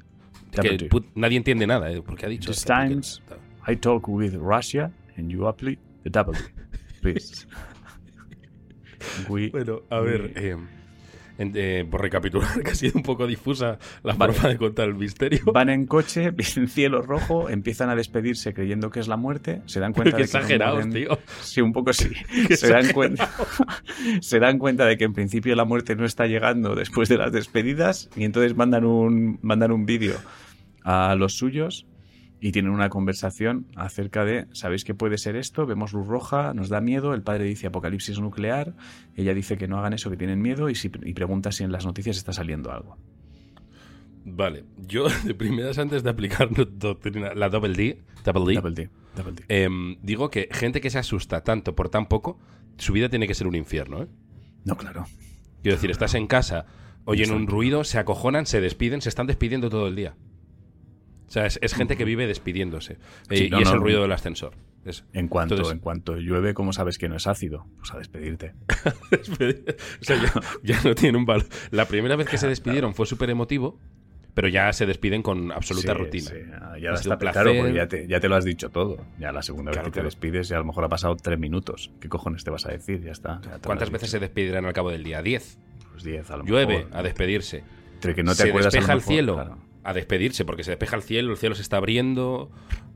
Double 0.55 0.77
que 0.79 0.88
D. 0.88 1.03
Nadie 1.16 1.37
entiende 1.38 1.66
nada, 1.66 1.90
¿eh? 1.90 2.00
Porque 2.00 2.27
ha 2.27 2.29
dicho... 2.29 2.53
These 2.53 2.66
times- 2.66 3.22
la- 3.29 3.72
I 3.72 3.77
talk 3.77 4.07
with 4.09 4.35
Russia 4.35 4.92
and 5.16 5.29
you 5.31 5.48
apply 5.48 5.77
the 6.05 6.11
double 6.11 6.35
D. 6.38 6.44
Please. 7.03 7.46
We- 9.29 9.50
Bueno, 9.50 9.83
a 9.90 10.00
ver, 10.00 10.33
eh, 10.37 10.57
eh, 11.38 11.85
por 11.90 12.01
recapitular, 12.01 12.62
que 12.64 12.70
ha 12.70 12.75
sido 12.75 12.92
un 12.97 13.03
poco 13.03 13.27
difusa 13.27 13.79
la 14.03 14.14
Vale. 14.14 14.33
forma 14.33 14.49
de 14.51 14.57
contar 14.59 14.88
el 14.88 14.94
misterio. 14.94 15.40
Van 15.53 15.68
en 15.68 15.87
coche, 15.87 16.31
ven 16.33 16.68
cielo 16.68 17.03
rojo, 17.03 17.49
empiezan 17.49 17.90
a 17.90 17.97
despedirse 17.97 18.53
creyendo 18.53 18.90
que 18.90 19.01
es 19.01 19.09
la 19.09 19.16
muerte, 19.16 19.62
se 19.66 19.81
dan 19.81 19.92
cuenta 19.92 20.16
Qué 20.16 20.23
de 20.23 20.29
que 20.31 20.37
exagerados, 20.37 20.88
tío. 20.90 21.18
Sí, 21.40 21.61
un 21.61 21.73
poco 21.73 21.92
sí. 21.92 22.11
Se 22.55 22.68
dan, 22.68 22.92
cuenta, 22.92 23.31
se 24.20 24.38
dan 24.38 24.59
cuenta 24.59 24.87
de 24.87 24.97
que 24.97 25.05
en 25.05 25.12
principio 25.12 25.55
la 25.55 25.64
muerte 25.64 25.97
no 25.97 26.05
está 26.05 26.27
llegando 26.27 26.75
después 26.75 27.09
de 27.09 27.18
las 27.18 27.33
despedidas 27.33 28.09
y 28.16 28.25
entonces 28.25 28.57
mandan 28.57 28.85
un, 28.85 29.38
mandan 29.42 29.73
un 29.73 29.85
vídeo 29.85 30.16
a 30.85 31.14
los 31.16 31.35
suyos 31.35 31.87
y 32.44 32.52
tienen 32.52 32.72
una 32.72 32.90
conversación 32.90 33.68
acerca 33.74 34.26
de, 34.26 34.48
¿sabéis 34.52 34.85
qué 34.85 34.92
puede 34.92 35.16
ser 35.16 35.35
esto? 35.35 35.64
Vemos 35.64 35.94
luz 35.94 36.07
roja, 36.07 36.52
nos 36.52 36.68
da 36.68 36.83
miedo, 36.83 37.14
el 37.14 37.22
padre 37.22 37.44
dice 37.44 37.68
apocalipsis 37.68 38.20
nuclear, 38.20 38.74
ella 39.16 39.33
dice 39.33 39.57
que 39.57 39.66
no 39.66 39.78
hagan 39.78 39.94
eso, 39.94 40.11
que 40.11 40.18
tienen 40.18 40.42
miedo 40.42 40.68
y, 40.68 40.74
si, 40.74 40.92
y 41.04 41.14
pregunta 41.14 41.52
si 41.52 41.64
en 41.64 41.72
las 41.72 41.87
noticias 41.87 42.18
está 42.18 42.35
saliendo 42.35 42.70
algo. 42.70 42.98
Vale, 44.26 44.64
yo 44.76 45.07
de 45.24 45.35
primeras 45.35 45.78
antes 45.78 46.02
de 46.02 46.11
aplicar 46.11 46.50
doctrina, 46.78 47.33
la 47.33 47.48
double 47.48 47.72
D, 47.72 48.02
double 48.26 48.44
D, 48.44 48.54
Double 48.61 48.74
D. 48.74 48.90
Double 49.16 49.33
D. 49.33 49.44
em, 49.48 49.96
digo 50.02 50.30
que 50.30 50.50
gente 50.52 50.83
que 50.83 50.90
se 50.90 50.98
asusta 50.98 51.42
tanto 51.44 51.74
por 51.74 51.88
tan 51.88 52.09
poco, 52.09 52.38
su 52.76 52.92
vida 52.92 53.09
tiene 53.09 53.26
que 53.26 53.33
ser 53.33 53.46
un 53.46 53.54
infierno, 53.54 54.02
¿eh? 54.02 54.09
No, 54.66 54.76
claro. 54.76 55.07
Quiero 55.62 55.76
decir, 55.76 55.90
estás 55.90 56.12
en 56.12 56.26
casa, 56.26 56.66
oyen 57.07 57.30
un 57.30 57.37
Exacto. 57.37 57.52
ruido, 57.54 57.85
se 57.85 57.98
acojonan, 57.98 58.44
se 58.44 58.61
despiden, 58.61 59.00
se 59.00 59.09
están 59.09 59.26
despidiendo 59.26 59.70
todo 59.70 59.88
el 59.88 59.96
día. 59.96 60.14
O 61.26 61.30
sea, 61.30 61.46
es, 61.46 61.58
es 61.62 61.74
gente 61.74 61.96
que 61.96 62.04
vive 62.04 62.26
despidiéndose. 62.26 62.94
Eh, 63.30 63.38
y 63.40 63.44
es 63.44 63.50
no, 63.50 63.58
el 63.58 63.64
no. 63.64 63.76
ruido 63.78 64.02
del 64.02 64.12
ascensor. 64.12 64.54
Es- 64.84 65.04
En 65.14 65.28
cuanto, 65.28 65.54
Entonces- 65.54 65.72
en 65.74 65.80
cuanto 65.80 66.16
llueve, 66.16 66.52
¿cómo 66.54 66.72
sabes 66.72 66.98
que 66.98 67.08
no 67.08 67.16
es 67.16 67.26
ácido? 67.26 67.66
Pues 67.78 67.92
a 67.94 67.98
despedirte. 67.98 68.52
o 70.00 70.04
sea, 70.04 70.16
ya, 70.22 70.32
ya 70.62 70.80
no 70.82 70.94
tiene 70.94 71.18
un 71.18 71.24
valor. 71.26 71.46
La 71.70 71.87
primera 71.87 72.16
vez 72.16 72.28
que 72.28 72.38
se 72.38 72.48
despidieron 72.48 72.94
fue 72.94 73.06
súper 73.06 73.30
emotivo, 73.30 73.78
pero 74.34 74.48
ya 74.48 74.72
se 74.72 74.84
despiden 74.84 75.22
con 75.22 75.52
absoluta 75.52 75.92
Sí, 75.92 75.98
rutina. 75.98 76.30
sí. 76.30 76.37
Ah, 76.60 76.74
Ya 76.78 76.92
claro, 77.16 77.52
porque 77.56 77.72
ya 77.72 77.87
te, 77.88 78.06
ya 78.06 78.20
te 78.20 78.28
lo 78.28 78.37
has 78.37 78.44
dicho 78.44 78.68
todo. 78.68 78.98
Ya 79.18 79.32
la 79.32 79.42
segunda 79.42 79.70
Claro, 79.72 79.87
vez 79.87 79.90
que 79.92 80.00
claro. 80.00 80.08
te 80.10 80.14
despides, 80.16 80.48
ya 80.48 80.56
a 80.56 80.58
lo 80.60 80.66
mejor 80.66 80.84
ha 80.84 80.88
pasado 80.88 81.16
tres 81.16 81.38
minutos. 81.38 81.90
¿Qué 82.00 82.08
cojones 82.08 82.44
te 82.44 82.50
vas 82.50 82.66
a 82.66 82.70
decir? 82.70 83.00
Ya 83.02 83.12
está. 83.12 83.40
ya 83.42 83.58
¿Cuántas 83.64 83.90
veces 83.90 84.08
dicho. 84.10 84.18
se 84.18 84.20
despedirán 84.20 84.66
al 84.66 84.72
cabo 84.74 84.90
del 84.90 85.02
día? 85.04 85.22
Diez. 85.22 85.58
Pues 85.92 86.02
diez, 86.04 86.30
a 86.30 86.37
lo 86.37 86.44
Llueve 86.44 86.78
mejor. 86.78 86.96
a 86.96 87.02
despedirse. 87.02 87.62
Entre 87.94 88.14
que 88.14 88.22
no 88.24 88.32
te 88.32 88.42
se 88.42 88.48
acuerdas 88.48 88.74
a 88.74 88.76
lo 88.76 88.80
despeja 88.80 88.92
el 88.92 89.00
cielo. 89.02 89.58
A 89.85 89.92
despedirse, 89.92 90.44
porque 90.44 90.64
se 90.64 90.70
despeja 90.73 90.97
el 90.97 91.03
cielo, 91.03 91.31
el 91.33 91.37
cielo 91.38 91.55
se 91.55 91.62
está 91.62 91.77
abriendo. 91.77 92.51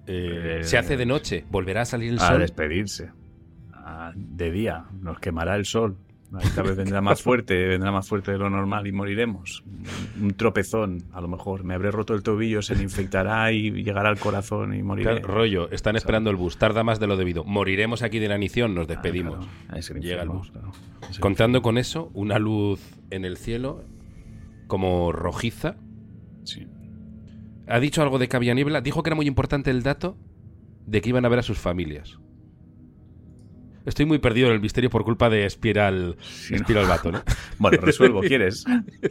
eh, 0.06 0.60
Eh, 0.60 0.64
se 0.64 0.78
hace 0.78 0.96
de 0.96 1.04
noche, 1.06 1.44
volverá 1.50 1.82
a 1.82 1.84
salir 1.84 2.10
el 2.12 2.18
A 2.18 2.28
sol. 2.28 2.38
despedirse. 2.40 3.10
Ah, 3.74 4.12
de 4.16 4.50
día. 4.50 4.84
Nos 5.00 5.18
quemará 5.20 5.54
el 5.56 5.64
sol. 5.66 5.96
Esta 6.42 6.62
vez 6.62 6.76
vendrá 6.76 7.00
más 7.00 7.22
fuerte, 7.22 7.54
vendrá 7.68 7.90
más 7.90 8.06
fuerte 8.06 8.32
de 8.32 8.38
lo 8.38 8.50
normal 8.50 8.86
y 8.86 8.92
moriremos. 8.92 9.64
Un 10.20 10.32
tropezón, 10.34 11.04
a 11.12 11.20
lo 11.22 11.28
mejor. 11.28 11.64
Me 11.64 11.72
habré 11.74 11.90
roto 11.90 12.12
el 12.14 12.22
tobillo, 12.22 12.60
se 12.60 12.74
me 12.74 12.82
infectará 12.82 13.50
y 13.52 13.70
llegará 13.82 14.10
al 14.10 14.18
corazón 14.18 14.74
y 14.74 14.82
moriré. 14.82 15.20
Claro, 15.20 15.26
rollo, 15.26 15.70
están 15.70 15.96
esperando 15.96 16.28
el 16.28 16.36
bus, 16.36 16.58
tarda 16.58 16.84
más 16.84 17.00
de 17.00 17.06
lo 17.06 17.16
debido. 17.16 17.44
Moriremos 17.44 18.02
aquí 18.02 18.18
de 18.18 18.26
inanición, 18.26 18.74
nos 18.74 18.84
Ah, 18.84 18.88
despedimos. 18.88 19.46
claro. 19.46 19.78
Es 19.78 19.90
el 19.90 20.00
Llega 20.02 20.22
el 20.22 20.28
bus. 20.28 20.50
claro. 20.50 20.70
Es 21.08 21.16
el 21.16 21.20
Contando 21.20 21.62
con 21.62 21.78
eso, 21.78 22.10
una 22.12 22.38
luz 22.38 22.80
en 23.10 23.24
el 23.24 23.38
cielo, 23.38 23.84
como 24.66 25.12
rojiza. 25.12 25.76
Sí. 26.44 26.66
Ha 27.68 27.80
dicho 27.80 28.02
algo 28.02 28.18
de 28.18 28.28
que 28.28 28.36
había 28.36 28.54
niebla. 28.54 28.80
Dijo 28.80 29.02
que 29.02 29.10
era 29.10 29.16
muy 29.16 29.26
importante 29.26 29.70
el 29.70 29.82
dato 29.82 30.16
de 30.86 31.00
que 31.00 31.08
iban 31.10 31.24
a 31.24 31.28
ver 31.28 31.38
a 31.40 31.42
sus 31.42 31.58
familias. 31.58 32.18
Estoy 33.86 34.04
muy 34.04 34.18
perdido 34.18 34.48
en 34.48 34.54
el 34.54 34.60
misterio 34.60 34.90
por 34.90 35.02
culpa 35.02 35.30
de 35.30 35.46
Espiral, 35.46 36.16
Sí, 36.20 36.52
¿no? 36.54 36.60
Espiral. 36.60 36.86
Bueno, 37.58 37.78
resuelvo, 37.80 38.20
¿quieres? 38.26 38.64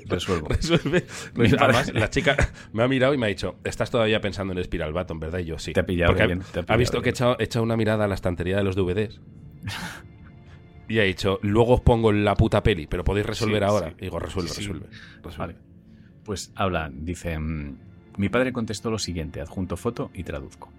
Resuelvo. 0.06 0.48
Resuelve. 0.50 1.06
Además, 1.60 1.92
la 1.94 2.10
chica 2.12 2.36
me 2.74 2.84
ha 2.84 2.88
mirado 2.88 3.14
y 3.14 3.18
me 3.18 3.26
ha 3.26 3.30
dicho, 3.30 3.56
estás 3.64 3.90
todavía 3.90 4.22
pensando 4.22 4.54
en 4.54 4.60
Espiral 4.60 4.94
Baton, 4.94 5.20
¿verdad? 5.20 5.40
Y 5.40 5.46
yo 5.46 5.58
sí. 5.58 5.74
Te 5.74 5.80
ha 5.80 5.86
pillado 5.86 6.12
Porque 6.12 6.24
ha- 6.24 6.28
bien, 6.28 6.42
te 6.52 6.64
ha 6.68 6.78
visto 6.78 7.02
que 7.02 7.10
he 7.10 7.12
echado, 7.12 7.36
he 7.40 7.44
echado 7.46 7.64
una 7.64 7.76
mirada 7.76 8.06
a 8.06 8.08
la 8.08 8.14
estantería 8.16 8.58
de 8.58 8.64
los 8.64 8.76
DVDs. 8.76 9.20
Y 10.90 11.00
ha 11.00 11.04
dicho, 11.04 11.38
luego 11.42 11.74
os 11.74 11.82
pongo 11.82 12.14
la 12.14 12.34
puta 12.36 12.64
peli, 12.64 12.88
pero 12.88 13.04
podéis 13.04 13.26
resolver 13.26 13.62
Sí, 13.62 13.68
ahora. 13.70 13.90
sí. 13.90 13.96
Y 14.00 14.02
digo, 14.04 14.20
resuelve, 14.20 14.50
resuelve. 14.56 14.86
resuelve. 15.22 15.38
Vale. 15.38 15.56
Pues 16.24 16.54
habla, 16.56 16.90
dice, 16.94 17.38
mm, 17.38 17.78
mi 18.18 18.30
padre 18.30 18.52
contestó 18.52 18.90
lo 18.92 19.00
siguiente, 19.00 19.42
adjunto 19.42 19.78
foto 19.78 20.10
y 20.14 20.24
traduzco. 20.24 20.72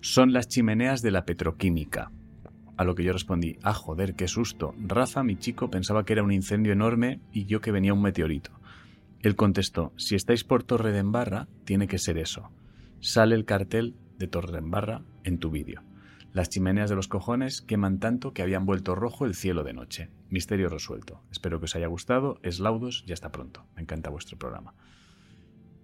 Son 0.00 0.32
las 0.32 0.48
chimeneas 0.48 1.02
de 1.02 1.10
la 1.10 1.24
petroquímica. 1.24 2.12
A 2.76 2.84
lo 2.84 2.94
que 2.94 3.02
yo 3.02 3.12
respondí, 3.12 3.58
ah, 3.62 3.74
joder, 3.74 4.14
qué 4.14 4.28
susto. 4.28 4.74
Rafa, 4.78 5.24
mi 5.24 5.36
chico, 5.36 5.70
pensaba 5.70 6.04
que 6.04 6.12
era 6.12 6.22
un 6.22 6.32
incendio 6.32 6.72
enorme 6.72 7.20
y 7.32 7.46
yo 7.46 7.60
que 7.60 7.72
venía 7.72 7.94
un 7.94 8.02
meteorito. 8.02 8.52
Él 9.20 9.34
contestó, 9.34 9.92
si 9.96 10.14
estáis 10.14 10.44
por 10.44 10.62
Torredembarra, 10.62 11.48
tiene 11.64 11.88
que 11.88 11.98
ser 11.98 12.18
eso. 12.18 12.50
Sale 13.00 13.34
el 13.34 13.44
cartel 13.44 13.96
de 14.18 14.28
Torredembarra 14.28 15.02
en 15.24 15.38
tu 15.38 15.50
vídeo. 15.50 15.82
Las 16.32 16.50
chimeneas 16.50 16.90
de 16.90 16.96
los 16.96 17.08
cojones 17.08 17.62
queman 17.62 17.98
tanto 17.98 18.32
que 18.32 18.42
habían 18.42 18.66
vuelto 18.66 18.94
rojo 18.94 19.24
el 19.24 19.34
cielo 19.34 19.64
de 19.64 19.72
noche. 19.72 20.10
Misterio 20.28 20.68
resuelto. 20.68 21.22
Espero 21.32 21.58
que 21.58 21.64
os 21.64 21.74
haya 21.74 21.86
gustado. 21.86 22.38
Eslaudos 22.42 23.04
y 23.06 23.12
hasta 23.12 23.32
pronto. 23.32 23.64
Me 23.74 23.82
encanta 23.82 24.10
vuestro 24.10 24.38
programa. 24.38 24.74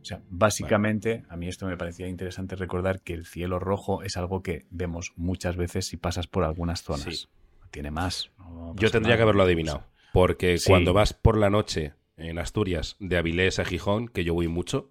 O 0.03 0.05
sea, 0.05 0.21
básicamente, 0.31 1.23
a 1.29 1.37
mí 1.37 1.49
esto 1.49 1.67
me 1.67 1.77
parecía 1.77 2.09
interesante 2.09 2.57
recordar 2.57 3.01
que 3.01 3.15
el 3.15 3.25
cielo 3.25 3.59
rojo 3.59 4.03
es 4.03 4.17
algo 4.17 4.43
que 4.43 4.67
vemos 4.71 5.13
muchas 5.17 5.57
veces 5.57 5.87
si 5.87 5.97
pasas 5.97 6.27
por 6.27 6.45
algunas 6.45 6.83
zonas. 6.83 7.03
Sí. 7.03 7.29
Tiene 7.71 7.91
más. 7.91 8.31
no 8.39 8.75
Yo 8.77 8.91
tendría 8.91 9.11
nada. 9.15 9.17
que 9.19 9.23
haberlo 9.23 9.43
adivinado. 9.45 9.85
Porque 10.13 10.59
Sí. 10.59 10.69
cuando 10.69 10.93
vas 10.93 11.15
por 11.15 11.39
la 11.39 11.49
noche 11.49 11.95
en 12.19 12.39
Asturias 12.39 12.97
de 12.99 13.17
Avilés 13.17 13.59
a 13.59 13.65
Gijón, 13.65 14.09
que 14.09 14.25
yo 14.25 14.35
voy 14.35 14.49
mucho, 14.49 14.91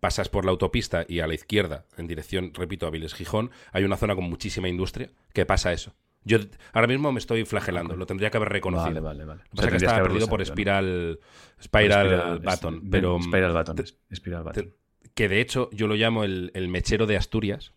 pasas 0.00 0.28
por 0.28 0.44
la 0.44 0.50
autopista 0.50 1.04
y 1.08 1.20
a 1.20 1.26
la 1.26 1.34
izquierda, 1.34 1.86
en 1.96 2.06
dirección, 2.06 2.52
repito, 2.54 2.86
Avilés-Gijón, 2.86 3.50
hay 3.72 3.84
una 3.84 3.96
zona 3.96 4.14
con 4.14 4.24
muchísima 4.24 4.68
industria 4.68 5.10
que 5.32 5.46
pasa 5.46 5.72
eso. 5.72 5.94
Yo 6.24 6.38
ahora 6.72 6.86
mismo 6.86 7.10
me 7.12 7.18
estoy 7.18 7.44
flagelando, 7.44 7.96
lo 7.96 8.04
tendría 8.06 8.30
que 8.30 8.36
haber 8.36 8.50
reconocido. 8.50 8.88
Vale, 8.88 9.00
vale, 9.00 9.24
vale. 9.24 9.40
Lo 9.44 9.48
que 9.50 9.56
pasa 9.56 9.66
es 9.68 9.70
que 9.70 9.76
estaba 9.86 10.02
perdido 10.02 10.28
por 10.28 10.44
Spiral, 10.44 11.18
Spiral 11.62 12.40
Button, 12.40 12.90
pero 12.90 13.18
mm, 13.18 13.22
Spiral 13.22 13.52
Button. 13.54 13.76
te- 13.76 14.14
Spiral 14.16 14.42
Button. 14.44 14.74
que 15.14 15.28
de 15.28 15.40
hecho 15.40 15.70
yo 15.72 15.86
lo 15.86 15.94
llamo 15.94 16.24
el, 16.24 16.50
el 16.54 16.68
mechero 16.68 17.06
de 17.06 17.16
Asturias, 17.16 17.72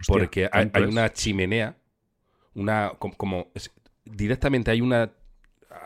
Hostia, 0.00 0.06
porque 0.14 0.44
hay, 0.44 0.50
¿cuánto 0.50 0.78
hay 0.78 0.84
es? 0.84 0.90
una 0.90 1.12
chimenea, 1.12 1.76
una 2.54 2.92
com- 2.98 3.12
como, 3.12 3.50
es- 3.54 3.72
directamente 4.04 4.70
hay 4.70 4.80
una 4.80 5.10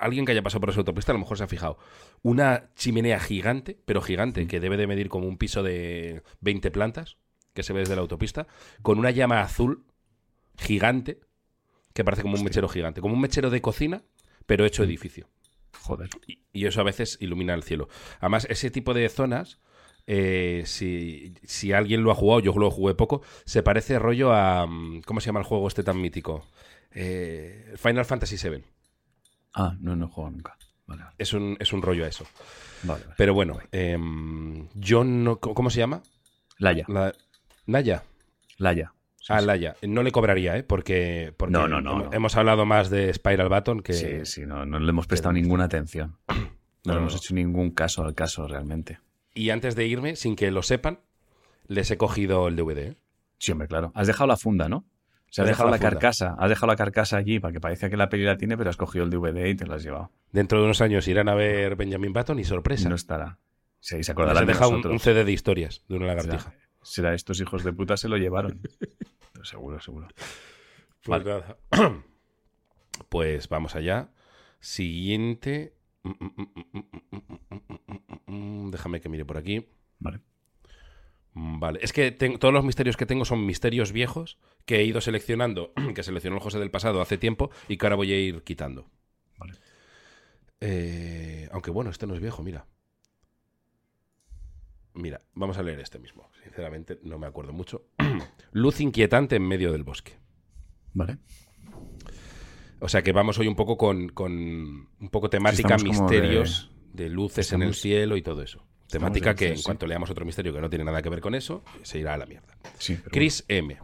alguien 0.01 0.25
que 0.25 0.33
haya 0.33 0.43
pasado 0.43 0.61
por 0.61 0.71
esa 0.71 0.79
autopista 0.81 1.13
a 1.13 1.15
lo 1.15 1.19
mejor 1.19 1.37
se 1.39 1.45
ha 1.45 1.49
fijado 1.49 1.77
una 2.23 2.71
chimenea 2.77 3.19
gigante, 3.19 3.77
pero 3.85 4.01
gigante 4.01 4.47
que 4.47 4.61
debe 4.61 4.77
de 4.77 4.87
medir 4.87 5.09
como 5.09 5.27
un 5.27 5.37
piso 5.39 5.63
de 5.63 6.23
20 6.41 6.71
plantas 6.71 7.17
que 7.55 7.63
se 7.65 7.73
ve 7.73 7.81
desde 7.81 7.97
la 7.97 8.03
autopista, 8.03 8.47
con 8.83 8.99
una 8.99 9.11
llama 9.11 9.41
azul 9.41 9.85
gigante 10.57 11.21
que 11.95 12.05
parece 12.05 12.23
como 12.23 12.37
un 12.37 12.45
mechero 12.45 12.69
gigante, 12.69 13.01
como 13.01 13.15
un 13.15 13.21
mechero 13.21 13.51
de 13.51 13.61
cocina, 13.61 14.03
pero 14.47 14.65
hecho 14.65 14.83
edificio. 14.85 15.29
Joder. 15.81 16.09
Y, 16.27 16.41
y 16.53 16.67
eso 16.67 16.81
a 16.81 16.85
veces 16.85 17.19
ilumina 17.21 17.55
el 17.55 17.63
cielo. 17.63 17.89
Además, 18.21 18.47
ese 18.51 18.71
tipo 18.71 18.95
de 18.95 19.09
zonas, 19.09 19.59
eh, 20.07 20.63
si, 20.67 21.35
si 21.45 21.73
alguien 21.73 22.03
lo 22.03 22.11
ha 22.11 22.15
jugado, 22.15 22.41
yo 22.41 22.53
lo 22.57 22.71
jugué 22.71 22.95
poco, 22.95 23.23
se 23.45 23.63
parece 23.63 23.99
rollo 23.99 24.33
a... 24.33 24.67
mm, 24.67 25.03
¿Cómo 25.03 25.21
se 25.21 25.27
llama 25.27 25.41
el 25.41 25.47
juego 25.47 25.69
este 25.69 25.83
tan 25.83 26.01
mítico? 26.01 26.47
Eh, 26.93 27.75
Final 27.77 28.05
Fantasy 28.05 28.37
VII. 28.37 28.65
Ah, 29.55 29.77
no, 29.81 29.97
no 29.97 30.09
juego 30.09 30.31
nunca. 30.31 30.57
Vale, 30.87 31.03
vale. 31.05 31.15
Es 31.19 31.33
un, 31.33 31.57
es 31.61 31.73
un 31.73 31.83
rollo 31.83 32.05
a 32.05 32.09
eso. 32.09 32.27
vale. 32.83 33.05
Pero 33.17 33.35
bueno, 33.35 33.59
em, 33.71 34.69
yo 34.75 35.05
no... 35.05 35.39
¿Cómo 35.39 35.71
se 35.71 35.79
llama? 35.79 36.03
Laia. 36.59 36.85
La, 36.89 37.13
Naya. 37.67 38.03
Laia. 38.59 38.93
Sí, 39.23 39.33
Ah, 39.33 39.39
sí. 39.39 39.47
Laya. 39.47 39.77
No 39.83 40.03
le 40.03 40.11
cobraría, 40.11 40.57
¿eh? 40.57 40.65
Porque, 40.65 41.33
porque 41.37 41.53
No, 41.53 41.69
no, 41.69 41.81
no, 41.81 42.13
hemos, 42.13 42.37
hablado 42.37 42.67
más 42.67 42.91
de 42.91 43.15
Spiral 43.15 43.49
Button 43.49 43.81
que... 43.81 43.93
Sí, 43.93 44.25
sí, 44.25 44.47
no, 44.47 44.67
no 44.67 44.81
le 44.81 44.91
hemos 44.91 45.07
prestado 45.07 45.33
ninguna 45.33 45.65
atención. 45.65 46.19
No, 46.85 46.95
le 46.95 46.99
hemos 46.99 47.15
hecho 47.15 47.33
ningún 47.33 47.71
caso 47.71 48.03
al 48.03 48.13
caso 48.17 48.49
realmente. 48.49 48.99
Y 49.35 49.51
antes 49.51 49.77
de 49.77 49.87
irme, 49.87 50.17
sin 50.17 50.35
que 50.35 50.51
lo 50.51 50.65
sepan, 50.65 50.99
les 51.69 51.89
he 51.93 51.97
cogido 51.97 52.49
el 52.49 52.57
DVD. 52.57 52.79
¿eh? 52.79 52.97
Sí, 53.39 53.53
hombre, 53.53 53.69
claro. 53.69 53.93
Has 53.95 54.09
dejado 54.09 54.27
la 54.27 54.37
funda, 54.37 54.69
¿no? 54.69 54.79
O 54.79 54.85
sea, 55.31 55.45
has 55.45 55.51
dejado 55.51 55.71
dejado 55.71 55.71
la, 55.71 55.79
carcasa. 55.79 56.35
Has 56.37 56.49
dejado 56.49 56.67
la 56.67 56.77
carcasa 56.77 57.19
allí 57.19 57.39
para 57.39 57.53
que 57.53 57.61
parezca 57.61 57.89
que 57.89 57.97
la 57.97 58.09
peli 58.09 58.25
la 58.25 58.37
tiene, 58.37 58.57
pero 58.59 58.69
has 58.69 58.77
cogido 58.77 59.05
el 59.05 59.11
DVD 59.11 59.47
y 59.47 59.55
te 59.55 59.65
lo 59.65 59.75
has 59.75 59.85
llevado. 59.85 60.11
Dentro 60.33 60.59
de 60.59 60.65
unos 60.65 60.81
años 60.81 61.07
irán 61.07 61.29
a 61.29 61.37
ver 61.37 61.77
Benjamin 61.77 62.13
Button 62.13 62.41
y 62.41 62.45
sorpresa. 62.45 62.89
No 62.89 62.97
estará. 62.97 63.39
Sí, 63.79 64.03
se 64.03 64.11
acordarán 64.11 64.43
he 64.43 64.47
de 64.47 64.53
dejado 64.55 64.71
un, 64.71 64.77
nosotros. 64.79 64.93
un 64.93 64.99
CD 64.99 65.25
de 65.25 65.31
historias 65.31 65.85
de 65.89 65.95
una 65.97 66.07
será, 66.09 66.23
lagartija. 66.25 66.55
será 66.83 67.15
estos 67.15 67.41
hijos 67.41 67.63
de 67.63 67.73
puta 67.73 67.97
se 67.97 68.09
lo 68.09 68.17
llevaron. 68.17 68.61
Seguro, 69.43 69.81
seguro. 69.81 70.09
Pues 71.05 71.25
nada. 71.25 71.59
Pues 73.09 73.49
vamos 73.49 73.75
allá. 73.75 74.11
Siguiente. 74.61 75.75
Déjame 78.27 79.01
que 79.01 79.09
mire 79.09 79.25
por 79.25 79.37
aquí. 79.37 79.67
Vale. 79.99 80.21
Vale, 81.35 81.81
es 81.83 81.93
que 81.95 82.13
todos 82.13 82.53
los 82.53 82.65
misterios 82.65 82.97
que 82.97 83.07
tengo 83.07 83.25
son 83.25 83.47
misterios 83.47 83.93
viejos 83.93 84.39
que 84.67 84.77
he 84.77 84.85
ido 84.85 85.01
seleccionando, 85.01 85.73
que 85.95 86.03
seleccionó 86.03 86.37
el 86.37 86.43
José 86.43 86.59
del 86.59 86.71
pasado 86.71 87.01
hace 87.01 87.17
tiempo 87.17 87.51
y 87.69 87.79
que 87.79 87.87
ahora 87.87 87.97
voy 87.97 88.13
a 88.13 88.19
ir 88.19 88.43
quitando. 88.43 88.91
Vale. 89.39 89.55
Eh, 90.61 91.49
aunque 91.51 91.71
bueno, 91.71 91.91
este 91.91 92.07
no 92.07 92.15
es 92.15 92.21
viejo, 92.21 92.43
mira. 92.43 92.67
Mira, 94.95 95.23
vamos 95.33 95.57
a 95.57 95.63
leer 95.63 95.81
este 95.81 95.99
mismo. 95.99 96.31
Sinceramente, 96.43 97.01
no 97.03 97.19
me 97.19 97.27
acuerdo 97.27 97.55
mucho. 97.55 97.87
Luz 98.53 98.81
inquietante 98.81 99.37
en 99.37 99.47
medio 99.49 99.73
del 99.73 99.83
bosque. 99.83 100.13
Vale. 100.95 101.19
O 102.81 102.89
sea 102.89 103.03
que 103.03 103.13
vamos 103.13 103.39
hoy 103.39 103.47
un 103.47 103.55
poco 103.55 103.77
con, 103.77 104.09
con 104.09 104.33
un 104.33 105.09
poco 105.11 105.31
temática 105.31 105.77
estamos 105.77 106.01
misterios 106.01 106.73
de, 106.93 107.09
luces 107.09 107.53
en 107.53 107.63
el 107.63 107.75
cielo 107.75 108.17
y 108.17 108.23
todo 108.23 108.43
eso. 108.43 108.67
Temática 108.89 109.35
que 109.35 109.49
en 109.49 109.59
sí. 109.59 109.63
cuanto 109.63 109.87
leamos 109.87 110.11
otro 110.11 110.27
misterio 110.27 110.53
que 110.53 110.61
no 110.61 110.69
tiene 110.69 110.85
nada 110.85 111.01
que 111.01 111.09
ver 111.09 111.21
con 111.21 111.35
eso, 111.35 111.65
se 111.83 111.99
irá 111.99 112.15
a 112.15 112.19
la 112.19 112.27
mierda. 112.27 112.59
Sí, 112.79 112.99
Chris 113.11 113.45
M. 113.49 113.79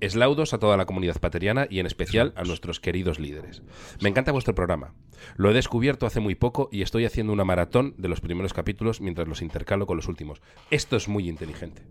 Eslaudos 0.00 0.54
a 0.54 0.58
toda 0.58 0.76
la 0.76 0.86
comunidad 0.86 1.18
pateriana 1.20 1.66
y 1.68 1.80
en 1.80 1.86
especial 1.86 2.32
a 2.36 2.44
nuestros 2.44 2.80
queridos 2.80 3.18
líderes. 3.18 3.62
Me 4.00 4.08
encanta 4.08 4.32
vuestro 4.32 4.54
programa. 4.54 4.94
Lo 5.36 5.50
he 5.50 5.54
descubierto 5.54 6.06
hace 6.06 6.20
muy 6.20 6.34
poco 6.34 6.68
y 6.72 6.82
estoy 6.82 7.04
haciendo 7.04 7.32
una 7.32 7.44
maratón 7.44 7.94
de 7.98 8.08
los 8.08 8.20
primeros 8.20 8.52
capítulos 8.52 9.00
mientras 9.00 9.28
los 9.28 9.42
intercalo 9.42 9.86
con 9.86 9.96
los 9.96 10.08
últimos. 10.08 10.40
Esto 10.70 10.96
es 10.96 11.08
muy 11.08 11.28
inteligente. 11.28 11.82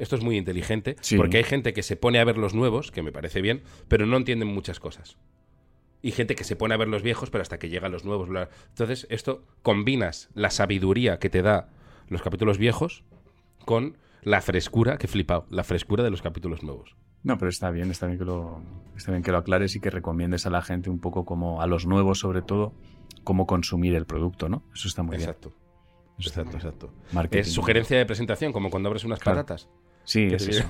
Esto 0.00 0.16
es 0.16 0.22
muy 0.24 0.36
inteligente 0.36 0.96
Sí. 1.00 1.16
porque 1.16 1.36
hay 1.36 1.44
gente 1.44 1.72
que 1.72 1.82
se 1.84 1.94
pone 1.96 2.18
a 2.18 2.24
ver 2.24 2.38
los 2.38 2.54
nuevos, 2.54 2.90
que 2.90 3.02
me 3.02 3.12
parece 3.12 3.40
bien, 3.40 3.62
pero 3.86 4.06
no 4.06 4.16
entienden 4.16 4.48
muchas 4.48 4.80
cosas. 4.80 5.16
Y 6.02 6.12
gente 6.12 6.34
que 6.34 6.44
se 6.44 6.56
pone 6.56 6.74
a 6.74 6.78
ver 6.78 6.88
los 6.88 7.02
viejos, 7.02 7.30
pero 7.30 7.42
hasta 7.42 7.58
que 7.58 7.68
llegan 7.68 7.92
los 7.92 8.04
nuevos. 8.04 8.28
bla. 8.28 8.48
Entonces, 8.70 9.06
esto 9.10 9.44
combinas 9.62 10.30
la 10.34 10.50
sabiduría 10.50 11.18
que 11.18 11.28
te 11.30 11.42
da 11.42 11.68
los 12.08 12.22
capítulos 12.22 12.56
viejos 12.58 13.04
con 13.66 13.98
la 14.22 14.40
frescura, 14.40 14.96
que 14.98 15.06
he 15.06 15.08
flipado, 15.08 15.46
la 15.50 15.62
frescura 15.64 16.02
de 16.02 16.10
los 16.10 16.22
capítulos 16.22 16.62
nuevos. 16.62 16.96
No, 17.22 17.36
pero 17.36 17.50
está 17.50 17.70
bien, 17.70 17.90
está 17.90 18.06
bien 18.06 18.18
que 18.18 18.24
lo, 18.24 18.62
está 18.96 19.12
bien 19.12 19.22
que 19.22 19.30
lo 19.30 19.36
aclares 19.38 19.76
y 19.76 19.80
que 19.80 19.90
recomiendes 19.90 20.46
a 20.46 20.50
la 20.50 20.62
gente 20.62 20.88
un 20.88 21.00
poco 21.00 21.26
como, 21.26 21.60
a 21.60 21.66
los 21.66 21.84
nuevos 21.86 22.18
sobre 22.18 22.40
todo, 22.40 22.72
cómo 23.24 23.46
consumir 23.46 23.94
el 23.94 24.06
producto, 24.06 24.48
¿no? 24.48 24.62
Eso 24.74 24.88
está 24.88 25.02
muy 25.02 25.16
Exacto. 25.16 25.52
Exacto, 26.18 26.56
exacto. 26.56 26.92
Marketing. 27.12 27.40
Es 27.42 27.52
sugerencia 27.52 27.96
de 27.98 28.06
presentación, 28.06 28.52
como 28.52 28.70
cuando 28.70 28.88
abres 28.88 29.04
unas 29.04 29.18
Claro. 29.20 29.38
patatas. 29.40 29.68
Sí, 30.10 30.24
es 30.24 30.48
eso. 30.48 30.64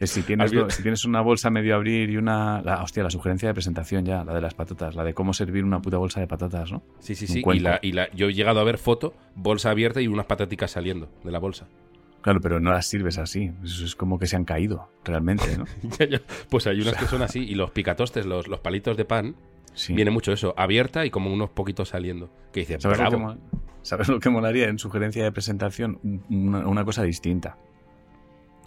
Es 0.00 0.10
si, 0.10 0.22
tienes, 0.22 0.50
si 0.50 1.06
una 1.08 1.20
bolsa 1.20 1.50
medio 1.50 1.74
abrir 1.76 2.08
y 2.10 2.16
una... 2.16 2.62
La, 2.62 2.82
hostia, 2.82 3.02
la 3.02 3.10
sugerencia 3.10 3.48
de 3.48 3.54
presentación 3.54 4.04
ya, 4.06 4.24
la 4.24 4.34
de 4.34 4.40
las 4.40 4.54
patatas, 4.54 4.94
la 4.94 5.04
de 5.04 5.12
cómo 5.12 5.32
servir 5.34 5.64
una 5.64 5.80
puta 5.82 5.98
bolsa 5.98 6.20
de 6.20 6.26
patatas, 6.26 6.72
¿no? 6.72 6.82
Sí, 6.98 7.14
sí, 7.14 7.26
sí. 7.26 7.42
Y, 7.52 7.58
la, 7.60 7.78
y 7.82 7.92
la, 7.92 8.10
yo 8.12 8.28
he 8.28 8.32
llegado 8.34 8.60
a 8.60 8.64
ver 8.64 8.78
foto, 8.78 9.14
bolsa 9.34 9.70
abierta 9.70 10.00
y 10.00 10.08
unas 10.08 10.26
pataticas 10.26 10.70
saliendo 10.70 11.10
de 11.24 11.30
la 11.30 11.38
bolsa. 11.38 11.68
Claro, 12.22 12.40
pero 12.40 12.58
no 12.58 12.72
las 12.72 12.86
sirves 12.86 13.18
así. 13.18 13.52
Eso 13.62 13.84
es 13.84 13.94
como 13.94 14.18
que 14.18 14.26
se 14.26 14.36
han 14.36 14.44
caído, 14.46 14.88
realmente, 15.04 15.58
¿no? 15.58 15.64
Pues 16.48 16.66
hay 16.66 16.80
unas 16.80 16.96
que 16.96 17.04
son 17.06 17.20
así. 17.20 17.40
Y 17.40 17.54
los 17.54 17.70
picatostes, 17.70 18.24
los, 18.24 18.48
los 18.48 18.60
palitos 18.60 18.96
de 18.96 19.04
pan, 19.04 19.36
Sí. 19.74 19.92
viene 19.92 20.10
mucho 20.10 20.32
eso, 20.32 20.54
abierta 20.56 21.04
y 21.04 21.10
como 21.10 21.32
unos 21.32 21.50
poquitos 21.50 21.90
saliendo. 21.90 22.30
Que 22.52 22.60
dice, 22.60 22.80
¿Sabes 22.80 22.98
lo, 22.98 23.10
que 23.10 23.38
¿Sabes 23.82 24.08
lo 24.08 24.20
que 24.20 24.30
molaría 24.30 24.68
en 24.68 24.78
sugerencia 24.78 25.22
de 25.22 25.32
presentación? 25.32 25.98
Un- 26.02 26.24
Una, 26.30 26.66
una 26.66 26.84
cosa 26.84 27.02
distinta. 27.02 27.58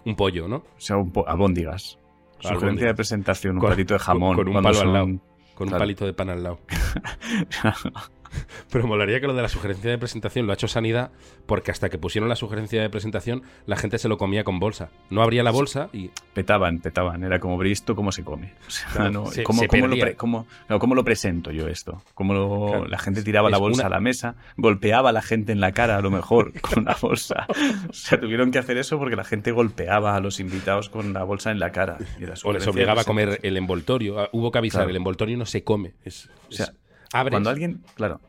Un 0.04 0.14
pollo, 0.16 0.48
¿no? 0.48 0.56
O 0.56 0.64
sea, 0.78 0.96
un 0.96 1.10
po 1.10 1.26
albóndigas. 1.28 1.98
Sugerencia 2.40 2.50
Albóndigas. 2.66 2.88
de 2.90 2.94
presentación, 2.94 3.54
un 3.56 3.60
Con- 3.60 3.68
platito 3.70 3.94
de 3.94 4.00
jamón. 4.00 4.36
con 4.36 4.46
un 4.48 4.52
cuando 4.54 4.68
palo 4.68 4.78
al 4.78 4.84
son- 4.84 4.92
lado. 4.92 5.06
Con 5.54 5.66
un 5.66 5.68
Claro. 5.70 5.78
palito 5.82 6.06
de 6.06 6.12
pan 6.12 6.30
al 6.30 6.42
lado. 6.42 6.60
Pero 8.70 8.86
molaría 8.86 9.20
que 9.20 9.26
lo 9.26 9.34
de 9.34 9.42
la 9.42 9.48
sugerencia 9.48 9.90
de 9.90 9.98
presentación 9.98 10.46
lo 10.46 10.52
ha 10.52 10.54
hecho 10.54 10.68
Sanidad 10.68 11.10
porque 11.46 11.70
hasta 11.70 11.88
que 11.88 11.98
pusieron 11.98 12.28
la 12.28 12.36
sugerencia 12.36 12.80
de 12.82 12.90
presentación 12.90 13.42
la 13.66 13.76
gente 13.76 13.98
se 13.98 14.08
lo 14.08 14.18
comía 14.18 14.44
con 14.44 14.58
bolsa. 14.60 14.90
No 15.10 15.22
abría 15.22 15.42
la 15.42 15.50
bolsa 15.50 15.88
y 15.92 16.10
Petaban, 16.34 16.78
petaban. 16.78 17.24
Era 17.24 17.40
como, 17.40 17.58
¿pero 17.58 17.70
esto 17.70 17.96
cómo 17.96 18.12
se 18.12 18.22
come? 18.24 18.54
O 18.66 18.70
sea, 18.70 18.88
Claro, 18.92 19.10
no, 19.10 19.26
se- 19.30 19.42
¿cómo, 19.42 19.60
se 19.62 19.68
cómo 19.68 19.82
lo 19.86 19.90
perdía. 19.90 20.04
pre- 20.04 20.14
cómo- 20.16 20.46
claro, 20.66 20.78
¿cómo 20.80 20.94
lo 20.94 21.04
presento 21.04 21.50
yo 21.50 21.68
esto? 21.68 22.02
¿Cómo 22.14 22.34
lo- 22.34 22.66
Claro. 22.68 22.86
la 22.86 22.98
gente 22.98 23.22
tiraba 23.22 23.50
la 23.50 23.58
bolsa 23.58 23.82
una- 23.82 23.86
a 23.86 23.90
la 23.90 24.00
mesa, 24.00 24.36
golpeaba 24.56 25.10
a 25.10 25.12
la 25.12 25.22
gente 25.22 25.52
en 25.52 25.60
la 25.60 25.72
cara 25.72 25.96
a 25.96 26.00
lo 26.00 26.10
mejor 26.10 26.52
con 26.60 26.84
la 26.84 26.96
bolsa? 27.00 27.46
O 27.88 27.92
sea, 27.92 28.20
tuvieron 28.20 28.50
que 28.50 28.58
hacer 28.58 28.76
eso 28.78 28.98
porque 28.98 29.16
la 29.16 29.24
gente 29.24 29.50
golpeaba 29.52 30.14
a 30.16 30.20
los 30.20 30.40
invitados 30.40 30.88
con 30.88 31.12
la 31.12 31.24
bolsa 31.24 31.50
en 31.50 31.58
la 31.58 31.72
cara. 31.72 31.98
Y 32.20 32.24
o 32.44 32.52
les 32.52 32.66
obligaba 32.66 33.02
a 33.02 33.04
comer 33.04 33.40
el 33.42 33.56
envoltorio. 33.56 34.20
Ah, 34.20 34.28
Hubo 34.32 34.50
que 34.52 34.58
avisar, 34.58 34.80
Claro. 34.80 34.90
el 34.90 34.96
envoltorio 34.96 35.36
no 35.36 35.46
se 35.46 35.64
come. 35.64 35.94
Es, 36.04 36.28
O 36.48 36.52
sea, 36.52 36.66
es- 36.66 36.72
abres 37.12 37.32
Cuando 37.32 37.50
alguien, 37.50 37.82
claro, 37.94 38.20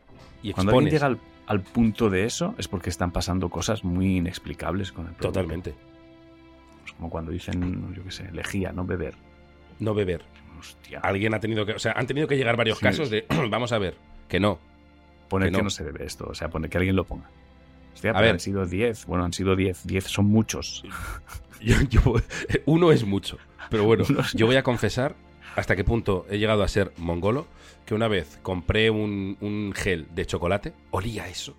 y 0.42 0.52
cuando 0.52 0.72
alguien 0.72 0.92
llega 0.92 1.06
al, 1.06 1.18
al 1.46 1.60
punto 1.62 2.10
de 2.10 2.24
eso 2.24 2.54
es 2.58 2.68
porque 2.68 2.90
están 2.90 3.10
pasando 3.12 3.48
cosas 3.50 3.84
muy 3.84 4.16
inexplicables 4.18 4.92
con 4.92 5.06
el 5.06 5.12
producto. 5.12 5.40
Totalmente. 5.40 5.74
Pues 6.82 6.92
como 6.94 7.10
cuando 7.10 7.30
dicen, 7.32 7.94
yo 7.94 8.04
qué 8.04 8.10
sé, 8.10 8.30
lejía, 8.32 8.72
no 8.72 8.84
beber. 8.84 9.14
No 9.78 9.94
beber. 9.94 10.22
Hostia. 10.58 11.00
Alguien 11.00 11.32
ha 11.34 11.40
tenido 11.40 11.64
que... 11.64 11.72
O 11.72 11.78
sea, 11.78 11.92
han 11.92 12.06
tenido 12.06 12.26
que 12.28 12.36
llegar 12.36 12.56
varios 12.56 12.78
Sí. 12.78 12.84
casos 12.84 13.08
de... 13.10 13.24
Vamos 13.50 13.72
a 13.72 13.78
ver, 13.78 13.96
que 14.28 14.38
no. 14.40 14.58
Poner 15.28 15.48
que 15.48 15.52
que 15.52 15.58
no. 15.58 15.64
no. 15.64 15.70
se 15.70 15.84
bebe 15.84 16.04
esto, 16.04 16.26
o 16.28 16.34
sea, 16.34 16.48
poner 16.50 16.68
que 16.70 16.76
alguien 16.78 16.96
lo 16.96 17.04
ponga. 17.04 17.30
Hostia, 17.94 18.10
A 18.10 18.20
ver. 18.20 18.30
han 18.32 18.40
sido 18.40 18.66
10. 18.66 19.06
Bueno, 19.06 19.24
han 19.24 19.32
sido 19.32 19.56
10. 19.56 19.86
10 19.86 20.04
son 20.04 20.26
muchos. 20.26 20.84
Yo- 21.60 21.80
yo- 21.90 22.14
uno 22.66 22.90
es 22.92 23.04
mucho. 23.04 23.36
Pero 23.68 23.84
bueno, 23.84 24.04
yo 24.34 24.46
voy 24.46 24.56
a 24.56 24.62
confesar 24.62 25.14
hasta 25.60 25.76
qué 25.76 25.84
punto 25.84 26.26
he 26.30 26.38
llegado 26.38 26.62
a 26.62 26.68
ser 26.68 26.92
mongolo, 26.96 27.46
que 27.86 27.94
una 27.94 28.08
vez 28.08 28.38
compré 28.42 28.90
un, 28.90 29.36
un 29.40 29.72
gel 29.74 30.08
de 30.14 30.26
chocolate, 30.26 30.74
olía 30.90 31.28
eso, 31.28 31.56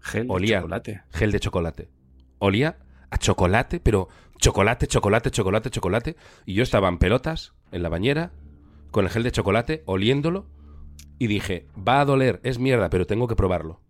Gel 0.00 0.28
de 0.28 0.32
Olía. 0.32 0.58
chocolate. 0.60 1.02
gel 1.10 1.32
de 1.32 1.40
chocolate. 1.40 1.88
Olía 2.38 2.78
a 3.10 3.18
chocolate, 3.18 3.80
pero 3.80 4.08
chocolate, 4.38 4.86
chocolate, 4.86 5.30
chocolate, 5.30 5.70
chocolate. 5.70 6.16
Y 6.44 6.54
yo 6.54 6.62
estaba 6.62 6.88
en 6.88 6.98
pelotas, 6.98 7.54
en 7.72 7.82
la 7.82 7.88
bañera, 7.88 8.30
con 8.92 9.04
el 9.04 9.10
gel 9.10 9.22
de 9.24 9.32
chocolate, 9.32 9.82
oliéndolo, 9.86 10.46
y 11.18 11.26
dije, 11.26 11.66
va 11.76 12.00
a 12.00 12.04
doler, 12.04 12.40
es 12.44 12.58
mierda, 12.58 12.88
pero 12.90 13.06
tengo 13.06 13.26
que 13.26 13.34
probarlo. 13.36 13.80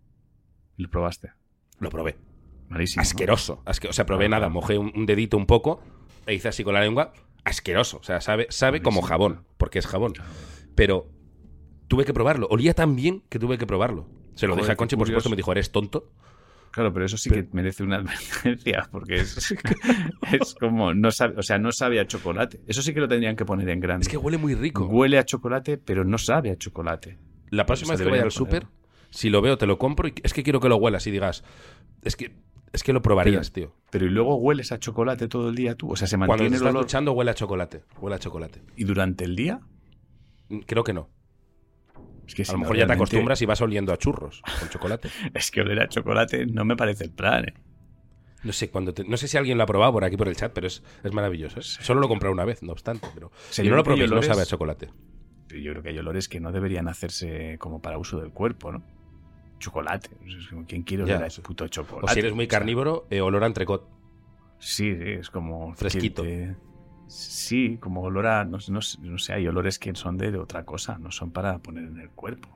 Lo 0.77 0.89
probaste. 0.89 1.31
Lo 1.79 1.89
probé. 1.89 2.17
Malísimo. 2.69 3.01
asqueroso. 3.01 3.61
asque- 3.65 3.89
o 3.89 3.93
sea, 3.93 4.05
probé 4.05 4.27
nada, 4.29 4.49
mojé 4.49 4.77
un, 4.77 4.91
un 4.95 5.05
dedito 5.05 5.37
un 5.37 5.45
poco 5.45 5.81
e 6.25 6.33
hice 6.33 6.47
así 6.49 6.63
con 6.63 6.73
la 6.73 6.81
lengua. 6.81 7.13
Asqueroso. 7.47 7.97
O 7.97 8.03
sea, 8.03 8.21
sabe, 8.21 8.47
sabe 8.49 8.81
como 8.81 9.01
jabón, 9.01 9.45
porque 9.57 9.79
es 9.79 9.87
jabón. 9.87 10.13
Pero 10.75 11.09
tuve 11.87 12.05
que 12.05 12.13
probarlo. 12.13 12.47
Olía 12.49 12.73
tan 12.73 12.95
bien 12.95 13.23
que 13.29 13.39
tuve 13.39 13.57
que 13.57 13.65
probarlo. 13.65 14.07
Se 14.35 14.47
lo 14.47 14.55
dije 14.55 14.71
a 14.71 14.75
Conchi, 14.75 14.95
por 14.95 15.07
supuesto, 15.07 15.29
me 15.29 15.35
dijo, 15.35 15.51
¿eres 15.51 15.71
tonto? 15.71 16.11
Claro, 16.71 16.93
pero 16.93 17.05
eso 17.05 17.17
sí 17.17 17.29
Pero- 17.29 17.43
que 17.43 17.55
merece 17.55 17.81
una 17.83 17.95
advertencia, 17.95 18.87
porque 18.91 19.15
es, 19.15 19.55
es 20.31 20.53
como, 20.59 20.93
no 20.93 21.09
sabe, 21.09 21.35
o 21.39 21.41
sea, 21.41 21.57
no 21.57 21.71
sabe 21.71 21.99
a 21.99 22.05
chocolate. 22.05 22.61
Eso 22.67 22.81
sí 22.83 22.93
que 22.93 22.99
lo 22.99 23.07
tendrían 23.07 23.35
que 23.35 23.45
poner 23.45 23.67
en 23.69 23.79
grande. 23.79 24.03
Es 24.03 24.09
que 24.09 24.17
huele 24.17 24.37
muy 24.37 24.53
rico. 24.53 24.85
Huele 24.85 25.17
a 25.17 25.23
chocolate, 25.25 25.77
pero 25.77 26.03
no 26.05 26.17
sabe 26.17 26.51
a 26.51 26.55
chocolate. 26.57 27.17
La 27.49 27.65
próxima 27.65 27.93
vez 27.93 28.01
que 28.01 28.09
vaya 28.11 28.23
al 28.23 28.31
súper, 28.31 28.67
si 29.09 29.29
lo 29.29 29.41
veo, 29.41 29.57
te 29.57 29.65
lo 29.65 29.79
compro 29.79 30.07
y 30.09 30.13
es 30.21 30.33
que 30.33 30.43
quiero 30.43 30.59
que 30.59 30.69
lo 30.69 30.75
huelas 30.75 31.07
y 31.07 31.11
digas, 31.11 31.43
es 32.03 32.15
que, 32.15 32.35
es 32.73 32.83
que 32.83 32.93
lo 32.93 33.01
probarías, 33.01 33.51
tío. 33.51 33.73
Pero 33.89 34.05
y 34.05 34.09
luego 34.09 34.35
hueles 34.35 34.71
a 34.71 34.79
chocolate 34.79 35.27
todo 35.27 35.49
el 35.49 35.55
día 35.55 35.75
tú. 35.75 35.91
O 35.91 35.95
sea, 35.95 36.07
se 36.07 36.17
Cuando 36.17 36.25
te 36.25 36.43
mantiene 36.43 36.55
el 36.55 36.61
estás 36.61 36.71
olor. 36.71 36.83
duchando, 36.83 37.11
huele 37.13 37.31
a 37.31 37.33
chocolate. 37.33 37.83
Huele 37.99 38.15
a 38.15 38.19
chocolate. 38.19 38.61
Y 38.75 38.83
durante 38.83 39.23
el 39.23 39.35
día, 39.35 39.59
Mm, 40.49 40.59
Creo 40.59 40.83
que 40.85 40.93
no. 40.93 41.09
es 42.25 42.33
que 42.35 42.45
si 42.45 42.51
A 42.51 42.53
lo 42.53 42.57
no, 42.59 42.61
mejor 42.63 42.77
ya 42.77 42.87
te 42.87 42.93
acostumbras 42.93 43.41
y 43.41 43.45
vas 43.45 43.59
oliendo 43.61 43.91
a 43.91 43.97
churros 43.97 44.41
con 44.59 44.69
chocolate. 44.69 45.09
Es 45.33 45.51
que 45.51 45.59
oler 45.61 45.79
a 45.81 45.89
chocolate 45.89 46.45
no 46.45 46.63
me 46.65 46.75
parece 46.77 47.03
el 47.03 47.11
plan, 47.11 47.45
¿eh? 47.49 47.53
No 48.43 48.53
sé, 48.53 48.69
cuando 48.69 48.93
te- 48.93 49.03
no 49.03 49.17
sé 49.17 49.27
si 49.27 49.35
alguien 49.37 49.57
lo 49.57 49.63
ha 49.63 49.67
probado 49.67 49.91
por 49.93 50.05
aquí 50.05 50.15
por 50.15 50.27
el 50.29 50.35
chat, 50.37 50.53
pero 50.53 50.67
es, 50.67 50.83
es 51.03 51.11
maravilloso. 51.11 51.61
Solo 51.61 51.99
lo 51.99 52.05
he 52.05 52.09
comprado 52.09 52.31
una 52.33 52.45
vez, 52.45 52.61
no 52.63 52.71
obstante. 52.71 53.07
Pero 53.13 53.31
si 53.49 53.63
yo 53.63 53.71
no 53.71 53.77
lo 53.77 53.83
probéis, 53.83 54.09
no 54.11 54.21
sabe 54.21 54.43
a 54.43 54.45
chocolate. 54.45 54.89
Yo 55.49 55.71
creo 55.71 55.81
que 55.83 55.89
hay 55.89 55.97
olores 55.97 56.29
que 56.29 56.39
no 56.39 56.51
deberían 56.51 56.87
hacerse 56.87 57.57
como 57.59 57.81
para 57.81 57.97
uso 57.97 58.19
del 58.21 58.31
cuerpo, 58.31 58.71
¿no? 58.71 58.83
Chocolate. 59.59 60.09
¿Quién 60.67 60.83
quiere 60.83 61.03
oler 61.03 61.23
a 61.23 61.41
puto 61.41 61.67
chocolate? 61.67 62.05
O 62.05 62.07
si 62.09 62.19
eres 62.19 62.33
muy 62.33 62.47
carnívoro, 62.47 63.07
eh, 63.09 63.21
olor 63.21 63.43
a 63.43 63.47
entrecot. 63.47 63.87
Sí, 64.59 64.95
sí, 64.95 65.03
es 65.03 65.29
como... 65.29 65.73
Fresquito. 65.75 66.23
te- 66.23 66.55
Sí, 67.07 67.77
como 67.79 68.01
olor 68.01 68.27
a... 68.27 68.43
No, 68.43 68.57
no 68.69 68.79
no 69.01 69.17
sé, 69.17 69.33
hay 69.33 69.47
olores 69.47 69.79
que 69.79 69.95
son 69.95 70.17
de 70.17 70.37
otra 70.37 70.65
cosa, 70.65 70.97
no 70.99 71.11
son 71.11 71.31
para 71.31 71.57
poner 71.59 71.85
en 71.85 71.99
el 71.99 72.09
cuerpo. 72.09 72.49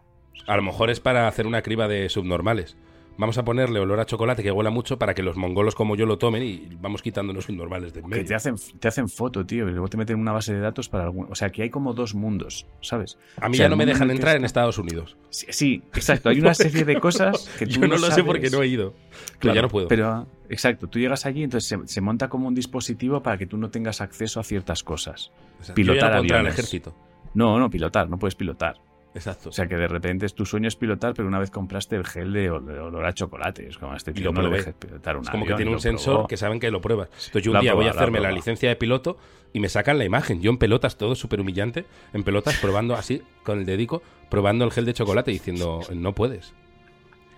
A 0.48 0.56
lo 0.58 0.62
mejor 0.62 0.90
es 0.90 1.00
para 1.00 1.28
hacer 1.28 1.48
una 1.48 1.62
criba 1.62 1.88
de 1.88 2.10
subnormales. 2.10 2.76
Vamos 3.17 3.38
a 3.38 3.43
ponerle 3.45 3.80
olor 3.80 4.00
a 4.00 4.06
chocolate 4.06 4.41
que 4.41 4.52
huela 4.52 4.69
mucho 4.69 4.97
para 4.97 5.13
que 5.13 5.21
los 5.21 5.38
mongolos 5.38 5.76
como 5.76 5.95
yo 5.95 6.06
lo 6.06 6.17
tomen 6.17 6.41
y 6.43 6.67
vamos 6.80 7.02
quitándonos 7.02 7.45
subnormales 7.45 7.93
de 7.93 8.00
en 8.00 8.06
Que 8.06 8.10
medio. 8.10 8.26
te 8.26 8.36
hacen, 8.36 8.56
te 8.80 8.88
hacen 8.88 9.10
foto, 9.10 9.45
tío, 9.45 9.67
y 9.67 9.71
luego 9.71 9.88
te 9.89 9.97
meten 9.97 10.15
en 10.15 10.21
una 10.21 10.32
base 10.32 10.54
de 10.54 10.60
datos 10.60 10.89
para 10.89 11.04
algún... 11.04 11.28
O 11.30 11.36
sea, 11.36 11.52
que 11.52 11.62
hay 11.63 11.69
como 11.69 11.93
dos 11.93 12.15
mundos, 12.15 12.65
¿sabes? 12.82 13.17
A 13.38 13.47
mí 13.50 13.56
o 13.56 13.58
sea, 13.58 13.65
ya 13.65 13.69
no 13.69 13.76
me 13.76 13.86
dejan 13.86 14.10
entrar 14.10 14.36
en 14.38 14.45
Estados 14.45 14.78
Unidos. 14.78 15.17
Sí, 15.30 15.45
sí, 15.50 15.84
exacto. 15.93 16.30
Hay 16.30 16.39
una 16.39 16.54
serie 16.54 16.84
de 16.86 17.00
cosas 17.00 17.47
que 17.60 17.67
tú 17.67 17.74
Yo 17.82 17.88
no, 17.88 17.97
lo 17.97 18.12
sé 18.12 18.24
porque 18.24 18.50
no 18.50 18.63
he 18.63 18.67
ido. 18.67 18.93
Pero 18.93 19.39
Claro, 19.39 19.56
ya 19.56 19.62
no 19.62 19.67
puedo. 19.69 19.88
Pero, 19.88 20.28
exacto, 20.50 20.88
tú 20.88 20.97
llegas 20.97 21.26
allí, 21.26 21.43
entonces 21.43 21.67
se, 21.67 21.88
se 21.88 22.02
monta 22.02 22.30
como 22.30 22.47
un 22.47 22.56
dispositivo 22.56 23.21
para 23.21 23.38
que 23.38 23.45
tú 23.45 23.58
no 23.58 23.69
tengas 23.69 24.02
acceso 24.02 24.39
a 24.39 24.43
ciertas 24.43 24.84
cosas. 24.84 25.32
O 25.60 25.63
sea, 25.63 25.76
pilotar 25.76 25.95
yo 25.95 26.02
ya 26.02 26.08
no 26.08 26.12
puedo 26.13 26.21
entrar 26.24 26.39
al 26.39 26.45
aviones. 26.47 26.60
ejército. 26.60 26.95
No, 27.34 27.60
no, 27.60 27.69
pilotar, 27.69 28.10
no 28.10 28.17
puedes 28.17 28.36
pilotar. 28.36 28.78
Exacto. 29.13 29.50
O 29.50 29.52
sea, 29.52 29.67
que 29.67 29.76
de 29.76 29.88
repente 29.89 30.26
es 30.26 30.34
tu 30.34 30.45
sueño 30.45 30.69
es 30.69 30.78
pilotar, 30.78 31.13
pero 31.13 31.28
una 31.28 31.38
vez 31.38 31.52
compraste 31.52 31.97
el 31.97 32.06
gel 32.06 32.32
de 32.32 32.50
ol- 32.50 32.65
de 32.65 32.80
olor 32.80 33.06
a 33.06 33.12
chocolate. 33.13 33.67
Es 33.67 33.78
como 33.78 33.93
este 33.93 34.12
Y 34.12 34.13
tío 34.13 34.26
lo 34.32 34.41
no 34.41 34.41
le 34.50 34.58
dejes 34.58 34.74
pilotar 34.74 35.17
un 35.17 35.24
es 35.24 35.30
como 35.30 35.45
que 35.45 35.54
tiene 35.56 35.71
y 35.71 35.74
un 35.74 35.82
sensor 35.82 36.13
probó. 36.13 36.28
que 36.28 36.38
saben 36.38 36.62
que 36.62 36.71
lo 36.71 36.80
pruebas. 36.80 37.10
Entonces 37.26 37.43
yo 37.43 37.52
un 37.52 37.60
día 37.60 37.74
voy 37.74 37.88
a 37.88 37.91
hacerme 37.91 38.21
la 38.21 38.32
licencia 38.32 38.69
de 38.69 38.76
piloto 38.78 39.17
y 39.52 39.60
me 39.60 39.67
sacan 39.67 39.97
la 39.97 40.06
imagen. 40.06 40.41
Yo 40.41 40.50
en 40.50 40.58
pelotas, 40.58 40.97
todo 40.97 41.15
súper 41.15 41.41
humillante, 41.41 41.86
en 42.13 42.24
pelotas 42.24 42.58
probando 42.62 42.95
así, 42.95 43.21
con 43.43 43.60
el 43.60 43.65
dedico, 43.65 44.02
probando 44.30 44.63
el 44.63 44.71
gel 44.71 44.86
de 44.86 44.93
chocolate 44.93 45.30
diciendo, 45.32 45.82
no 45.93 46.13
puedes. 46.15 46.54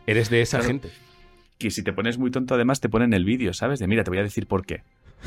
Eres 0.06 0.30
de 0.30 0.42
esa 0.42 0.58
Claro. 0.60 0.68
gente. 0.74 0.90
Que 1.58 1.72
si 1.72 1.82
te 1.84 1.92
pones 1.94 2.20
muy 2.20 2.30
tonto, 2.30 2.54
además 2.54 2.82
te 2.82 2.90
ponen 2.90 3.14
el 3.14 3.26
vídeo, 3.26 3.52
¿sabes? 3.54 3.80
De 3.80 3.88
mira, 3.88 4.04
te 4.04 4.12
voy 4.12 4.20
a 4.20 4.24
decir 4.24 4.46
por 4.48 4.64
qué. 4.66 4.84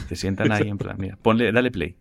Te 0.08 0.14
sientan 0.14 0.52
ahí 0.52 0.68
en 0.68 0.78
plan, 0.78 0.96
mira, 0.98 1.16
ponle, 1.20 1.50
dale 1.50 1.70
play. 1.72 1.96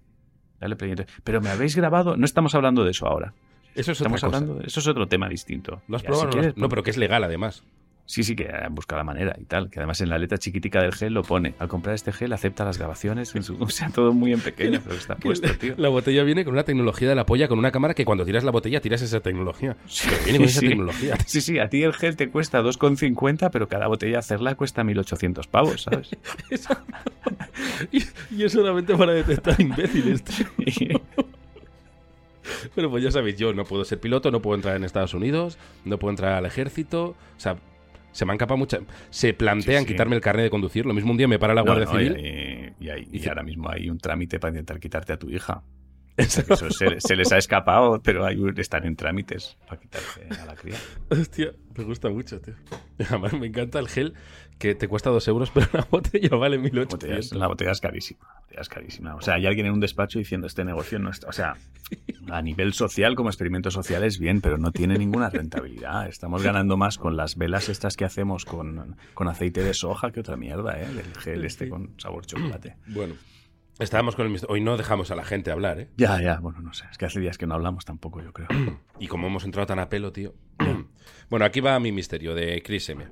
Dale 0.60 0.75
play. 0.75 0.93
Pero 1.23 1.41
me 1.41 1.49
habéis 1.49 1.75
grabado. 1.75 2.15
No 2.17 2.25
estamos 2.25 2.53
hablando 2.53 2.84
de 2.84 2.91
eso 2.91 3.08
ahora. 3.08 3.34
Eso 3.75 3.91
es 3.91 3.99
Estamos 3.99 4.23
otra 4.23 4.29
cosa. 4.29 4.38
hablando 4.38 4.61
de... 4.61 4.67
Eso 4.67 4.79
es 4.79 4.88
otro 4.88 5.07
tema 5.07 5.27
distinto. 5.29 5.81
¿Lo 5.88 5.97
has 5.97 6.03
Ya, 6.03 6.07
probado? 6.07 6.31
si 6.31 6.35
no, 6.38 6.41
quieres, 6.41 6.57
no, 6.57 6.69
pero 6.69 6.83
que 6.83 6.91
es 6.91 6.97
legal 6.97 7.23
además. 7.23 7.63
Sí, 8.07 8.23
sí, 8.23 8.35
que 8.35 8.47
busca 8.69 8.95
la 8.95 9.03
manera 9.03 9.35
y 9.41 9.45
tal. 9.45 9.71
Que 9.71 9.79
además 9.79 9.99
en 9.99 10.09
la 10.09 10.19
letra 10.19 10.38
chiquitica 10.38 10.79
del 10.79 10.93
gel 10.93 11.11
lo 11.15 11.23
pone. 11.23 11.55
Al 11.57 11.67
comprar 11.67 11.95
este 11.95 12.11
gel 12.13 12.31
acepta 12.33 12.63
las 12.63 12.77
grabaciones. 12.77 13.33
o 13.59 13.69
sea, 13.69 13.89
todo 13.89 14.13
muy 14.13 14.31
en 14.31 14.41
pequeño, 14.41 14.79
pero 14.83 14.95
está 14.95 15.15
puesto, 15.15 15.51
tío. 15.57 15.73
La 15.77 15.89
botella 15.89 16.21
viene 16.23 16.45
con 16.45 16.53
una 16.53 16.63
tecnología 16.63 17.09
de 17.09 17.15
la 17.15 17.25
polla, 17.25 17.47
con 17.47 17.57
una 17.57 17.71
cámara 17.71 17.95
que 17.95 18.05
cuando 18.05 18.23
tiras 18.23 18.43
la 18.43 18.51
botella 18.51 18.79
tiras 18.79 19.01
esa 19.01 19.21
tecnología. 19.21 19.75
Sí, 19.88 20.07
viene 20.23 20.38
con 20.38 20.47
esa 20.47 20.59
tecnología. 20.61 21.15
Sí, 21.25 21.41
sí, 21.41 21.57
a 21.57 21.67
ti 21.67 21.81
el 21.81 21.93
gel 21.93 22.15
te 22.15 22.29
cuesta 22.29 22.61
2,50, 22.61 23.49
pero 23.51 23.67
cada 23.67 23.88
botella 23.88 24.19
hacerla 24.19 24.53
cuesta 24.53 24.83
1.800 24.83 25.47
pavos, 25.47 25.81
¿sabes? 25.81 26.11
y, 27.91 28.03
y, 28.29 28.43
es 28.43 28.51
solamente 28.53 28.95
para 28.95 29.13
detectar 29.13 29.59
imbéciles, 29.59 30.23
tío. 30.23 30.45
Pero 32.75 32.89
pues 32.89 33.03
ya 33.03 33.11
sabéis, 33.11 33.38
yo 33.38 33.53
no 33.53 33.63
puedo 33.63 33.85
ser 33.85 33.99
piloto, 33.99 34.29
no 34.31 34.41
puedo 34.41 34.55
entrar 34.55 34.75
en 34.75 34.83
Estados 34.83 35.13
Unidos, 35.13 35.57
no 35.85 35.97
puedo 35.97 36.11
entrar 36.11 36.33
al 36.33 36.45
ejército. 36.45 37.15
O 37.38 37.39
sea, 37.39 37.57
se 38.11 38.25
me 38.25 38.33
han 38.33 38.38
capado 38.38 38.57
muchas. 38.57 38.81
Se 39.09 39.33
plantean 39.33 39.85
quitarme 39.85 40.15
el 40.15 40.21
carnet 40.21 40.43
de 40.43 40.49
conducir. 40.49 40.85
Lo 40.85 40.93
mismo 40.93 41.11
un 41.11 41.17
día 41.17 41.27
me 41.27 41.39
para 41.39 41.53
la 41.53 41.61
Guardia 41.61 41.88
Civil. 41.88 42.75
Y, 42.79 43.27
ahora 43.27 43.43
mismo 43.43 43.69
hay 43.69 43.89
un 43.89 43.97
trámite 43.97 44.39
para 44.39 44.51
intentar 44.51 44.79
quitarte 44.79 45.13
a 45.13 45.17
tu 45.17 45.29
hija. 45.29 45.63
Eso 46.17 46.41
se, 46.69 47.15
les 47.15 47.32
ha 47.32 47.38
escapado, 47.38 48.01
pero 48.01 48.25
hay, 48.25 48.38
están 48.58 48.86
en 48.86 48.95
trámites 48.95 49.58
para 49.67 49.82
quitarse 49.82 50.28
a 50.41 50.45
la 50.45 50.56
cría. 50.56 50.78
Hostia, 51.10 51.51
me 51.78 51.84
gusta 51.84 52.10
mucho, 52.10 52.39
tío. 52.39 52.54
Además, 53.10 53.34
me 53.34 53.47
encanta 53.47 53.80
el 53.80 53.89
gel 53.89 54.13
que 54.58 54.75
te 54.75 54.88
cuesta 54.88 55.10
dos 55.10 55.28
euros, 55.28 55.51
pero 55.54 55.67
la 55.73 55.88
botella 55.89 56.36
vale 56.38 56.58
1800. 56.58 57.34
La 57.34 57.47
botella 57.47 57.71
es 57.71 57.82
carísima. 57.82 58.25
es 58.49 58.69
carísima. 58.69 59.15
O 59.15 59.21
sea, 59.21 59.36
hay 59.36 59.45
alguien 59.45 59.67
en 59.67 59.73
un 59.73 59.80
despacho 59.80 60.19
diciendo 60.19 60.47
este 60.47 60.63
negocio 60.63 60.99
no 60.99 61.10
está. 61.10 61.28
O 61.28 61.34
sea, 61.34 61.58
a 62.30 62.41
nivel 62.41 62.73
social, 62.73 63.15
como 63.15 63.30
experimento 63.30 63.69
social, 63.69 64.04
es 64.04 64.17
bien, 64.17 64.39
pero 64.39 64.58
no 64.58 64.71
tiene 64.71 64.97
ninguna 64.97 65.30
rentabilidad. 65.30 66.08
Estamos 66.08 66.43
ganando 66.43 66.78
más 66.78 66.97
con 66.97 67.17
las 67.17 67.36
velas 67.36 67.67
estas 67.67 67.97
que 67.97 68.06
hacemos 68.06 68.45
con, 68.45 68.95
con 69.13 69.28
aceite 69.28 69.63
de 69.63 69.73
soja 69.73 70.12
que 70.12 70.21
otra 70.21 70.38
mierda, 70.38 70.80
¿eh? 70.80 70.88
El 70.89 71.21
gel 71.21 71.43
este 71.43 71.67
con 71.67 71.93
sabor 71.99 72.25
chocolate. 72.25 72.78
Bueno. 72.88 73.15
Estábamos 73.79 74.15
con 74.15 74.25
el 74.25 74.39
Hoy 74.47 74.61
no 74.61 74.77
dejamos 74.77 75.11
a 75.11 75.15
la 75.15 75.25
gente 75.25 75.51
hablar, 75.51 75.79
¿eh? 75.79 75.89
Ya, 75.97 76.21
ya, 76.21 76.39
bueno, 76.39 76.61
no 76.61 76.73
sé. 76.73 76.85
Es 76.89 76.97
que 76.97 77.05
hace 77.05 77.19
días 77.19 77.38
que 77.38 77.45
no 77.45 77.55
hablamos 77.55 77.83
tampoco, 77.83 78.21
yo 78.21 78.31
creo. 78.31 78.47
y 78.99 79.07
como 79.07 79.27
hemos 79.27 79.43
entrado 79.43 79.65
tan 79.67 79.79
a 79.79 79.89
pelo, 79.89 80.13
tío. 80.13 80.33
bueno, 81.29 81.45
aquí 81.45 81.59
va 81.59 81.77
mi 81.79 81.91
misterio 81.91 82.33
de 82.33 82.61
Chris 82.63 82.89
M. 82.89 83.05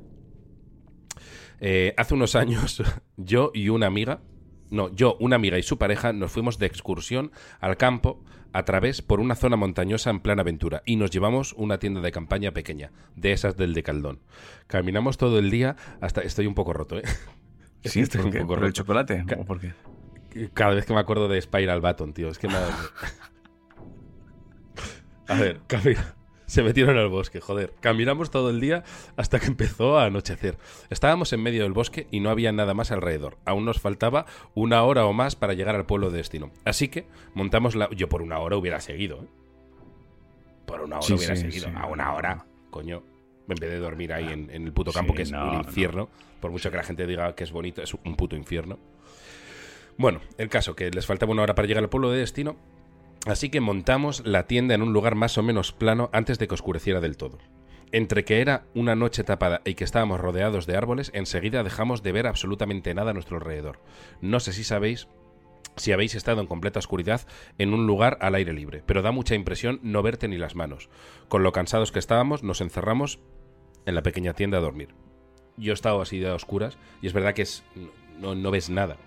Eh, 1.59 1.93
hace 1.97 2.13
unos 2.13 2.35
años, 2.35 2.81
yo 3.17 3.51
y 3.53 3.69
una 3.69 3.87
amiga, 3.87 4.21
no, 4.69 4.89
yo, 4.93 5.17
una 5.19 5.35
amiga 5.35 5.57
y 5.57 5.63
su 5.63 5.77
pareja 5.77 6.13
nos 6.13 6.31
fuimos 6.31 6.57
de 6.59 6.65
excursión 6.65 7.31
al 7.59 7.75
campo 7.75 8.23
a 8.53 8.63
través 8.63 9.01
por 9.01 9.19
una 9.19 9.35
zona 9.35 9.57
montañosa 9.57 10.11
en 10.11 10.21
plan 10.21 10.39
aventura 10.39 10.81
y 10.85 10.95
nos 10.95 11.11
llevamos 11.11 11.53
una 11.53 11.79
tienda 11.79 12.01
de 12.01 12.11
campaña 12.11 12.51
pequeña, 12.51 12.91
de 13.15 13.33
esas 13.33 13.57
del 13.57 13.73
de 13.73 13.83
Caldón. 13.83 14.19
Caminamos 14.67 15.17
todo 15.17 15.39
el 15.39 15.51
día 15.51 15.75
hasta... 15.99 16.21
Estoy 16.21 16.47
un 16.47 16.53
poco 16.53 16.71
roto, 16.71 16.97
¿eh? 16.97 17.03
Sí, 17.85 17.99
estoy 17.99 18.21
un 18.21 18.31
poco 18.31 18.47
¿Por 18.47 18.63
el 18.63 18.71
chocolate? 18.71 19.25
¿O 19.37 19.43
por 19.43 19.59
qué? 19.59 19.73
Cada 20.53 20.73
vez 20.73 20.85
que 20.85 20.93
me 20.93 20.99
acuerdo 20.99 21.27
de 21.27 21.41
Spiral 21.41 21.81
Baton, 21.81 22.13
tío, 22.13 22.29
es 22.29 22.37
que 22.37 22.47
me... 22.47 22.55
A 25.27 25.35
ver, 25.35 25.61
Se 26.45 26.61
metieron 26.63 26.97
al 26.97 27.07
bosque, 27.07 27.39
joder. 27.39 27.73
Caminamos 27.79 28.29
todo 28.29 28.49
el 28.49 28.59
día 28.59 28.83
hasta 29.15 29.39
que 29.39 29.47
empezó 29.47 29.97
a 29.97 30.05
anochecer. 30.05 30.57
Estábamos 30.89 31.33
en 31.33 31.41
medio 31.41 31.63
del 31.63 31.73
bosque 31.73 32.07
y 32.11 32.19
no 32.19 32.29
había 32.29 32.51
nada 32.51 32.73
más 32.73 32.91
alrededor. 32.91 33.37
Aún 33.45 33.65
nos 33.65 33.79
faltaba 33.79 34.25
una 34.53 34.83
hora 34.83 35.05
o 35.05 35.13
más 35.13 35.35
para 35.35 35.53
llegar 35.53 35.75
al 35.75 35.85
pueblo 35.85 36.11
de 36.11 36.17
destino. 36.17 36.51
Así 36.65 36.89
que 36.89 37.07
montamos 37.33 37.75
la... 37.75 37.89
Yo 37.91 38.09
por 38.09 38.21
una 38.21 38.37
hora 38.39 38.57
hubiera 38.57 38.81
seguido, 38.81 39.23
¿eh? 39.23 39.27
Por 40.65 40.81
una 40.81 40.99
hora 40.99 41.15
hubiera 41.15 41.35
seguido. 41.35 41.69
A 41.75 41.87
una 41.87 42.13
hora, 42.13 42.45
coño. 42.69 43.03
En 43.47 43.55
vez 43.55 43.71
de 43.71 43.79
dormir 43.79 44.13
ahí 44.13 44.27
en, 44.31 44.49
el 44.49 44.71
puto 44.71 44.91
campo, 44.91 45.13
que 45.13 45.23
es 45.23 45.31
un 45.31 45.55
infierno. 45.55 46.09
Por 46.39 46.51
mucho 46.51 46.69
que 46.69 46.77
la 46.77 46.83
gente 46.83 47.07
diga 47.07 47.33
que 47.35 47.43
es 47.43 47.51
bonito, 47.51 47.81
es 47.81 47.93
un 47.93 48.15
puto 48.15 48.35
infierno. 48.35 48.79
Bueno, 49.97 50.21
el 50.37 50.49
caso, 50.49 50.75
que 50.75 50.89
les 50.89 51.05
faltaba 51.05 51.31
una 51.31 51.43
hora 51.43 51.55
para 51.55 51.67
llegar 51.67 51.83
al 51.83 51.89
pueblo 51.89 52.09
de 52.09 52.19
destino, 52.19 52.55
así 53.25 53.49
que 53.49 53.61
montamos 53.61 54.25
la 54.25 54.47
tienda 54.47 54.75
en 54.75 54.81
un 54.81 54.93
lugar 54.93 55.15
más 55.15 55.37
o 55.37 55.43
menos 55.43 55.71
plano 55.71 56.09
antes 56.13 56.39
de 56.39 56.47
que 56.47 56.55
oscureciera 56.55 56.99
del 56.99 57.17
todo. 57.17 57.37
Entre 57.91 58.25
que 58.25 58.41
era 58.41 58.65
una 58.73 58.95
noche 58.95 59.23
tapada 59.23 59.61
y 59.65 59.75
que 59.75 59.83
estábamos 59.83 60.19
rodeados 60.19 60.65
de 60.65 60.75
árboles, 60.75 61.11
enseguida 61.13 61.63
dejamos 61.63 62.01
de 62.01 62.11
ver 62.11 62.25
absolutamente 62.25 62.93
nada 62.95 63.11
a 63.11 63.13
nuestro 63.13 63.37
alrededor. 63.37 63.79
No 64.19 64.39
sé 64.39 64.51
si 64.51 64.63
sabéis 64.63 65.07
si 65.75 65.91
habéis 65.91 66.15
estado 66.15 66.41
en 66.41 66.47
completa 66.47 66.79
oscuridad 66.79 67.21
en 67.57 67.73
un 67.73 67.87
lugar 67.87 68.17
al 68.21 68.35
aire 68.35 68.53
libre, 68.53 68.83
pero 68.85 69.01
da 69.01 69.11
mucha 69.11 69.35
impresión 69.35 69.79
no 69.81 70.03
verte 70.03 70.27
ni 70.27 70.37
las 70.37 70.55
manos. 70.55 70.89
Con 71.27 71.43
lo 71.43 71.51
cansados 71.51 71.91
que 71.91 71.99
estábamos, 71.99 72.43
nos 72.43 72.61
encerramos 72.61 73.19
en 73.85 73.95
la 73.95 74.03
pequeña 74.03 74.33
tienda 74.33 74.57
a 74.57 74.61
dormir. 74.61 74.89
Yo 75.57 75.71
he 75.71 75.73
estado 75.73 76.01
así 76.01 76.19
de 76.19 76.31
oscuras 76.31 76.77
y 77.01 77.07
es 77.07 77.13
verdad 77.13 77.33
que 77.33 77.43
es, 77.43 77.63
no, 78.19 78.35
no 78.35 78.51
ves 78.51 78.69
nada. 78.69 78.97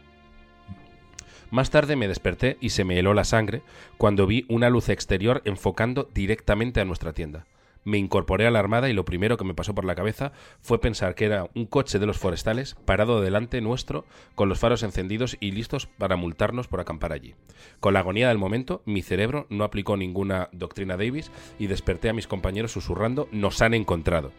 Más 1.51 1.71
tarde 1.71 1.97
me 1.97 2.09
desperté 2.09 2.57
y 2.61 2.71
se 2.71 2.85
me 2.85 2.99
heló 2.99 3.15
la 3.15 3.25
sangre 3.25 3.63
cuando 3.99 4.27
vi 4.27 4.45
una 4.49 4.69
luz 4.69 4.89
exterior 4.89 5.43
enfocando 5.45 6.09
directamente 6.13 6.81
a 6.81 6.85
nuestra 6.85 7.13
tienda. 7.13 7.47
Me 7.85 7.99
incorporé 7.99 8.49
a 8.49 8.51
la 8.51 8.59
armada 8.59 8.91
y 8.91 8.93
lo 8.93 9.05
primero 9.05 9.37
que 9.37 9.45
me 9.45 9.55
pasó 9.55 9.73
por 9.73 9.85
la 9.85 9.95
cabeza 9.95 10.33
fue 10.61 10.81
pensar 10.81 11.15
que 11.15 11.27
era 11.27 11.49
un 11.55 11.67
coche 11.67 12.01
de 12.01 12.07
los 12.07 12.19
forestales 12.19 12.75
parado 12.85 13.21
delante 13.21 13.61
nuestro 13.61 14.05
con 14.35 14.49
los 14.49 14.59
faros 14.59 14.83
encendidos 14.83 15.37
y 15.39 15.53
listos 15.53 15.87
para 15.87 16.17
multarnos 16.17 16.67
por 16.67 16.81
acampar 16.81 17.13
allí. 17.13 17.37
Con 17.79 17.95
la 17.95 18.01
agonía 18.01 18.29
del 18.29 18.39
momento, 18.39 18.83
mi 18.87 19.03
cerebro 19.03 19.47
no 19.51 19.63
aplicó 19.63 19.97
ninguna 19.97 20.49
doctrina 20.51 20.97
Davis 20.97 21.31
y 21.61 21.69
desperté 21.69 22.09
a 22.09 22.13
mis 22.13 22.27
compañeros 22.27 22.73
susurrando 22.73 23.29
nos 23.31 23.63
han 23.63 23.73
encontrado. 23.73 24.33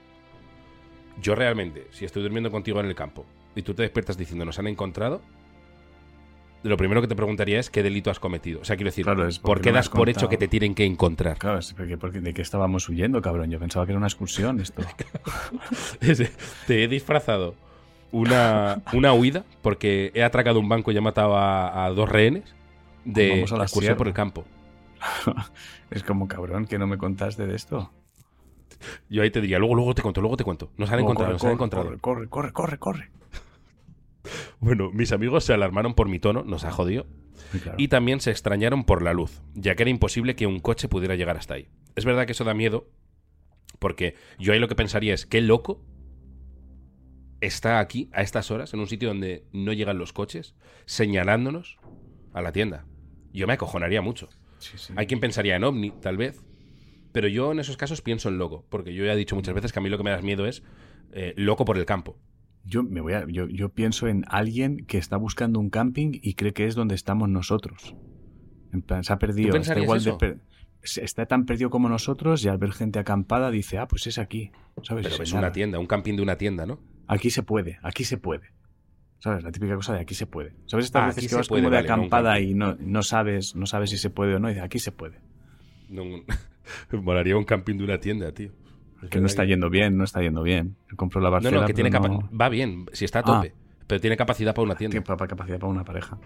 Yo 1.21 1.33
realmente, 1.33 1.87
si 1.91 2.03
estoy 2.03 2.23
durmiendo 2.23 2.51
contigo 2.51 2.81
en 2.81 2.87
el 2.87 2.95
campo 2.95 3.25
y 3.55 3.61
tú 3.61 3.73
te 3.73 3.83
despiertas 3.83 4.17
diciendo 4.17 4.43
nos 4.43 4.59
han 4.59 4.67
encontrado, 4.67 5.21
lo 6.63 6.77
primero 6.77 7.01
que 7.01 7.07
te 7.07 7.15
preguntaría 7.15 7.59
es 7.59 7.69
qué 7.69 7.83
delito 7.83 8.09
has 8.09 8.19
cometido. 8.19 8.61
O 8.61 8.65
sea, 8.65 8.75
quiero 8.75 8.89
decir, 8.89 9.05
¿por 9.41 9.61
qué 9.61 9.71
das 9.71 9.89
por 9.89 10.09
hecho 10.09 10.29
que 10.29 10.37
te 10.37 10.47
tienen 10.47 10.75
que 10.75 10.85
encontrar? 10.85 11.37
Claro, 11.37 11.59
es 11.59 11.73
porque, 11.73 12.21
¿de 12.21 12.33
qué 12.33 12.41
estábamos 12.41 12.89
huyendo, 12.89 13.21
cabrón? 13.21 13.49
Yo 13.49 13.59
pensaba 13.59 13.85
que 13.85 13.91
era 13.91 13.97
una 13.97 14.07
excursión 14.07 14.59
esto. 14.61 14.83
te 16.67 16.83
he 16.83 16.87
disfrazado 16.87 17.55
una, 18.11 18.81
una 18.93 19.13
huida 19.13 19.43
porque 19.61 20.11
he 20.13 20.23
atracado 20.23 20.59
un 20.59 20.69
banco 20.69 20.91
y 20.91 20.97
he 20.97 21.01
matado 21.01 21.37
a, 21.37 21.89
dos 21.95 22.09
rehenes 22.09 22.55
de 23.05 23.45
la 23.49 23.63
excursión 23.63 23.97
por 23.97 24.07
el 24.07 24.13
campo. 24.13 24.45
es 25.91 26.03
como 26.03 26.27
cabrón 26.27 26.65
que 26.65 26.77
no 26.77 26.87
me 26.87 26.97
contaste 26.97 27.45
de 27.45 27.55
esto. 27.55 27.91
Yo 29.09 29.23
ahí 29.23 29.31
te 29.31 29.41
diría, 29.41 29.59
luego, 29.59 29.75
luego 29.75 29.95
te 29.95 30.01
cuento, 30.01 30.21
luego 30.21 30.37
te 30.37 30.43
cuento. 30.43 30.69
Nos 30.77 30.91
han 30.91 30.99
encontrado, 30.99 31.33
nos 31.33 31.43
han 31.43 31.51
encontrado. 31.51 31.97
Corre, 31.99 32.27
corre, 32.27 32.51
corre, 32.51 32.77
corre. 32.77 33.09
Bueno, 34.59 34.91
mis 34.91 35.11
amigos 35.11 35.43
se 35.43 35.53
alarmaron 35.53 35.93
por 35.93 36.09
mi 36.09 36.19
tono, 36.19 36.43
nos 36.43 36.63
ha 36.63 36.71
jodido. 36.71 37.05
Y 37.77 37.87
también 37.87 38.19
se 38.19 38.31
extrañaron 38.31 38.83
por 38.83 39.01
la 39.01 39.13
luz, 39.13 39.41
ya 39.53 39.75
que 39.75 39.83
era 39.83 39.89
imposible 39.89 40.35
que 40.35 40.47
un 40.47 40.59
coche 40.59 40.89
pudiera 40.89 41.15
llegar 41.15 41.37
hasta 41.37 41.53
ahí. 41.53 41.69
Es 41.95 42.05
verdad 42.05 42.25
que 42.25 42.33
eso 42.33 42.43
da 42.43 42.53
miedo, 42.53 42.89
porque 43.79 44.15
yo 44.39 44.53
ahí 44.53 44.59
lo 44.59 44.67
que 44.67 44.75
pensaría 44.75 45.13
es, 45.13 45.25
qué 45.25 45.41
loco 45.41 45.83
está 47.39 47.79
aquí 47.79 48.09
a 48.11 48.21
estas 48.21 48.51
horas, 48.51 48.73
en 48.73 48.79
un 48.79 48.87
sitio 48.87 49.09
donde 49.09 49.45
no 49.53 49.71
llegan 49.73 49.97
los 49.97 50.13
coches, 50.13 50.55
señalándonos 50.85 51.77
a 52.33 52.41
la 52.41 52.51
tienda. 52.51 52.85
Yo 53.33 53.47
me 53.47 53.53
acojonaría 53.53 54.01
mucho. 54.01 54.29
Hay 54.95 55.05
quien 55.05 55.19
pensaría 55.19 55.55
en 55.55 55.63
ovni, 55.63 55.91
tal 55.91 56.17
vez. 56.17 56.43
Pero 57.11 57.27
yo 57.27 57.51
en 57.51 57.59
esos 57.59 57.77
casos 57.77 58.01
pienso 58.01 58.29
en 58.29 58.37
loco, 58.37 58.65
porque 58.69 58.93
yo 58.93 59.05
ya 59.05 59.13
he 59.13 59.17
dicho 59.17 59.35
muchas 59.35 59.53
veces 59.53 59.71
que 59.71 59.79
a 59.79 59.81
mí 59.81 59.89
lo 59.89 59.97
que 59.97 60.03
me 60.03 60.09
da 60.09 60.21
miedo 60.21 60.45
es 60.45 60.63
eh, 61.13 61.33
loco 61.37 61.65
por 61.65 61.77
el 61.77 61.85
campo 61.85 62.17
yo 62.67 62.83
me 62.83 63.01
voy 63.01 63.13
a, 63.13 63.25
yo, 63.27 63.47
yo, 63.47 63.69
pienso 63.69 64.07
en 64.07 64.25
alguien 64.27 64.85
que 64.85 64.97
está 64.97 65.17
buscando 65.17 65.59
un 65.59 65.69
camping 65.69 66.11
y 66.21 66.33
cree 66.33 66.53
que 66.53 66.65
es 66.65 66.75
donde 66.75 66.95
estamos 66.95 67.29
nosotros. 67.29 67.95
En 68.73 68.81
plan, 68.81 69.03
se 69.03 69.13
ha 69.13 69.19
perdido. 69.19 69.55
Está, 69.55 69.79
igual 69.79 70.03
de 70.03 70.39
está 70.95 71.25
tan 71.25 71.45
perdido 71.45 71.69
como 71.69 71.89
nosotros 71.89 72.43
y 72.45 72.47
al 72.47 72.57
ver 72.57 72.71
gente 72.71 72.99
acampada 72.99 73.51
dice, 73.51 73.77
ah, 73.77 73.87
pues 73.87 74.07
es 74.07 74.17
aquí. 74.17 74.51
¿sabes? 74.83 75.07
Pero 75.07 75.23
es 75.23 75.33
una 75.33 75.51
tienda, 75.51 75.79
un 75.79 75.87
camping 75.87 76.15
de 76.15 76.21
una 76.21 76.37
tienda, 76.37 76.65
¿no? 76.65 76.79
Aquí 77.07 77.29
se 77.29 77.43
puede, 77.43 77.79
aquí 77.83 78.03
se 78.03 78.17
puede. 78.17 78.51
¿Sabes? 79.19 79.43
La 79.43 79.51
típica 79.51 79.75
cosa 79.75 79.93
de 79.93 80.01
aquí 80.01 80.13
se 80.13 80.27
puede. 80.27 80.53
¿Sabes 80.65 80.85
estas 80.85 81.03
ah, 81.03 81.07
veces 81.07 81.27
que 81.27 81.35
vas 81.35 81.47
como 81.47 81.69
de 81.69 81.77
acampada 81.77 82.39
y 82.39 82.53
no, 82.53 82.75
no, 82.79 83.01
sabes, 83.01 83.55
no 83.55 83.65
sabes 83.65 83.89
si 83.89 83.97
se 83.97 84.11
puede 84.11 84.35
o 84.35 84.39
no? 84.39 84.51
Y 84.51 84.53
de 84.53 84.61
aquí 84.61 84.77
se 84.77 84.91
puede. 84.91 85.19
No, 85.89 86.03
molaría 87.01 87.35
un 87.35 87.43
camping 87.43 87.77
de 87.77 87.83
una 87.83 87.99
tienda, 87.99 88.31
tío. 88.31 88.51
Que 89.09 89.19
no 89.19 89.27
está 89.27 89.45
yendo 89.45 89.69
bien, 89.69 89.97
no 89.97 90.03
está 90.03 90.21
yendo 90.21 90.43
bien. 90.43 90.75
Compro 90.95 91.21
la 91.21 91.29
Barcelona. 91.29 91.57
No, 91.57 91.61
no, 91.61 91.67
que 91.67 91.73
tiene 91.73 91.91
va 91.91 92.49
bien, 92.49 92.85
si 92.93 93.05
está 93.05 93.19
a 93.19 93.23
tope. 93.23 93.53
Ah. 93.55 93.59
Pero 93.87 94.01
tiene 94.01 94.17
capacidad 94.17 94.53
para 94.53 94.65
una 94.65 94.75
tienda. 94.75 94.91
Tiene 94.91 95.27
capacidad 95.27 95.59
para 95.59 95.71
una 95.71 95.83
pareja. 95.83 96.17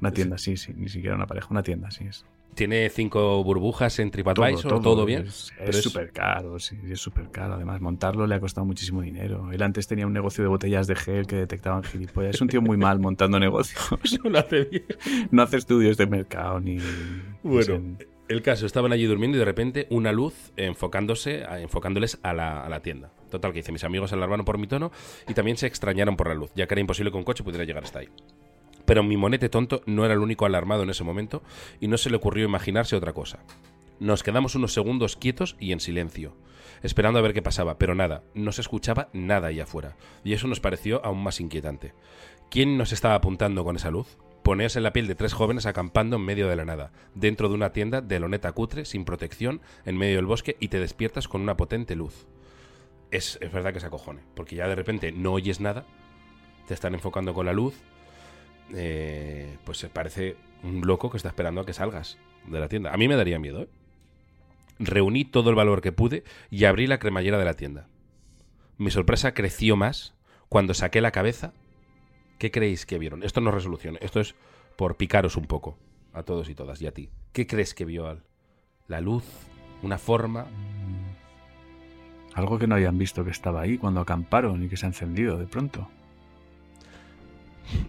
Una 0.00 0.10
tienda, 0.10 0.36
sí, 0.36 0.56
sí, 0.56 0.74
ni 0.76 0.88
siquiera 0.88 1.16
una 1.16 1.26
pareja, 1.26 1.48
una 1.50 1.62
tienda, 1.62 1.90
sí 1.90 2.04
es. 2.04 2.26
Tiene 2.54 2.88
cinco 2.88 3.42
burbujas 3.44 3.98
en 3.98 4.10
TripAdvisor, 4.10 4.80
todo, 4.82 5.04
bien. 5.04 5.26
Es 5.26 5.82
súper 5.82 6.10
caro, 6.10 6.58
sí, 6.58 6.78
es 6.88 7.00
súper 7.00 7.30
caro. 7.30 7.54
Además, 7.54 7.80
montarlo 7.80 8.26
le 8.26 8.34
ha 8.34 8.40
costado 8.40 8.64
muchísimo 8.64 9.02
dinero. 9.02 9.52
Él 9.52 9.62
antes 9.62 9.86
tenía 9.86 10.06
un 10.06 10.12
negocio 10.12 10.42
de 10.42 10.48
botellas 10.48 10.86
de 10.86 10.96
gel 10.96 11.26
que 11.26 11.36
detectaban 11.36 11.82
gilipollas. 11.82 12.34
Es 12.34 12.40
un 12.40 12.48
tío 12.48 12.62
muy 12.62 12.76
mal 12.78 12.98
montando 12.98 13.38
negocios. 13.40 13.90
no 14.24 14.30
lo 14.30 14.38
hace 14.38 14.64
bien. 14.64 14.84
No 15.30 15.42
hace 15.42 15.58
estudios 15.58 15.96
de 15.98 16.06
mercado 16.06 16.60
ni. 16.60 16.78
Bueno, 17.42 17.98
El 18.28 18.42
caso, 18.42 18.66
estaban 18.66 18.92
allí 18.92 19.04
durmiendo 19.04 19.36
y 19.36 19.38
de 19.38 19.44
repente 19.44 19.86
una 19.88 20.10
luz 20.10 20.52
enfocándose, 20.56 21.44
enfocándoles 21.60 22.18
a 22.24 22.32
la, 22.32 22.64
a 22.64 22.68
la 22.68 22.80
tienda. 22.80 23.12
Total, 23.30 23.52
que 23.52 23.60
hice, 23.60 23.70
mis 23.70 23.84
amigos 23.84 24.10
se 24.10 24.16
alarmaron 24.16 24.44
por 24.44 24.58
mi 24.58 24.66
tono 24.66 24.90
y 25.28 25.34
también 25.34 25.56
se 25.56 25.68
extrañaron 25.68 26.16
por 26.16 26.28
la 26.28 26.34
luz, 26.34 26.50
ya 26.56 26.66
que 26.66 26.74
era 26.74 26.80
imposible 26.80 27.12
que 27.12 27.18
un 27.18 27.24
coche 27.24 27.44
pudiera 27.44 27.64
llegar 27.64 27.84
hasta 27.84 28.00
ahí. 28.00 28.08
Pero 28.84 29.04
mi 29.04 29.16
monete 29.16 29.48
tonto 29.48 29.82
no 29.86 30.04
era 30.04 30.14
el 30.14 30.20
único 30.20 30.44
alarmado 30.44 30.82
en 30.82 30.90
ese 30.90 31.04
momento 31.04 31.42
y 31.80 31.86
no 31.86 31.98
se 31.98 32.10
le 32.10 32.16
ocurrió 32.16 32.44
imaginarse 32.44 32.96
otra 32.96 33.12
cosa. 33.12 33.38
Nos 34.00 34.24
quedamos 34.24 34.56
unos 34.56 34.74
segundos 34.74 35.16
quietos 35.16 35.56
y 35.60 35.72
en 35.72 35.80
silencio, 35.80 36.36
esperando 36.82 37.18
a 37.20 37.22
ver 37.22 37.32
qué 37.32 37.42
pasaba, 37.42 37.78
pero 37.78 37.94
nada, 37.94 38.24
no 38.34 38.52
se 38.52 38.60
escuchaba 38.60 39.08
nada 39.12 39.48
ahí 39.48 39.60
afuera, 39.60 39.96
y 40.22 40.34
eso 40.34 40.48
nos 40.48 40.60
pareció 40.60 41.04
aún 41.04 41.22
más 41.22 41.40
inquietante. 41.40 41.94
¿Quién 42.50 42.76
nos 42.76 42.92
estaba 42.92 43.14
apuntando 43.14 43.64
con 43.64 43.76
esa 43.76 43.90
luz? 43.90 44.18
Ponerse 44.46 44.78
en 44.78 44.84
la 44.84 44.92
piel 44.92 45.08
de 45.08 45.16
tres 45.16 45.32
jóvenes 45.32 45.66
acampando 45.66 46.14
en 46.14 46.22
medio 46.22 46.46
de 46.46 46.54
la 46.54 46.64
nada, 46.64 46.92
dentro 47.16 47.48
de 47.48 47.56
una 47.56 47.72
tienda 47.72 48.00
de 48.00 48.20
loneta 48.20 48.52
cutre, 48.52 48.84
sin 48.84 49.04
protección, 49.04 49.60
en 49.84 49.96
medio 49.96 50.14
del 50.14 50.26
bosque 50.26 50.56
y 50.60 50.68
te 50.68 50.78
despiertas 50.78 51.26
con 51.26 51.40
una 51.40 51.56
potente 51.56 51.96
luz. 51.96 52.28
Es, 53.10 53.40
es 53.42 53.50
verdad 53.50 53.72
que 53.72 53.80
se 53.80 53.86
acojone, 53.86 54.20
porque 54.36 54.54
ya 54.54 54.68
de 54.68 54.76
repente 54.76 55.10
no 55.10 55.32
oyes 55.32 55.58
nada, 55.58 55.84
te 56.68 56.74
están 56.74 56.94
enfocando 56.94 57.34
con 57.34 57.46
la 57.46 57.52
luz, 57.52 57.74
eh, 58.72 59.56
pues 59.64 59.84
parece 59.92 60.36
un 60.62 60.86
loco 60.86 61.10
que 61.10 61.16
está 61.16 61.30
esperando 61.30 61.62
a 61.62 61.66
que 61.66 61.72
salgas 61.72 62.16
de 62.46 62.60
la 62.60 62.68
tienda. 62.68 62.92
A 62.92 62.96
mí 62.96 63.08
me 63.08 63.16
daría 63.16 63.40
miedo, 63.40 63.62
¿eh? 63.62 63.68
Reuní 64.78 65.24
todo 65.24 65.50
el 65.50 65.56
valor 65.56 65.80
que 65.80 65.90
pude 65.90 66.22
y 66.50 66.66
abrí 66.66 66.86
la 66.86 67.00
cremallera 67.00 67.36
de 67.36 67.46
la 67.46 67.54
tienda. 67.54 67.88
Mi 68.78 68.92
sorpresa 68.92 69.34
creció 69.34 69.74
más 69.74 70.14
cuando 70.48 70.72
saqué 70.72 71.00
la 71.00 71.10
cabeza 71.10 71.52
¿Qué 72.38 72.50
creéis 72.50 72.86
que 72.86 72.98
vieron? 72.98 73.22
Esto 73.22 73.40
no 73.40 73.50
es 73.50 73.54
resolución, 73.54 73.98
esto 74.00 74.20
es 74.20 74.34
por 74.76 74.96
picaros 74.96 75.36
un 75.36 75.46
poco 75.46 75.78
a 76.12 76.22
todos 76.22 76.48
y 76.48 76.54
todas 76.54 76.80
y 76.82 76.86
a 76.86 76.92
ti. 76.92 77.10
¿Qué 77.32 77.46
crees 77.46 77.74
que 77.74 77.84
vio 77.84 78.06
al? 78.06 78.22
La 78.88 79.00
luz, 79.00 79.24
una 79.82 79.98
forma. 79.98 80.46
Algo 82.34 82.58
que 82.58 82.66
no 82.66 82.74
habían 82.74 82.98
visto 82.98 83.24
que 83.24 83.30
estaba 83.30 83.62
ahí 83.62 83.78
cuando 83.78 84.00
acamparon 84.00 84.62
y 84.62 84.68
que 84.68 84.76
se 84.76 84.86
ha 84.86 84.88
encendido 84.88 85.38
de 85.38 85.46
pronto. 85.46 85.88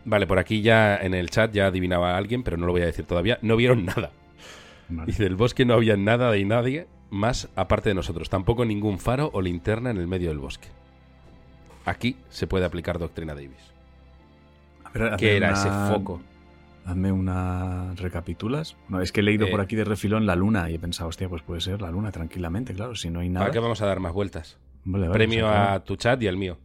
Vale, 0.05 0.25
por 0.25 0.39
aquí 0.39 0.61
ya 0.61 0.97
en 0.97 1.13
el 1.13 1.29
chat 1.29 1.51
ya 1.51 1.67
adivinaba 1.67 2.13
a 2.13 2.17
alguien, 2.17 2.43
pero 2.43 2.57
no 2.57 2.65
lo 2.65 2.71
voy 2.71 2.81
a 2.81 2.87
decir 2.87 3.05
todavía. 3.05 3.37
No 3.41 3.55
vieron 3.55 3.85
nada. 3.85 4.11
Vale. 4.89 5.07
Dice, 5.07 5.23
del 5.23 5.35
bosque 5.35 5.65
no 5.65 5.73
había 5.73 5.97
nada 5.97 6.31
de 6.31 6.45
nadie 6.45 6.87
más 7.09 7.49
aparte 7.55 7.89
de 7.89 7.95
nosotros. 7.95 8.29
Tampoco 8.29 8.65
ningún 8.65 8.99
faro 8.99 9.29
o 9.33 9.41
linterna 9.41 9.91
en 9.91 9.97
el 9.97 10.07
medio 10.07 10.29
del 10.29 10.39
bosque. 10.39 10.69
Aquí 11.85 12.17
se 12.29 12.47
puede 12.47 12.65
aplicar 12.65 12.99
Doctrina 12.99 13.35
Davis. 13.35 13.76
¿Qué 15.17 15.37
era 15.37 15.49
una- 15.49 15.57
ese 15.59 15.93
foco? 15.93 16.21
Hazme 16.85 17.11
una 17.11 17.93
recapitulas. 17.95 18.77
No, 18.87 19.01
es 19.01 19.11
que 19.11 19.19
he 19.19 19.23
leído 19.23 19.47
Eh. 19.47 19.51
por 19.51 19.59
aquí 19.59 19.75
de 19.75 19.83
refilón 19.83 20.25
la 20.25 20.35
luna 20.35 20.69
y 20.69 20.75
he 20.75 20.79
pensado, 20.79 21.09
hostia, 21.09 21.27
pues 21.27 21.41
puede 21.41 21.59
ser 21.61 21.81
la 21.81 21.91
luna 21.91 22.11
tranquilamente, 22.11 22.73
claro, 22.73 22.95
si 22.95 23.09
no 23.09 23.19
hay 23.19 23.29
nada. 23.29 23.45
¿Para 23.45 23.53
qué 23.53 23.59
vamos 23.59 23.81
a 23.81 23.85
dar 23.85 23.99
más 23.99 24.13
vueltas? 24.13 24.57
Vale, 24.85 25.07
vale, 25.09 25.17
Premio 25.17 25.49
a 25.49 25.79
tu 25.83 25.97
chat 25.97 26.21
y 26.23 26.27
al 26.27 26.37
mío. 26.37 26.57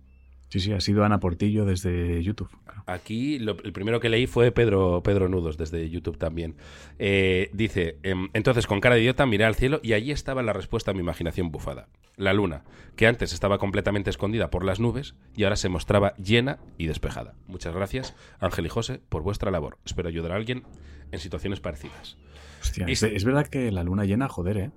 Sí, 0.52 0.60
sí, 0.60 0.70
ha 0.74 0.80
sido 0.82 1.02
Ana 1.02 1.18
Portillo 1.18 1.64
desde 1.64 2.22
YouTube. 2.22 2.50
claro. 2.66 2.82
Aquí 2.86 3.38
lo- 3.38 3.56
el 3.64 3.72
primero 3.72 4.00
que 4.00 4.10
leí 4.10 4.26
fue 4.26 4.52
Pedro, 4.52 5.02
Pedro 5.02 5.26
Nudos, 5.30 5.56
desde 5.56 5.88
YouTube 5.88 6.18
también. 6.18 6.56
Eh, 6.98 7.48
dice, 7.54 7.96
em, 8.02 8.28
entonces 8.34 8.66
con 8.66 8.78
cara 8.82 8.96
de 8.96 9.00
idiota 9.00 9.24
miré 9.24 9.46
al 9.46 9.54
cielo 9.54 9.80
y 9.82 9.94
allí 9.94 10.10
estaba 10.10 10.42
la 10.42 10.52
respuesta 10.52 10.90
a 10.90 10.94
mi 10.94 11.00
imaginación 11.00 11.50
bufada. 11.50 11.88
La 12.18 12.34
luna, 12.34 12.64
que 12.96 13.06
antes 13.06 13.32
estaba 13.32 13.56
completamente 13.56 14.10
escondida 14.10 14.50
por 14.50 14.62
las 14.62 14.78
nubes 14.78 15.14
y 15.34 15.44
ahora 15.44 15.56
se 15.56 15.70
mostraba 15.70 16.14
llena 16.16 16.58
y 16.76 16.84
despejada. 16.86 17.32
Muchas 17.46 17.74
gracias, 17.74 18.14
Ángel 18.38 18.66
y 18.66 18.68
José, 18.68 19.00
por 19.08 19.22
vuestra 19.22 19.50
labor. 19.50 19.78
Espero 19.86 20.10
ayudar 20.10 20.32
a 20.32 20.36
alguien 20.36 20.64
en 21.12 21.18
situaciones 21.18 21.60
parecidas. 21.60 22.18
Hostia, 22.60 22.84
Y 22.86 22.92
es 22.92 23.24
verdad 23.24 23.46
que 23.46 23.72
la 23.72 23.84
luna 23.84 24.04
llena, 24.04 24.28
joder, 24.28 24.58
¿eh? 24.58 24.70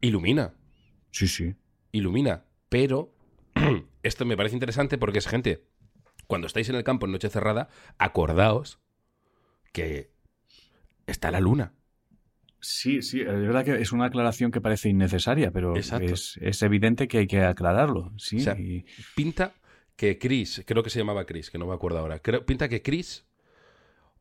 Ilumina, 0.00 0.54
Sí, 1.12 1.28
sí. 1.28 1.54
ilumina, 1.92 2.42
pero 2.68 3.12
esto 4.06 4.24
me 4.24 4.36
parece 4.36 4.56
interesante 4.56 4.98
porque 4.98 5.18
es 5.18 5.26
gente, 5.26 5.64
cuando 6.26 6.46
estáis 6.46 6.68
en 6.68 6.76
el 6.76 6.84
campo 6.84 7.06
en 7.06 7.12
noche 7.12 7.28
cerrada, 7.30 7.68
acordaos 7.98 8.80
que 9.72 10.10
está 11.06 11.30
la 11.30 11.40
luna. 11.40 11.74
Sí, 12.60 13.02
sí, 13.02 13.20
es 13.20 13.26
verdad 13.26 13.64
que 13.64 13.80
es 13.80 13.92
una 13.92 14.06
aclaración 14.06 14.50
que 14.50 14.60
parece 14.60 14.88
innecesaria, 14.88 15.52
pero 15.52 15.76
es, 15.76 16.38
es 16.40 16.62
evidente 16.62 17.06
que 17.06 17.18
hay 17.18 17.26
que 17.26 17.42
aclararlo. 17.42 18.12
Sí, 18.18 18.38
O 18.38 18.40
sea, 18.40 18.56
y- 18.58 18.84
pinta 19.14 19.52
que 19.94 20.18
Chris, 20.18 20.62
creo 20.66 20.82
que 20.82 20.90
se 20.90 20.98
llamaba 20.98 21.26
Chris, 21.26 21.50
que 21.50 21.58
no 21.58 21.66
me 21.66 21.74
acuerdo 21.74 21.98
ahora, 21.98 22.18
creo, 22.18 22.44
pinta 22.44 22.68
que 22.68 22.82
Chris 22.82 23.24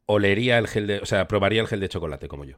olería 0.05 0.57
el 0.57 0.67
gel 0.67 0.88
de, 0.88 0.99
o 0.99 1.05
sea, 1.05 1.27
probaría 1.27 1.61
el 1.61 1.67
gel 1.67 1.79
de 1.79 1.89
chocolate 1.89 2.27
como 2.27 2.45
yo. 2.45 2.57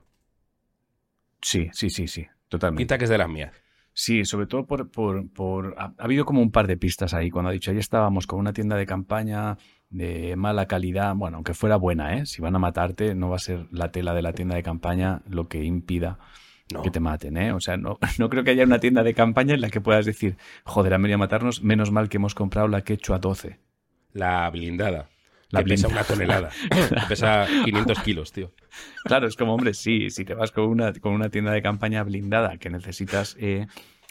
sí, 1.41 1.69
sí, 1.73 1.89
sí, 1.89 2.07
sí, 2.07 2.27
totalmente. 2.49 2.81
Pinta 2.81 2.97
que 2.97 3.05
es 3.05 3.09
de 3.09 3.17
las 3.17 3.29
mías. 3.29 3.51
Sí, 3.99 4.25
sobre 4.25 4.45
todo 4.45 4.63
por, 4.67 4.91
por, 4.91 5.27
por- 5.31 5.73
Ha, 5.75 5.85
ha 5.97 6.03
habido 6.03 6.23
como 6.23 6.39
un 6.39 6.51
par 6.51 6.67
de 6.67 6.77
pistas 6.77 7.15
ahí. 7.15 7.31
Cuando 7.31 7.49
ha 7.49 7.51
dicho, 7.51 7.71
ahí 7.71 7.79
estábamos 7.79 8.27
con 8.27 8.37
una 8.37 8.53
tienda 8.53 8.75
de 8.75 8.85
campaña 8.85 9.57
de 9.89 10.35
mala 10.35 10.67
calidad. 10.67 11.15
Bueno, 11.15 11.37
aunque 11.37 11.55
fuera 11.55 11.77
buena, 11.77 12.15
¿eh? 12.15 12.27
Si 12.27 12.39
van 12.39 12.55
a 12.55 12.59
matarte, 12.59 13.15
no 13.15 13.29
va 13.29 13.37
a 13.37 13.39
ser 13.39 13.65
la 13.71 13.91
tela 13.91 14.13
de 14.13 14.21
la 14.21 14.33
tienda 14.33 14.53
de 14.55 14.61
campaña 14.61 15.23
lo 15.27 15.47
que 15.47 15.63
impida 15.63 16.19
No. 16.71 16.83
que 16.83 16.91
te 16.91 16.99
maten, 16.99 17.37
¿eh? 17.37 17.53
O 17.53 17.59
sea, 17.59 17.77
no, 17.77 17.97
no 18.19 18.29
creo 18.29 18.43
que 18.43 18.51
haya 18.51 18.65
una 18.65 18.79
tienda 18.79 19.01
de 19.01 19.15
campaña 19.15 19.55
en 19.55 19.61
la 19.61 19.71
que 19.71 19.81
puedas 19.81 20.05
decir, 20.05 20.37
joder, 20.63 20.93
han 20.93 21.01
venido 21.01 21.15
a 21.15 21.19
matarnos, 21.25 21.63
menos 21.63 21.89
mal 21.91 22.07
que 22.07 22.17
hemos 22.17 22.35
comprado 22.35 22.67
la 22.67 22.83
quechua 22.83 23.15
a 23.15 23.19
12. 23.19 23.57
La 24.13 24.47
blindada. 24.51 25.09
La 25.49 25.63
que 25.63 25.69
pesa 25.69 25.87
una 25.87 26.03
tonelada. 26.03 26.49
que 26.69 27.05
pesa 27.07 27.45
500 27.65 27.99
kilos, 28.01 28.31
tío. 28.33 28.51
Claro, 29.05 29.27
es 29.27 29.35
como, 29.35 29.53
hombre, 29.53 29.73
sí, 29.73 30.09
si 30.09 30.25
te 30.25 30.33
vas 30.33 30.51
con 30.51 30.65
una, 30.65 30.91
con 30.93 31.13
una 31.13 31.29
tienda 31.29 31.51
de 31.51 31.61
campaña 31.61 32.03
blindada 32.03 32.57
que 32.57 32.69
necesitas 32.69 33.35
eh, 33.39 33.67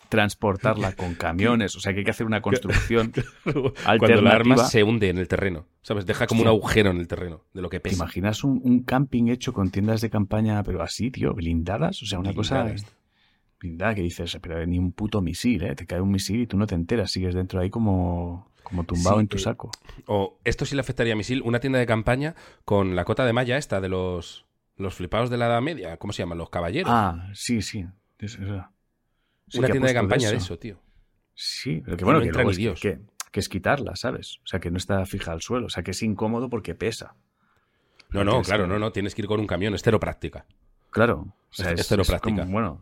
transportarla 0.09 0.93
con 0.93 1.15
camiones, 1.15 1.75
o 1.77 1.81
sea 1.81 1.93
que 1.93 1.99
hay 2.01 2.05
que 2.05 2.11
hacer 2.11 2.27
una 2.27 2.41
construcción 2.41 3.13
Cuando 3.43 3.73
la 3.85 3.91
alternativa. 3.93 4.31
armas 4.35 4.71
se 4.71 4.83
hunde 4.83 5.09
en 5.09 5.19
el 5.19 5.29
terreno. 5.29 5.67
¿Sabes? 5.83 6.07
Deja 6.07 6.27
como 6.27 6.43
un 6.43 6.49
agujero 6.49 6.91
en 6.91 6.99
el 6.99 7.07
terreno 7.09 7.45
de 7.53 7.63
lo 7.63 7.69
que 7.69 7.79
¿Te 7.81 7.91
pesa. 7.91 7.97
imaginas 7.97 8.43
un, 8.45 8.61
un 8.65 8.83
camping 8.83 9.29
hecho 9.29 9.53
con 9.53 9.71
tiendas 9.71 10.01
de 10.01 10.11
campaña, 10.11 10.63
pero 10.63 10.83
así, 10.83 11.11
tío, 11.11 11.35
blindadas? 11.35 12.03
O 12.03 12.07
sea, 12.07 12.19
una 12.19 12.33
Blindadas. 12.33 12.83
cosa 12.83 12.93
blindada 13.61 13.95
que 13.95 14.03
dices, 14.03 14.39
pero 14.43 14.65
ni 14.67 14.79
un 14.79 14.93
puto 14.93 15.21
misil, 15.23 15.63
¿eh? 15.65 15.75
Te 15.75 15.87
cae 15.87 16.01
un 16.01 16.11
misil 16.11 16.41
y 16.43 16.47
tú 16.47 16.57
no 16.57 16.67
te 16.67 16.75
enteras, 16.75 17.11
sigues 17.11 17.35
dentro 17.35 17.61
ahí 17.61 17.71
como, 17.71 18.51
como 18.69 18.85
tumbado 18.85 19.17
Sí, 19.17 19.21
en 19.21 19.29
tu 19.29 19.37
eh, 19.37 19.41
saco. 19.41 19.71
O 20.07 20.39
esto 20.45 20.65
sí 20.67 20.75
le 20.75 20.81
afectaría 20.81 21.13
a 21.13 21.17
Misil, 21.17 21.41
una 21.43 21.61
tienda 21.61 21.79
de 21.79 21.87
campaña 21.87 22.35
con 22.65 22.97
la 22.97 23.05
cota 23.05 23.25
de 23.25 23.33
malla 23.33 23.57
esta 23.57 23.81
de 23.81 23.89
los, 23.89 24.45
los 24.77 24.95
flipados 24.95 25.31
de 25.31 25.37
la 25.39 25.47
Edad 25.47 25.63
Media. 25.63 25.97
¿Cómo 25.99 26.13
se 26.13 26.23
llaman? 26.23 26.39
Los 26.39 26.51
caballeros. 26.51 26.91
Ah, 26.93 27.29
sí, 27.35 27.63
sí. 27.63 27.87
es- 28.19 28.35
es. 28.35 28.39
Sí, 29.49 29.59
una 29.59 29.69
tienda 29.69 29.89
de 29.89 29.95
campaña 29.95 30.31
de 30.31 30.37
eso, 30.37 30.59
tío. 30.59 30.81
Sí, 31.35 31.81
pero 31.85 31.97
que 31.97 31.99
Que 31.99 32.05
bueno, 32.05 32.19
no 32.19 32.23
que, 32.23 32.29
entra 32.29 32.43
luego 32.43 32.51
ni 32.59 32.65
es 32.67 32.81
que- 32.81 32.89
Dios. 32.97 33.07
que, 33.07 33.31
que 33.31 33.41
es 33.41 33.49
quitarla, 33.49 33.95
¿sabes? 33.95 34.39
O 34.43 34.47
sea, 34.47 34.59
que 34.59 34.71
no 34.71 34.79
está 34.79 35.05
fija 35.07 35.31
al 35.33 35.41
suelo, 35.43 35.67
o 35.67 35.71
sea, 35.71 35.83
que 35.85 35.93
es 35.93 36.03
incómodo 36.03 36.49
porque 36.51 36.75
pesa. 36.75 37.15
No, 38.11 38.25
no, 38.25 38.43
claro, 38.43 38.65
eh, 38.65 38.69
no, 38.69 38.79
no. 38.79 38.91
Tienes 38.93 39.15
que 39.15 39.23
ir 39.23 39.29
con 39.29 39.39
un 39.41 39.47
camión, 39.47 39.75
esteropráctica. 39.75 40.47
Claro. 40.91 41.27
O 41.51 41.55
sea, 41.55 41.73
Es- 41.73 41.81
es, 41.81 41.93
es 41.93 41.99
es 41.99 42.07
práctica. 42.09 42.41
como, 42.43 42.53
bueno, 42.53 42.81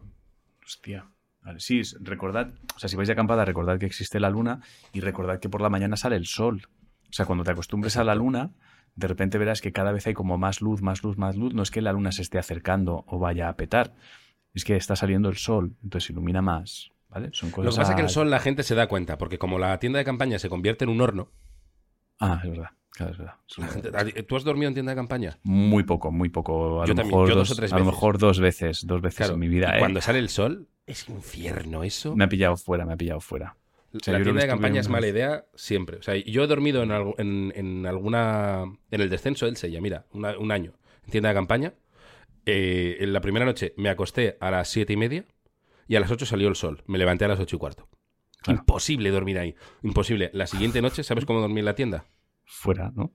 hostia. 0.64 1.06
Vale, 1.44 1.60
sí, 1.60 1.82
recordad, 2.00 2.52
o 2.74 2.78
sea, 2.78 2.88
si 2.88 2.96
vais 2.96 3.06
de 3.06 3.12
acampada, 3.12 3.44
recordad 3.44 3.78
que 3.78 3.86
existe 3.86 4.18
la 4.18 4.30
luna 4.30 4.60
y 4.92 5.00
recordad 5.00 5.40
que 5.40 5.48
por 5.48 5.60
la 5.60 5.68
mañana 5.68 5.96
sale 5.96 6.16
el 6.16 6.26
sol. 6.26 6.62
O 7.08 7.12
sea, 7.12 7.26
cuando 7.26 7.44
te 7.44 7.50
acostumbres 7.50 7.96
a 7.96 8.04
la 8.04 8.14
luna, 8.14 8.52
de 8.96 9.06
repente 9.08 9.38
verás 9.38 9.60
que 9.60 9.70
cada 9.70 9.92
vez 9.92 10.06
hay 10.06 10.14
como 10.14 10.38
más 10.38 10.60
luz, 10.62 10.80
más 10.80 11.02
luz, 11.02 11.18
más 11.18 11.36
luz. 11.36 11.54
No 11.54 11.62
es 11.62 11.70
que 11.70 11.82
la 11.82 11.92
luna 11.92 12.12
se 12.12 12.22
esté 12.22 12.38
acercando 12.38 13.04
o 13.06 13.18
vaya 13.18 13.48
a 13.48 13.56
petar, 13.56 13.94
es 14.54 14.64
que 14.64 14.74
está 14.76 14.96
saliendo 14.96 15.28
el 15.28 15.36
sol, 15.36 15.76
entonces 15.82 16.10
ilumina 16.10 16.42
más. 16.42 16.90
¿Vale? 17.10 17.28
Son 17.32 17.50
Lo 17.50 17.70
que 17.70 17.76
pasa 17.76 17.92
es 17.92 17.96
que 17.96 18.02
el 18.02 18.08
sol 18.08 18.28
la 18.28 18.40
gente 18.40 18.64
se 18.64 18.74
da 18.74 18.88
cuenta, 18.88 19.18
porque 19.18 19.38
como 19.38 19.58
la 19.58 19.78
tienda 19.78 20.00
de 20.00 20.04
campaña 20.04 20.40
se 20.40 20.48
convierte 20.48 20.84
en 20.84 20.90
un 20.90 21.00
horno, 21.00 21.30
Ah, 22.20 22.40
es 22.42 22.50
verdad. 22.50 22.70
Claro, 22.94 23.12
es 23.12 23.18
verdad. 23.18 23.34
¿tú 24.28 24.36
has 24.36 24.44
dormido 24.44 24.68
en 24.68 24.74
tienda 24.74 24.92
de 24.92 24.96
campaña? 24.96 25.38
Muy 25.42 25.82
poco, 25.82 26.12
muy 26.12 26.28
poco. 26.28 26.80
A 26.82 26.86
Yo 26.86 26.92
lo 26.92 26.96
también, 26.96 27.08
mejor 27.08 27.28
yo 27.28 27.34
dos, 27.34 27.48
dos 27.48 27.56
o 27.58 27.60
tres 27.60 27.72
A 27.72 27.76
lo 27.78 27.84
veces. 27.84 27.94
mejor 27.94 28.18
dos 28.18 28.38
veces, 28.40 28.86
dos 28.86 29.00
veces 29.02 29.16
Claro, 29.18 29.34
en 29.34 29.40
mi 29.40 29.48
vida. 29.48 29.70
y 29.72 29.76
¿eh? 29.76 29.78
cuando 29.80 30.00
sale 30.00 30.20
el 30.20 30.28
sol, 30.28 30.68
es 30.86 31.08
infierno 31.08 31.82
eso. 31.82 32.14
Me 32.14 32.24
ha 32.24 32.28
pillado 32.28 32.56
fuera, 32.56 32.84
me 32.86 32.92
ha 32.92 32.96
pillado 32.96 33.20
fuera. 33.20 33.56
sea, 34.00 34.16
la 34.16 34.22
tienda 34.22 34.42
de 34.42 34.48
campaña 34.48 34.80
es 34.80 34.88
mala 34.88 35.08
idea 35.08 35.44
siempre. 35.54 35.96
O 35.98 36.02
sea, 36.02 36.14
yo 36.16 36.44
he 36.44 36.46
dormido 36.46 36.82
en, 36.84 36.92
en, 37.18 37.52
en 37.56 37.86
alguna. 37.86 38.64
En 38.90 39.00
el 39.00 39.10
descenso 39.10 39.46
del 39.46 39.56
Sella, 39.56 39.80
mira, 39.80 40.06
una- 40.12 40.38
un 40.38 40.52
año 40.52 40.72
en 41.04 41.10
tienda 41.10 41.30
de 41.30 41.34
campaña. 41.34 41.74
Eh, 42.46 42.98
en 43.00 43.12
la 43.12 43.20
primera 43.20 43.44
noche 43.46 43.72
me 43.76 43.88
acosté 43.88 44.36
a 44.40 44.50
las 44.50 44.68
siete 44.68 44.92
y 44.92 44.96
media 44.96 45.24
y 45.88 45.96
a 45.96 46.00
las 46.00 46.10
8 46.10 46.26
salió 46.26 46.46
el 46.48 46.56
sol. 46.56 46.82
Me 46.86 46.98
levanté 46.98 47.24
a 47.24 47.28
las 47.28 47.40
ocho 47.40 47.56
y 47.56 47.58
cuarto. 47.58 47.88
Claro. 48.42 48.60
Imposible 48.60 49.10
dormir 49.10 49.38
ahí. 49.38 49.54
Imposible. 49.82 50.30
La 50.34 50.46
siguiente 50.46 50.80
noche, 50.82 51.02
¿sabes 51.02 51.24
cómo 51.24 51.40
dormí 51.40 51.60
en 51.60 51.64
la 51.64 51.74
tienda? 51.74 52.04
Fuera, 52.44 52.92
¿no? 52.94 53.12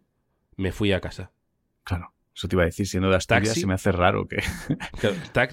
Me 0.58 0.72
fui 0.72 0.92
a 0.92 1.00
casa. 1.00 1.32
Claro. 1.84 2.14
Eso 2.36 2.48
te 2.48 2.56
iba 2.56 2.64
a 2.64 2.68
decir, 2.68 2.88
siendo 2.88 3.10
de 3.10 3.18
Asturias, 3.18 3.54
se 3.54 3.68
me 3.68 3.74
hace 3.74 3.92
raro 3.92 4.28
que. 4.28 4.38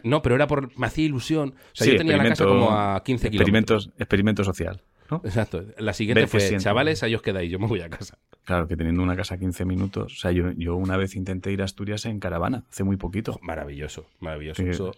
No, 0.05 0.23
pero 0.23 0.35
era 0.37 0.47
por. 0.47 0.77
Me 0.79 0.87
hacía 0.87 1.05
ilusión. 1.05 1.51
O 1.51 1.75
sea, 1.75 1.85
Sí, 1.87 1.93
yo 1.93 1.99
tenía 1.99 2.17
la 2.17 2.29
casa 2.29 2.45
como 2.45 2.71
a 2.71 3.03
15 3.03 3.31
kilómetros. 3.31 3.87
Experimentos, 3.87 3.91
experimento 3.99 4.45
social. 4.45 4.83
¿no? 5.11 5.21
Exacto. 5.25 5.65
La 5.79 5.93
siguiente 5.93 6.23
Ver 6.23 6.29
fue, 6.29 6.57
chavales, 6.59 7.03
ahí 7.05 7.15
os 7.15 7.23
quedáis, 7.23 7.51
yo 7.51 7.59
me 7.61 7.67
voy 7.67 7.81
a 7.81 7.89
casa. 7.89 8.19
Claro, 8.45 8.67
que 8.67 8.77
teniendo 8.77 9.03
una 9.03 9.17
casa 9.17 9.35
a 9.37 9.39
15 9.39 9.65
minutos. 9.65 10.13
O 10.13 10.17
sea, 10.17 10.33
yo, 10.33 10.51
yo 10.57 10.75
una 10.77 10.97
vez 10.97 11.15
intenté 11.17 11.53
ir 11.53 11.63
a 11.63 11.65
Asturias 11.65 12.05
en 12.07 12.19
caravana, 12.21 12.65
hace 12.71 12.83
muy 12.85 12.97
poquito. 12.97 13.39
Maravilloso, 13.43 14.07
maravilloso. 14.21 14.63
Sí. 14.63 14.69
Eso- 14.71 14.93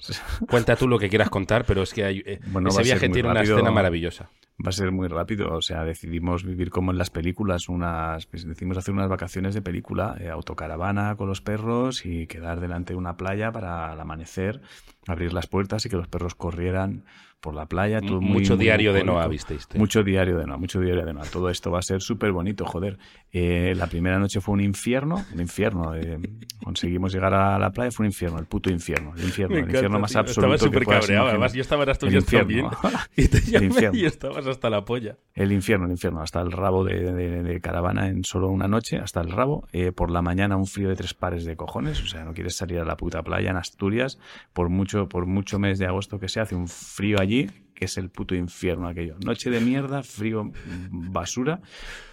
cuenta 0.49 0.77
tú 0.77 0.89
lo 0.89 0.99
que 0.99 1.09
quieras 1.09 1.29
contar, 1.31 1.65
pero 1.67 1.83
es 1.83 1.93
que 1.93 2.05
hay, 2.05 2.23
eh, 2.25 2.41
Bueno, 2.47 2.71
ese 2.71 2.83
viaje 2.83 3.09
tiene 3.09 3.31
una 3.31 3.43
escena 3.43 3.71
maravillosa. 3.71 4.31
Va 4.65 4.71
a 4.71 4.73
ser 4.73 4.91
muy 4.91 5.07
rápido, 5.07 5.55
o 5.55 5.63
sea, 5.63 5.85
decidimos 5.85 6.43
vivir 6.43 6.71
como 6.71 6.91
en 6.91 6.99
las 6.99 7.11
películas, 7.11 7.69
unas, 7.69 8.27
pues, 8.27 8.45
decidimos 8.45 8.77
hacer 8.77 8.93
unas 8.93 9.09
vacaciones 9.09 9.55
de 9.55 9.63
película, 9.63 10.17
eh, 10.19 10.31
autocaravana 10.31 11.15
con 11.15 11.29
los 11.29 11.41
perros 11.41 12.05
y 12.05 12.27
quedar 12.27 12.59
delante 12.59 12.93
de 12.93 12.99
una 12.99 13.17
playa 13.17 13.53
para 13.53 13.93
al 13.93 14.01
amanecer, 14.01 14.61
abrir 15.07 15.33
las 15.33 15.47
puertas 15.47 15.87
y 15.87 15.89
que 15.89 15.97
los 15.97 16.09
perros 16.09 16.35
corrieran 16.35 17.05
por 17.41 17.55
la 17.55 17.67
playa. 17.67 18.01
Todo 18.01 18.21
muy- 18.21 18.33
Mucho 18.41 18.57
muy 18.57 18.65
diario 18.65 18.93
de. 18.93 19.05
Noah, 19.05 19.29
visteis. 19.29 19.67
Mucho 19.77 20.03
diario 20.03 20.39
de 20.39 20.47
Noa, 20.47 20.57
mucho 20.57 20.81
diario 20.81 21.05
de 21.05 21.13
Noa. 21.15 21.25
Todo 21.31 21.51
esto 21.51 21.71
va 21.71 21.79
a 21.79 21.83
ser 21.83 22.01
súper 22.03 22.33
bonito, 22.33 22.65
joder. 22.65 22.99
Eh, 23.33 23.75
la 23.77 23.87
primera 23.87 24.19
noche 24.19 24.41
fue 24.41 24.55
un 24.55 24.61
infierno, 24.61 25.25
un 25.35 25.41
infierno. 25.41 25.95
eh, 25.95 26.19
conseguimos 26.63 27.13
llegar 27.13 27.35
a 27.35 27.59
la 27.59 27.71
playa, 27.71 27.91
fue 27.91 28.05
un 28.05 28.09
infierno, 28.09 28.39
el 28.39 28.47
puto 28.47 28.71
infierno, 28.71 29.13
el 29.17 29.25
infierno, 29.25 29.57
el 29.57 29.65
infierno 29.65 29.99
más 30.01 30.17
absoluto. 30.17 30.55
Estaba 30.55 30.71
súper 30.71 30.85
cabreado. 30.87 31.29
Además, 31.29 31.53
yo 31.53 31.61
estaba 31.61 31.85
en 31.85 31.91
El 32.09 32.15
infierno. 32.17 32.71
Y 33.17 33.29
te 33.29 33.57
El 33.57 33.65
infierno. 33.65 33.99
y 33.99 34.05
estabas 34.05 34.47
hasta 34.47 34.71
la 34.71 34.85
polla. 34.85 35.17
El 35.35 35.53
infierno, 35.53 35.87
el 35.87 35.93
infierno, 35.93 36.21
hasta 36.21 36.41
el 36.41 36.51
rabo 36.53 36.85
de, 36.85 37.13
de- 37.13 37.43
de 37.43 37.61
caravana 37.61 38.09
en 38.09 38.25
solo 38.25 38.49
una 38.49 38.67
noche, 38.69 38.99
hasta 38.99 39.21
el 39.21 39.31
rabo. 39.31 39.67
Eh, 39.73 39.93
por 39.93 40.11
la 40.11 40.23
mañana 40.23 40.57
un 40.57 40.67
frío 40.67 40.89
de 40.89 40.97
tres 40.97 41.15
pares 41.15 41.45
de 41.45 41.57
cojones, 41.57 42.03
o 42.03 42.07
sea, 42.07 42.25
no 42.25 42.33
quieres 42.35 42.57
salir 42.57 42.79
a 42.81 42.85
la 42.85 42.97
puta 42.97 43.23
playa 43.23 43.51
en 43.51 43.57
Asturias, 43.57 44.19
por 44.53 44.69
mucho, 44.69 45.09
por 45.09 45.27
mucho 45.27 45.59
mes 45.59 45.79
de 45.79 45.87
agosto 45.87 46.19
que 46.19 46.29
sea, 46.29 46.43
hace 46.45 46.55
un 46.55 46.67
frío 46.69 47.19
allí, 47.21 47.28
que 47.75 47.85
es 47.85 47.97
el 47.99 48.11
puto 48.11 48.35
infierno 48.35 48.89
aquello. 48.89 49.17
Noche 49.25 49.51
de 49.51 49.61
mierda, 49.61 50.03
frío, 50.03 50.51
basura, 50.91 51.61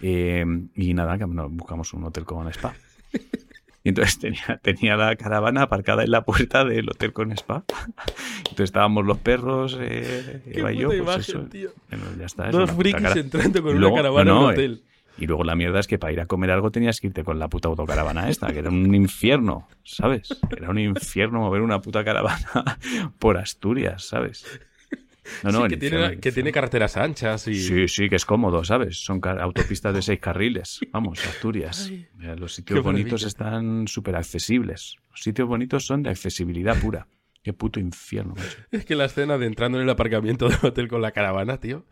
eh, 0.00 0.44
y 0.74 0.94
nada, 0.94 1.18
que 1.18 1.26
nos 1.26 1.50
buscamos 1.50 1.92
un 1.92 2.04
hotel 2.04 2.24
con 2.24 2.46
spa. 2.52 2.74
Y 3.82 3.90
entonces 3.90 4.18
tenía, 4.18 4.58
tenía 4.62 4.96
la 4.96 5.14
caravana 5.16 5.62
aparcada 5.62 6.02
en 6.04 6.10
la 6.10 6.24
puerta 6.24 6.64
del 6.64 6.88
hotel 6.88 7.12
con 7.12 7.30
spa. 7.32 7.64
Entonces 8.38 8.64
estábamos 8.64 9.04
los 9.06 9.18
perros, 9.18 9.76
eh, 9.80 10.42
Eva 10.46 10.72
y 10.72 10.78
yo, 10.78 10.88
pues 10.88 10.98
imagen, 11.00 11.20
eso. 11.20 11.40
tío. 11.46 11.70
Bueno, 11.90 12.04
ya 12.18 12.26
está. 12.26 12.46
es 12.46 12.52
Dos 12.52 12.70
frikis 12.72 13.00
cara- 13.02 13.20
entrando 13.20 13.62
con 13.62 13.78
luego- 13.78 13.94
una 13.94 14.02
caravana 14.02 14.24
no, 14.24 14.36
en 14.36 14.40
no, 14.42 14.46
un 14.46 14.52
hotel. 14.52 14.82
Y 15.18 15.26
luego 15.26 15.44
la 15.44 15.54
mierda 15.54 15.80
es 15.80 15.86
que 15.86 15.98
para 15.98 16.12
ir 16.12 16.20
a 16.20 16.26
comer 16.26 16.50
algo 16.50 16.70
tenías 16.70 17.00
que 17.00 17.06
irte 17.06 17.24
con 17.24 17.38
la 17.38 17.48
puta 17.48 17.68
autocaravana 17.68 18.28
esta, 18.28 18.52
que 18.52 18.58
era 18.58 18.68
un 18.70 18.94
infierno, 18.94 19.66
¿sabes? 19.82 20.28
Era 20.54 20.68
un 20.68 20.78
infierno 20.78 21.38
mover 21.40 21.62
una 21.62 21.80
puta 21.80 22.04
caravana 22.04 22.78
por 23.18 23.38
Asturias, 23.38 24.04
¿sabes? 24.04 24.44
No, 25.42 25.52
no, 25.52 25.62
Sí, 25.62 25.68
que, 25.68 25.76
tiene, 25.76 26.18
que 26.18 26.52
carreteras 26.52 26.96
anchas 26.96 27.48
y... 27.48 27.54
Sí, 27.54 27.88
sí, 27.88 28.08
que 28.08 28.16
es 28.16 28.24
cómodo, 28.24 28.64
¿sabes? 28.64 28.98
Son 29.04 29.20
autopistas 29.24 29.94
de 29.94 30.02
seis 30.02 30.20
carriles. 30.20 30.80
Vamos, 30.92 31.24
Asturias. 31.26 31.88
Ay, 31.90 32.06
Los 32.36 32.54
sitios 32.54 32.82
bonitos 32.82 33.22
maravilla. 33.22 33.28
están 33.28 33.88
súper 33.88 34.16
accesibles. 34.16 34.96
Los 35.10 35.20
sitios 35.22 35.48
bonitos 35.48 35.86
son 35.86 36.02
de 36.02 36.10
accesibilidad 36.10 36.78
pura. 36.80 37.06
Qué 37.42 37.52
puto 37.52 37.78
infierno, 37.78 38.34
macho. 38.34 38.58
Es 38.72 38.84
que 38.84 38.96
la 38.96 39.04
escena 39.04 39.38
de 39.38 39.46
entrando 39.46 39.78
en 39.78 39.84
el 39.84 39.90
aparcamiento 39.90 40.48
del 40.48 40.58
hotel 40.62 40.88
con 40.88 41.00
la 41.00 41.12
caravana, 41.12 41.58
tío, 41.58 41.86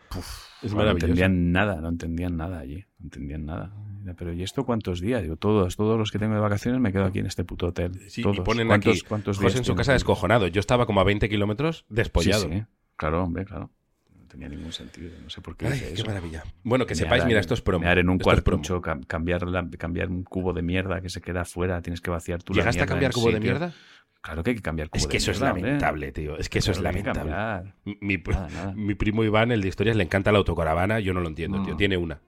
es 0.62 0.72
No 0.72 0.78
maravilloso. 0.78 1.06
entendían 1.06 1.52
nada, 1.52 1.80
no 1.80 1.88
entendían 1.90 2.36
nada 2.36 2.58
allí. 2.58 2.84
No 2.98 3.04
entendían 3.04 3.46
nada. 3.46 3.72
Pero 4.18 4.32
¿y 4.32 4.42
esto 4.42 4.64
cuántos 4.64 5.00
días? 5.00 5.22
Digo, 5.22 5.36
todos, 5.36 5.76
todos 5.76 5.96
los 5.96 6.10
que 6.10 6.18
tengo 6.18 6.34
de 6.34 6.40
vacaciones 6.40 6.80
me 6.80 6.92
quedo 6.92 7.04
aquí 7.04 7.20
en 7.20 7.26
este 7.26 7.44
puto 7.44 7.68
hotel. 7.68 7.92
Sí, 8.08 8.20
todos. 8.22 8.38
y 8.38 8.40
ponen 8.40 8.66
¿Cuántos, 8.66 8.98
aquí, 8.98 9.00
cuántos 9.08 9.36
José 9.36 9.46
días 9.48 9.58
en 9.60 9.64
su 9.64 9.74
casa 9.76 9.92
descojonado. 9.92 10.48
Yo 10.48 10.58
estaba 10.60 10.86
como 10.86 11.00
a 11.00 11.04
20 11.04 11.28
kilómetros 11.28 11.86
despollado. 11.88 12.42
Sí, 12.42 12.50
sí. 12.52 12.62
Claro, 12.96 13.24
hombre, 13.24 13.44
claro. 13.44 13.70
No 14.16 14.26
tenía 14.28 14.48
ningún 14.48 14.72
sentido. 14.72 15.10
No 15.22 15.30
sé 15.30 15.40
por 15.40 15.56
qué 15.56 15.66
Ay, 15.66 15.78
qué 15.80 15.92
eso. 15.94 16.06
maravilla. 16.06 16.42
Bueno, 16.62 16.86
que 16.86 16.94
sepáis, 16.94 17.24
mira, 17.24 17.40
esto 17.40 17.54
es 17.54 17.60
promo. 17.62 17.84
mear 17.84 17.98
en 17.98 18.08
un 18.08 18.16
es 18.16 18.22
cuartucho, 18.24 18.80
cambiar, 19.06 19.46
la- 19.48 19.68
cambiar 19.78 20.08
un 20.10 20.24
cubo 20.24 20.52
de 20.52 20.62
mierda 20.62 21.00
que 21.00 21.08
se 21.08 21.20
queda 21.20 21.42
afuera, 21.42 21.80
tienes 21.82 22.00
que 22.00 22.10
vaciar 22.10 22.42
tú 22.42 22.52
la 22.54 22.58
¿Llegaste 22.62 22.80
a 22.80 22.82
mierda 22.84 22.94
cambiar 22.94 23.12
cubo 23.12 23.30
de 23.30 23.40
mierda? 23.40 23.72
Claro 24.22 24.42
que 24.42 24.50
hay 24.50 24.56
que 24.56 24.62
cambiar 24.62 24.88
cubo 24.88 24.96
Es 24.98 25.02
de 25.04 25.08
que 25.10 25.16
eso 25.18 25.30
es 25.32 25.40
mierda, 25.40 25.54
lamentable, 25.54 26.12
tío. 26.12 26.38
Es 26.38 26.48
que 26.48 26.58
eso 26.60 26.70
es 26.72 26.78
Claro 26.78 26.96
lamentable. 26.96 27.30
Mi, 28.00 28.16
Nada, 28.16 28.48
nada. 28.48 28.72
mi 28.74 28.94
primo 28.94 29.22
Iván, 29.22 29.52
el 29.52 29.60
de 29.60 29.68
historias, 29.68 29.96
le 29.96 30.02
encanta 30.04 30.32
la 30.32 30.38
autocaravana. 30.38 30.98
Yo 31.00 31.12
no 31.12 31.20
lo 31.20 31.28
entiendo, 31.28 31.62
tío. 31.62 31.76
Tiene 31.76 31.96
una. 31.98 32.20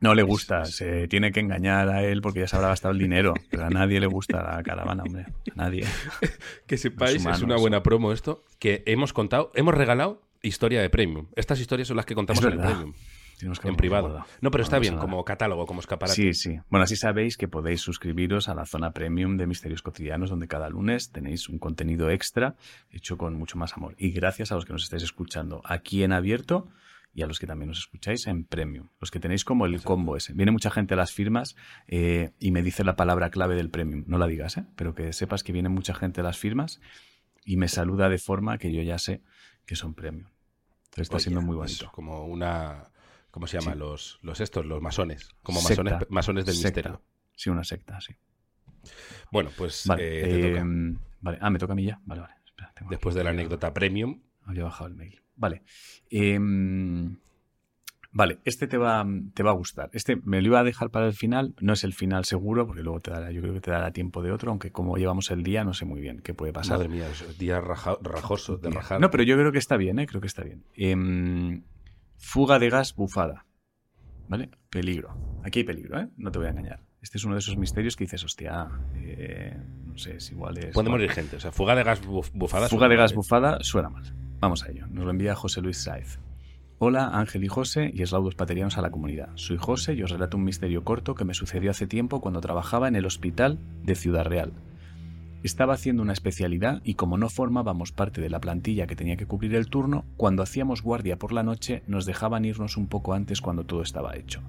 No 0.00 0.14
le 0.14 0.22
gusta, 0.22 0.64
se 0.64 1.08
tiene 1.08 1.30
que 1.30 1.40
engañar 1.40 1.90
a 1.90 2.02
él 2.02 2.22
porque 2.22 2.40
ya 2.40 2.48
se 2.48 2.56
habrá 2.56 2.68
gastado 2.68 2.92
el 2.92 2.98
dinero. 2.98 3.34
Pero 3.50 3.66
a 3.66 3.70
nadie 3.70 4.00
le 4.00 4.06
gusta 4.06 4.42
la 4.42 4.62
caravana, 4.62 5.02
hombre. 5.02 5.26
A 5.52 5.54
nadie. 5.56 5.84
Que 6.66 6.78
sepáis, 6.78 7.24
es 7.24 7.42
una 7.42 7.56
buena 7.56 7.82
promo 7.82 8.12
esto, 8.12 8.42
que 8.58 8.82
hemos 8.86 9.12
contado, 9.12 9.50
hemos 9.54 9.74
regalado 9.74 10.22
historia 10.42 10.80
de 10.80 10.88
Premium. 10.88 11.26
Estas 11.36 11.60
historias 11.60 11.88
son 11.88 11.96
las 11.96 12.06
que 12.06 12.14
contamos 12.14 12.42
en 12.44 12.52
el. 12.52 12.58
Premium, 12.58 12.94
que 13.60 13.68
en 13.68 13.76
privado. 13.76 14.24
No, 14.40 14.50
pero 14.50 14.62
está 14.62 14.78
bien, 14.78 14.96
como 14.98 15.24
catálogo, 15.24 15.66
como 15.66 15.80
escaparate. 15.80 16.14
Sí, 16.14 16.34
sí. 16.34 16.58
Bueno, 16.68 16.84
así 16.84 16.96
sabéis 16.96 17.36
que 17.36 17.48
podéis 17.48 17.80
suscribiros 17.80 18.48
a 18.48 18.54
la 18.54 18.66
zona 18.66 18.92
premium 18.92 19.36
de 19.36 19.46
Misterios 19.46 19.82
Cotidianos, 19.82 20.30
donde 20.30 20.48
cada 20.48 20.68
lunes 20.68 21.10
tenéis 21.10 21.48
un 21.48 21.58
contenido 21.58 22.10
extra 22.10 22.56
hecho 22.90 23.16
con 23.16 23.34
mucho 23.34 23.58
más 23.58 23.74
amor. 23.74 23.94
Y 23.98 24.10
gracias 24.10 24.52
a 24.52 24.54
los 24.54 24.64
que 24.64 24.72
nos 24.72 24.84
estáis 24.84 25.02
escuchando 25.02 25.62
aquí 25.64 26.02
en 26.02 26.12
abierto 26.12 26.68
y 27.12 27.22
a 27.22 27.26
los 27.26 27.38
que 27.40 27.46
también 27.46 27.68
nos 27.68 27.78
escucháis 27.78 28.26
en 28.28 28.44
premium. 28.44 28.88
Los 29.00 29.10
que 29.10 29.18
tenéis 29.20 29.44
como 29.44 29.66
el 29.66 29.82
combo 29.82 30.16
ese. 30.16 30.32
Viene 30.32 30.52
mucha 30.52 30.70
gente 30.70 30.94
a 30.94 30.96
las 30.96 31.12
firmas 31.12 31.56
eh, 31.88 32.32
y 32.38 32.50
me 32.52 32.62
dice 32.62 32.84
la 32.84 32.94
palabra 32.96 33.30
clave 33.30 33.56
del 33.56 33.70
premium. 33.70 34.04
No 34.06 34.16
la 34.18 34.26
digas, 34.26 34.56
¿eh? 34.58 34.64
pero 34.76 34.94
que 34.94 35.12
sepas 35.12 35.42
que 35.42 35.52
viene 35.52 35.68
mucha 35.68 35.94
gente 35.94 36.20
a 36.20 36.24
las 36.24 36.38
firmas 36.38 36.80
y 37.44 37.56
me 37.56 37.68
saluda 37.68 38.08
de 38.08 38.18
forma 38.18 38.58
que 38.58 38.72
yo 38.72 38.82
ya 38.82 38.98
sé 38.98 39.22
que 39.66 39.74
son 39.76 39.94
premium. 39.94 40.28
Entonces 40.84 41.02
está 41.02 41.16
Oye, 41.16 41.22
siendo 41.24 41.40
muy 41.42 41.54
es 41.54 41.58
bonito. 41.58 41.90
como 41.92 42.26
una. 42.26 42.90
¿Cómo 43.30 43.46
se 43.46 43.58
llama? 43.60 43.72
Sí. 43.74 43.78
Los, 43.78 44.18
los 44.22 44.40
estos, 44.40 44.66
los 44.66 44.80
masones. 44.82 45.30
Como 45.42 45.60
Secta. 45.60 45.82
masones, 45.84 46.10
masones 46.10 46.46
del 46.46 46.54
Secta. 46.56 46.80
misterio. 46.90 47.02
Sí, 47.36 47.48
una 47.50 47.62
secta, 47.64 48.00
sí. 48.00 48.14
Bueno, 49.30 49.50
pues 49.56 49.84
Vale, 49.86 50.02
eh, 50.18 50.22
te 50.42 50.50
toca. 50.50 50.64
vale. 51.20 51.38
Ah, 51.40 51.50
me 51.50 51.58
toca 51.58 51.72
a 51.72 51.76
mí 51.76 51.84
ya. 51.84 52.00
Vale, 52.04 52.22
vale. 52.22 52.34
Espera, 52.44 52.72
Después 52.88 53.14
de 53.14 53.24
la 53.24 53.30
anécdota 53.30 53.72
Premium. 53.72 54.20
Había 54.44 54.64
bajado 54.64 54.88
el 54.88 54.94
mail. 54.96 55.22
Vale. 55.40 55.62
Em, 56.10 57.16
vale, 58.12 58.38
este 58.44 58.66
te 58.66 58.76
va, 58.76 59.06
te 59.34 59.42
va 59.42 59.50
a 59.50 59.54
gustar. 59.54 59.88
Este 59.94 60.16
me 60.16 60.40
lo 60.42 60.48
iba 60.48 60.60
a 60.60 60.64
dejar 60.64 60.90
para 60.90 61.06
el 61.06 61.14
final. 61.14 61.54
No 61.60 61.72
es 61.72 61.82
el 61.82 61.94
final 61.94 62.24
seguro, 62.26 62.66
porque 62.66 62.82
luego 62.82 63.00
te 63.00 63.10
dará, 63.10 63.30
yo 63.32 63.40
creo 63.40 63.54
que 63.54 63.60
te 63.60 63.70
dará 63.70 63.90
tiempo 63.92 64.22
de 64.22 64.32
otro, 64.32 64.50
aunque 64.50 64.70
como 64.70 64.96
llevamos 64.98 65.30
el 65.30 65.42
día, 65.42 65.64
no 65.64 65.72
sé 65.72 65.86
muy 65.86 66.00
bien 66.02 66.20
qué 66.20 66.34
puede 66.34 66.52
pasar. 66.52 66.76
Madre 66.76 66.90
mía, 66.90 67.08
es 67.08 67.38
día 67.38 67.60
raja- 67.60 67.96
rajoso 68.02 68.58
de 68.58 68.70
rajar. 68.70 69.00
No, 69.00 69.10
pero 69.10 69.22
yo 69.22 69.36
creo 69.36 69.50
que 69.50 69.58
está 69.58 69.76
bien, 69.78 69.98
¿eh? 69.98 70.06
Creo 70.06 70.20
que 70.20 70.26
está 70.26 70.44
bien. 70.44 70.62
Em, 70.74 71.62
fuga 72.18 72.58
de 72.58 72.68
gas 72.68 72.94
bufada. 72.94 73.46
¿Vale? 74.28 74.50
Peligro. 74.68 75.16
Aquí 75.42 75.60
hay 75.60 75.64
peligro, 75.64 75.98
¿eh? 76.00 76.08
No 76.16 76.30
te 76.30 76.38
voy 76.38 76.46
a 76.46 76.50
engañar. 76.50 76.84
Este 77.02 77.16
es 77.18 77.24
uno 77.24 77.34
de 77.34 77.38
esos 77.40 77.56
misterios 77.56 77.96
que 77.96 78.04
dices, 78.04 78.22
hostia, 78.24 78.68
eh, 78.94 79.56
no 79.86 79.96
sé, 79.96 80.20
si 80.20 80.34
igual 80.34 80.58
es... 80.58 80.74
Puede 80.74 80.90
morir 80.90 81.10
gente. 81.10 81.36
O 81.36 81.40
sea, 81.40 81.50
fuga 81.50 81.74
de 81.74 81.82
gas 81.82 82.02
buf- 82.06 82.30
bufada. 82.34 82.68
Fuga 82.68 82.88
de 82.88 82.96
gas 82.96 83.12
¿eh? 83.12 83.14
bufada 83.16 83.58
suena 83.62 83.88
mal. 83.88 84.04
Vamos 84.40 84.64
a 84.64 84.70
ello. 84.70 84.86
Nos 84.90 85.04
lo 85.04 85.10
envía 85.10 85.34
José 85.34 85.60
Luis 85.60 85.76
Saez. 85.76 86.18
Hola, 86.78 87.10
Ángel 87.12 87.44
y 87.44 87.48
José 87.48 87.90
y 87.94 88.00
eslaudos 88.00 88.34
paterianos 88.34 88.78
a 88.78 88.82
la 88.82 88.90
comunidad. 88.90 89.28
Soy 89.34 89.58
José 89.58 89.92
y 89.92 90.02
os 90.02 90.10
relato 90.10 90.38
un 90.38 90.44
misterio 90.44 90.82
corto 90.82 91.14
que 91.14 91.26
me 91.26 91.34
sucedió 91.34 91.70
hace 91.70 91.86
tiempo 91.86 92.22
cuando 92.22 92.40
trabajaba 92.40 92.88
en 92.88 92.96
el 92.96 93.04
hospital 93.04 93.58
de 93.84 93.94
Ciudad 93.94 94.24
Real. 94.24 94.54
Estaba 95.42 95.74
haciendo 95.74 96.02
una 96.02 96.14
especialidad 96.14 96.80
y 96.82 96.94
como 96.94 97.18
no 97.18 97.28
formábamos 97.28 97.92
parte 97.92 98.22
de 98.22 98.30
la 98.30 98.40
plantilla 98.40 98.86
que 98.86 98.96
tenía 98.96 99.16
que 99.16 99.26
cubrir 99.26 99.54
el 99.54 99.68
turno, 99.68 100.06
cuando 100.16 100.42
hacíamos 100.42 100.82
guardia 100.82 101.18
por 101.18 101.32
la 101.32 101.42
noche 101.42 101.82
nos 101.86 102.06
dejaban 102.06 102.46
irnos 102.46 102.78
un 102.78 102.86
poco 102.86 103.12
antes 103.12 103.42
cuando 103.42 103.64
todo 103.64 103.82
estaba 103.82 104.16
hecho. 104.16 104.40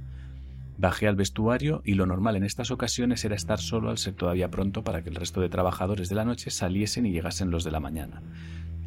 Bajé 0.82 1.08
al 1.08 1.16
vestuario 1.16 1.84
y 1.86 1.94
lo 1.94 2.08
normal 2.08 2.38
en 2.38 2.44
estas 2.44 2.72
ocasiones 2.72 3.24
era 3.24 3.36
estar 3.36 3.60
solo 3.60 3.92
al 3.92 4.00
ser 4.00 4.16
todavía 4.16 4.50
pronto 4.50 4.84
para 4.84 5.04
que 5.04 5.10
el 5.10 5.16
resto 5.16 5.40
de 5.40 5.48
trabajadores 5.48 6.10
de 6.10 6.16
la 6.16 6.26
noche 6.26 6.50
saliesen 6.50 7.06
y 7.06 7.12
llegasen 7.12 7.52
los 7.52 7.64
de 7.64 7.70
la 7.70 7.80
mañana. 7.80 8.24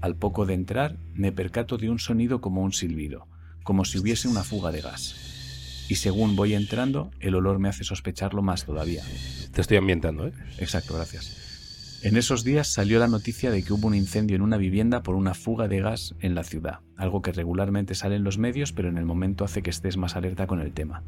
Al 0.01 0.17
poco 0.17 0.45
de 0.45 0.55
entrar, 0.55 0.97
me 1.15 1.31
percato 1.31 1.77
de 1.77 1.91
un 1.91 2.01
sonido 2.01 2.41
como 2.41 2.63
un 2.63 2.73
silbido, 2.73 3.29
como 3.63 3.85
si 3.85 4.01
hubiese 4.01 4.27
una 4.27 4.43
fuga 4.43 4.73
de 4.73 4.81
gas. 4.81 5.87
Y 5.89 5.95
según 5.95 6.35
voy 6.35 6.55
entrando, 6.55 7.13
el 7.21 7.37
olor 7.37 7.61
me 7.61 7.69
hace 7.69 7.85
sospecharlo 7.85 8.43
más 8.43 8.65
todavía. 8.65 9.05
Te 9.53 9.61
estoy 9.61 9.77
ambientando, 9.77 10.27
¿eh? 10.27 10.33
Exacto, 10.59 10.95
gracias. 10.97 12.01
En 12.03 12.17
esos 12.17 12.43
días 12.43 12.73
salió 12.73 12.99
la 12.99 13.07
noticia 13.07 13.53
de 13.53 13.63
que 13.63 13.73
hubo 13.73 13.87
un 13.87 13.95
incendio 13.95 14.35
en 14.35 14.43
una 14.43 14.57
vivienda 14.57 15.05
por 15.05 15.15
una 15.15 15.35
fuga 15.35 15.69
de 15.69 15.79
gas 15.79 16.17
en 16.19 16.35
la 16.35 16.43
ciudad, 16.43 16.81
algo 16.97 17.23
que 17.23 17.31
regularmente 17.31 17.95
sale 17.95 18.17
en 18.17 18.25
los 18.25 18.37
medios, 18.37 18.73
pero 18.73 18.89
en 18.89 18.99
el 18.99 19.05
momento 19.05 19.45
hace 19.45 19.63
que 19.63 19.71
estés 19.71 19.97
más 19.97 20.17
alerta 20.17 20.49
con 20.49 20.61
el 20.61 20.73
tema. 20.73 21.05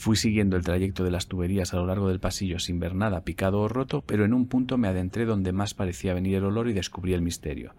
Fui 0.00 0.16
siguiendo 0.16 0.56
el 0.56 0.64
trayecto 0.64 1.04
de 1.04 1.10
las 1.10 1.26
tuberías 1.26 1.74
a 1.74 1.76
lo 1.76 1.84
largo 1.84 2.08
del 2.08 2.20
pasillo 2.20 2.58
sin 2.58 2.80
ver 2.80 2.94
nada 2.94 3.22
picado 3.22 3.60
o 3.60 3.68
roto, 3.68 4.00
pero 4.06 4.24
en 4.24 4.32
un 4.32 4.46
punto 4.48 4.78
me 4.78 4.88
adentré 4.88 5.26
donde 5.26 5.52
más 5.52 5.74
parecía 5.74 6.14
venir 6.14 6.36
el 6.36 6.44
olor 6.44 6.68
y 6.70 6.72
descubrí 6.72 7.12
el 7.12 7.20
misterio. 7.20 7.74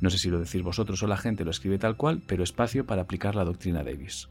No 0.00 0.10
sé 0.10 0.18
si 0.18 0.30
lo 0.30 0.40
decís 0.40 0.62
vosotros 0.62 1.00
o 1.04 1.06
la 1.06 1.16
gente 1.16 1.44
lo 1.44 1.52
escribe 1.52 1.78
tal 1.78 1.96
cual, 1.96 2.22
pero 2.26 2.42
espacio 2.42 2.86
para 2.86 3.02
aplicar 3.02 3.36
la 3.36 3.44
doctrina 3.44 3.84
Davis. 3.84 4.28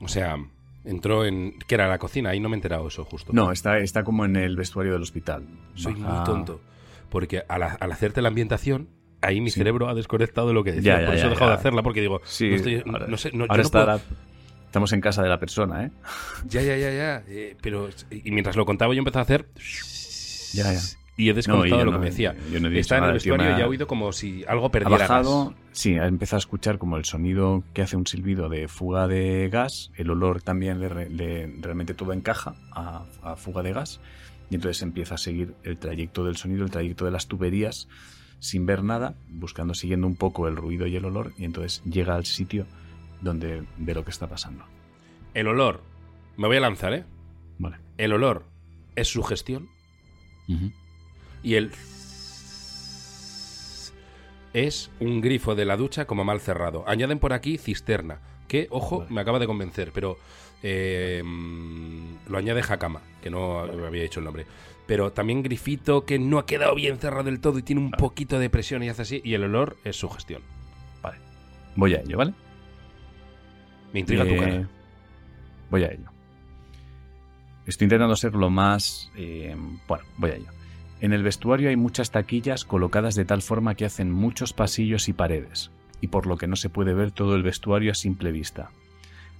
O 0.00 0.06
sea, 0.06 0.36
entró 0.84 1.24
en. 1.24 1.54
¿Qué 1.66 1.74
era 1.74 1.88
la 1.88 1.98
cocina? 1.98 2.30
Ahí 2.30 2.38
no 2.38 2.48
me 2.48 2.54
he 2.54 2.58
enterado 2.58 2.86
eso 2.86 3.04
justo. 3.04 3.32
No, 3.32 3.50
está, 3.50 3.78
está 3.78 4.04
como 4.04 4.24
en 4.24 4.36
el 4.36 4.56
vestuario 4.56 4.92
del 4.92 5.02
hospital. 5.02 5.44
Soy 5.74 5.94
Baja- 5.94 6.14
muy 6.16 6.24
tonto. 6.24 6.60
Porque 7.10 7.42
al, 7.48 7.62
al 7.62 7.92
hacerte 7.92 8.22
la 8.22 8.28
ambientación, 8.28 8.88
ahí 9.20 9.40
mi 9.40 9.50
Sí. 9.50 9.58
cerebro 9.58 9.88
ha 9.88 9.94
desconectado 9.94 10.48
de 10.48 10.54
lo 10.54 10.62
que 10.64 10.72
decía. 10.72 10.94
Ya, 10.96 11.00
ya, 11.00 11.06
Por 11.06 11.14
eso 11.16 11.22
ya, 11.24 11.26
he 11.26 11.30
dejado 11.30 11.50
de 11.50 11.56
hacerla, 11.56 11.82
porque 11.82 12.00
digo, 12.00 12.20
Sí, 12.24 12.48
no, 12.48 12.56
estoy- 12.56 12.82
ahora- 12.86 13.06
no 13.08 13.16
sé, 13.16 13.30
no, 13.32 13.46
yo 13.46 13.70
puedo- 13.70 14.00
Estamos 14.72 14.94
en 14.94 15.02
casa 15.02 15.22
de 15.22 15.28
la 15.28 15.38
persona, 15.38 15.84
¿eh? 15.84 15.90
Ya, 16.48 16.62
ya, 16.62 16.74
ya, 16.78 16.90
ya. 16.90 17.22
eh, 17.28 17.58
pero, 17.60 17.90
y 18.10 18.30
mientras 18.30 18.56
lo 18.56 18.64
contaba, 18.64 18.94
yo 18.94 19.00
empecé 19.00 19.18
a 19.18 19.20
hacer. 19.20 19.46
Ya, 20.54 20.72
ya. 20.72 20.80
Y 21.18 21.28
he 21.28 21.34
desconectado 21.34 21.84
lo 21.84 21.90
no- 21.90 21.98
que 21.98 22.04
me 22.04 22.10
decía. 22.10 22.34
yo 22.50 22.58
no 22.58 22.68
he 22.68 22.70
dicho 22.70 22.80
Está 22.80 22.96
en 22.96 23.04
el 23.04 23.12
vestuario 23.12 23.48
me 23.48 23.52
ha- 23.52 23.58
y 23.58 23.60
ha 23.60 23.66
oído 23.68 23.86
como 23.86 24.12
si 24.14 24.46
algo 24.48 24.64
Ha 24.64 24.70
perdiera 24.70 24.96
bajado, 25.06 25.48
gas. 25.50 25.54
sí, 25.72 25.98
ha 25.98 26.06
empezado 26.06 26.38
a 26.38 26.38
escuchar 26.38 26.78
como 26.78 26.96
el 26.96 27.04
sonido 27.04 27.62
que 27.74 27.82
hace 27.82 27.96
un 27.98 28.06
silbido 28.06 28.48
de 28.48 28.66
fuga 28.66 29.06
de 29.08 29.50
gas, 29.52 29.90
el 29.98 30.08
olor 30.08 30.40
también 30.40 30.80
le, 30.80 31.10
le- 31.10 31.54
realmente 31.60 31.92
todo 31.92 32.14
encaja 32.14 32.54
a, 32.70 33.04
a 33.22 33.36
fuga 33.36 33.62
de 33.62 33.74
gas, 33.74 34.00
y 34.48 34.54
entonces 34.54 34.80
empieza 34.80 35.16
a 35.16 35.18
seguir 35.18 35.52
el 35.64 35.76
trayecto 35.76 36.24
del 36.24 36.38
sonido, 36.38 36.64
el 36.64 36.70
trayecto 36.70 37.04
de 37.04 37.10
las 37.10 37.26
tuberías, 37.26 37.88
sin 38.38 38.64
ver 38.64 38.82
nada, 38.82 39.16
buscando, 39.28 39.74
siguiendo 39.74 40.06
un 40.06 40.16
poco 40.16 40.48
el 40.48 40.56
ruido 40.56 40.86
y 40.86 40.96
el 40.96 41.04
olor, 41.04 41.34
y 41.36 41.44
entonces 41.44 41.82
llega 41.84 42.14
al 42.14 42.24
sitio 42.24 42.64
donde 43.22 43.64
ve 43.78 43.94
lo 43.94 44.04
que 44.04 44.10
está 44.10 44.26
pasando. 44.28 44.64
El 45.32 45.48
olor. 45.48 45.80
Me 46.36 46.46
voy 46.48 46.58
a 46.58 46.60
lanzar, 46.60 46.92
¿eh? 46.92 47.04
Vale. 47.58 47.76
El 47.96 48.12
olor 48.12 48.44
es 48.96 49.08
sugestión 49.08 49.68
y 51.42 51.54
el 51.54 51.70
es 54.52 54.90
un 55.00 55.20
grifo 55.22 55.54
de 55.54 55.64
la 55.64 55.76
ducha 55.76 56.04
como 56.06 56.24
mal 56.24 56.40
cerrado. 56.40 56.84
Añaden 56.86 57.18
por 57.18 57.32
aquí 57.32 57.56
cisterna, 57.56 58.20
que, 58.48 58.66
ojo, 58.70 59.00
Vale. 59.00 59.10
me 59.14 59.20
acaba 59.22 59.38
de 59.38 59.46
convencer, 59.46 59.92
pero 59.94 60.18
eh, 60.62 61.22
lo 62.28 62.36
añade 62.38 62.60
Hakama, 62.68 63.00
que 63.22 63.30
no 63.30 63.66
me 63.66 63.86
había 63.86 64.02
dicho 64.02 64.20
el 64.20 64.24
nombre. 64.26 64.46
Pero 64.86 65.12
también 65.12 65.42
grifito 65.42 66.04
que 66.04 66.18
no 66.18 66.38
ha 66.38 66.44
quedado 66.44 66.74
bien 66.74 66.98
cerrado 66.98 67.24
del 67.24 67.40
todo 67.40 67.58
y 67.58 67.62
tiene 67.62 67.80
un 67.80 67.90
Vale. 67.92 68.00
poquito 68.00 68.38
de 68.38 68.50
presión 68.50 68.82
y 68.82 68.88
hace 68.90 69.02
así. 69.02 69.20
Y 69.24 69.34
el 69.34 69.44
olor 69.44 69.76
es 69.84 69.96
sugestión. 69.96 70.42
Vale. 71.02 71.18
Voy 71.76 71.94
a 71.94 72.00
ello, 72.00 72.18
¿vale? 72.18 72.34
Me 73.92 74.00
intriga 74.00 74.24
tu 74.24 74.30
Eh, 74.30 74.38
cara. 74.38 74.68
Voy 75.70 75.84
a 75.84 75.92
ello. 75.92 76.10
Estoy 77.66 77.86
intentando 77.86 78.16
ser 78.16 78.34
lo 78.34 78.50
más... 78.50 79.10
eh, 79.16 79.56
bueno, 79.86 80.04
voy 80.18 80.30
a 80.30 80.34
ello. 80.36 80.48
En 81.00 81.12
el 81.12 81.22
vestuario 81.22 81.68
hay 81.68 81.76
muchas 81.76 82.10
taquillas 82.10 82.64
colocadas 82.64 83.14
de 83.14 83.24
tal 83.24 83.42
forma 83.42 83.74
que 83.74 83.84
hacen 83.84 84.10
muchos 84.10 84.52
pasillos 84.52 85.08
y 85.08 85.12
paredes, 85.12 85.70
y 86.00 86.08
por 86.08 86.26
lo 86.26 86.36
que 86.36 86.46
no 86.46 86.56
se 86.56 86.68
puede 86.68 86.94
ver 86.94 87.10
todo 87.10 87.34
el 87.34 87.42
vestuario 87.42 87.90
a 87.90 87.94
simple 87.94 88.30
vista. 88.32 88.70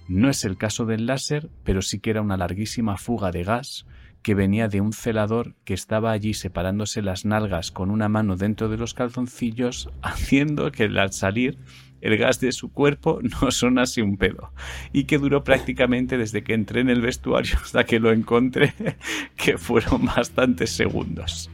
No 0.09 0.29
es 0.29 0.43
el 0.43 0.57
caso 0.57 0.85
del 0.85 1.05
láser, 1.05 1.49
pero 1.63 1.81
sí 1.81 1.99
que 1.99 2.09
era 2.09 2.21
una 2.21 2.35
larguísima 2.35 2.97
fuga 2.97 3.31
de 3.31 3.43
gas 3.43 3.85
que 4.21 4.35
venía 4.35 4.67
de 4.67 4.81
un 4.81 4.93
celador 4.93 5.53
que 5.65 5.73
estaba 5.73 6.11
allí 6.11 6.33
separándose 6.33 7.01
las 7.01 7.25
nalgas 7.25 7.71
con 7.71 7.89
una 7.91 8.09
mano 8.09 8.35
dentro 8.35 8.67
de 8.69 8.77
los 8.77 8.93
calzoncillos, 8.93 9.89
haciendo 10.01 10.71
que 10.71 10.83
al 10.83 11.13
salir 11.13 11.57
el 12.03 12.17
gas 12.17 12.41
de 12.41 12.51
su 12.51 12.71
cuerpo 12.71 13.19
no 13.41 13.49
sonase 13.49 14.03
un 14.03 14.17
pedo. 14.17 14.51
Y 14.91 15.05
que 15.05 15.17
duró 15.17 15.43
prácticamente 15.43 16.17
desde 16.17 16.43
que 16.43 16.53
entré 16.53 16.81
en 16.81 16.89
el 16.89 17.01
vestuario 17.01 17.57
hasta 17.63 17.85
que 17.85 17.99
lo 17.99 18.11
encontré, 18.11 18.73
que 19.37 19.57
fueron 19.57 20.05
bastantes 20.05 20.71
segundos. 20.71 21.49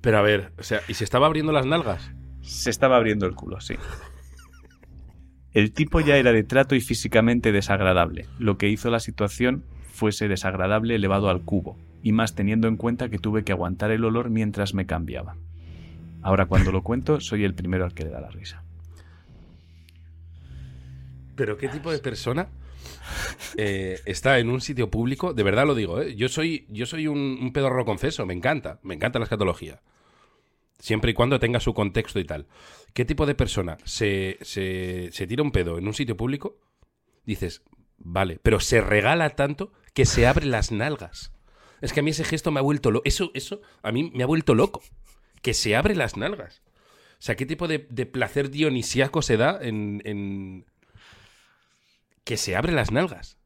Pero 0.00 0.18
a 0.18 0.22
ver, 0.22 0.52
o 0.58 0.62
sea, 0.62 0.80
¿y 0.88 0.94
se 0.94 1.04
estaba 1.04 1.26
abriendo 1.26 1.52
las 1.52 1.66
nalgas? 1.66 2.10
Se 2.42 2.70
estaba 2.70 2.96
abriendo 2.96 3.26
el 3.26 3.34
culo, 3.34 3.60
sí. 3.60 3.74
El 5.52 5.72
tipo 5.72 6.00
ya 6.00 6.16
era 6.16 6.32
de 6.32 6.44
trato 6.44 6.74
y 6.74 6.80
físicamente 6.80 7.50
desagradable, 7.50 8.26
lo 8.38 8.58
que 8.58 8.68
hizo 8.68 8.90
la 8.90 9.00
situación 9.00 9.64
fuese 9.92 10.28
desagradable 10.28 10.94
elevado 10.94 11.30
al 11.30 11.42
cubo, 11.42 11.76
y 12.02 12.12
más 12.12 12.34
teniendo 12.34 12.68
en 12.68 12.76
cuenta 12.76 13.08
que 13.08 13.18
tuve 13.18 13.44
que 13.44 13.52
aguantar 13.52 13.90
el 13.90 14.04
olor 14.04 14.30
mientras 14.30 14.74
me 14.74 14.86
cambiaba. 14.86 15.36
Ahora 16.22 16.46
cuando 16.46 16.72
lo 16.72 16.82
cuento, 16.82 17.20
soy 17.20 17.44
el 17.44 17.54
primero 17.54 17.84
al 17.84 17.94
que 17.94 18.04
le 18.04 18.10
da 18.10 18.20
la 18.20 18.30
risa. 18.30 18.64
¿Pero 21.36 21.58
qué 21.58 21.68
tipo 21.68 21.92
de 21.92 21.98
persona 21.98 22.48
eh, 23.56 24.00
está 24.06 24.38
en 24.38 24.48
un 24.48 24.60
sitio 24.60 24.90
público? 24.90 25.34
De 25.34 25.42
verdad 25.42 25.66
lo 25.66 25.74
digo, 25.74 26.00
¿eh? 26.00 26.16
Yo 26.16 26.28
soy, 26.28 26.66
yo 26.68 26.86
soy 26.86 27.06
un, 27.06 27.52
pedorro 27.52 27.84
confeso, 27.84 28.26
me 28.26 28.34
encanta, 28.34 28.80
me 28.82 28.94
encanta 28.94 29.18
la 29.18 29.24
escatología. 29.24 29.82
Siempre 30.78 31.12
y 31.12 31.14
cuando 31.14 31.38
tenga 31.38 31.60
su 31.60 31.74
contexto 31.74 32.18
y 32.18 32.24
tal. 32.24 32.46
¿Qué 32.92 33.04
tipo 33.04 33.26
de 33.26 33.34
persona 33.34 33.76
se, 33.84 34.38
se, 34.40 35.10
se 35.12 35.26
tira 35.26 35.42
un 35.42 35.52
pedo 35.52 35.78
en 35.78 35.86
un 35.86 35.94
sitio 35.94 36.16
público? 36.16 36.58
Dices, 37.24 37.62
vale, 37.98 38.40
pero 38.42 38.60
se 38.60 38.80
regala 38.80 39.30
tanto 39.30 39.72
que 39.94 40.06
se 40.06 40.26
abre 40.26 40.46
las 40.46 40.72
nalgas. 40.72 41.35
Es 41.80 41.92
que 41.92 42.00
a 42.00 42.02
mí 42.02 42.10
ese 42.10 42.24
gesto 42.24 42.50
me 42.50 42.60
ha 42.60 42.62
vuelto 42.62 42.90
loco. 42.90 43.02
Eso, 43.06 43.30
eso 43.34 43.60
a 43.82 43.92
mí 43.92 44.10
me 44.14 44.22
ha 44.22 44.26
vuelto 44.26 44.54
loco. 44.54 44.82
Que 45.42 45.54
se 45.54 45.76
abre 45.76 45.94
las 45.94 46.16
nalgas. 46.16 46.62
O 47.18 47.22
sea, 47.22 47.36
¿qué 47.36 47.46
tipo 47.46 47.68
de, 47.68 47.86
de 47.90 48.06
placer 48.06 48.50
dionisíaco 48.50 49.22
se 49.22 49.36
da 49.36 49.58
en, 49.60 50.02
en- 50.04 50.66
que 52.24 52.36
se 52.36 52.56
abre 52.56 52.72
las 52.72 52.90
nalgas? 52.92 53.38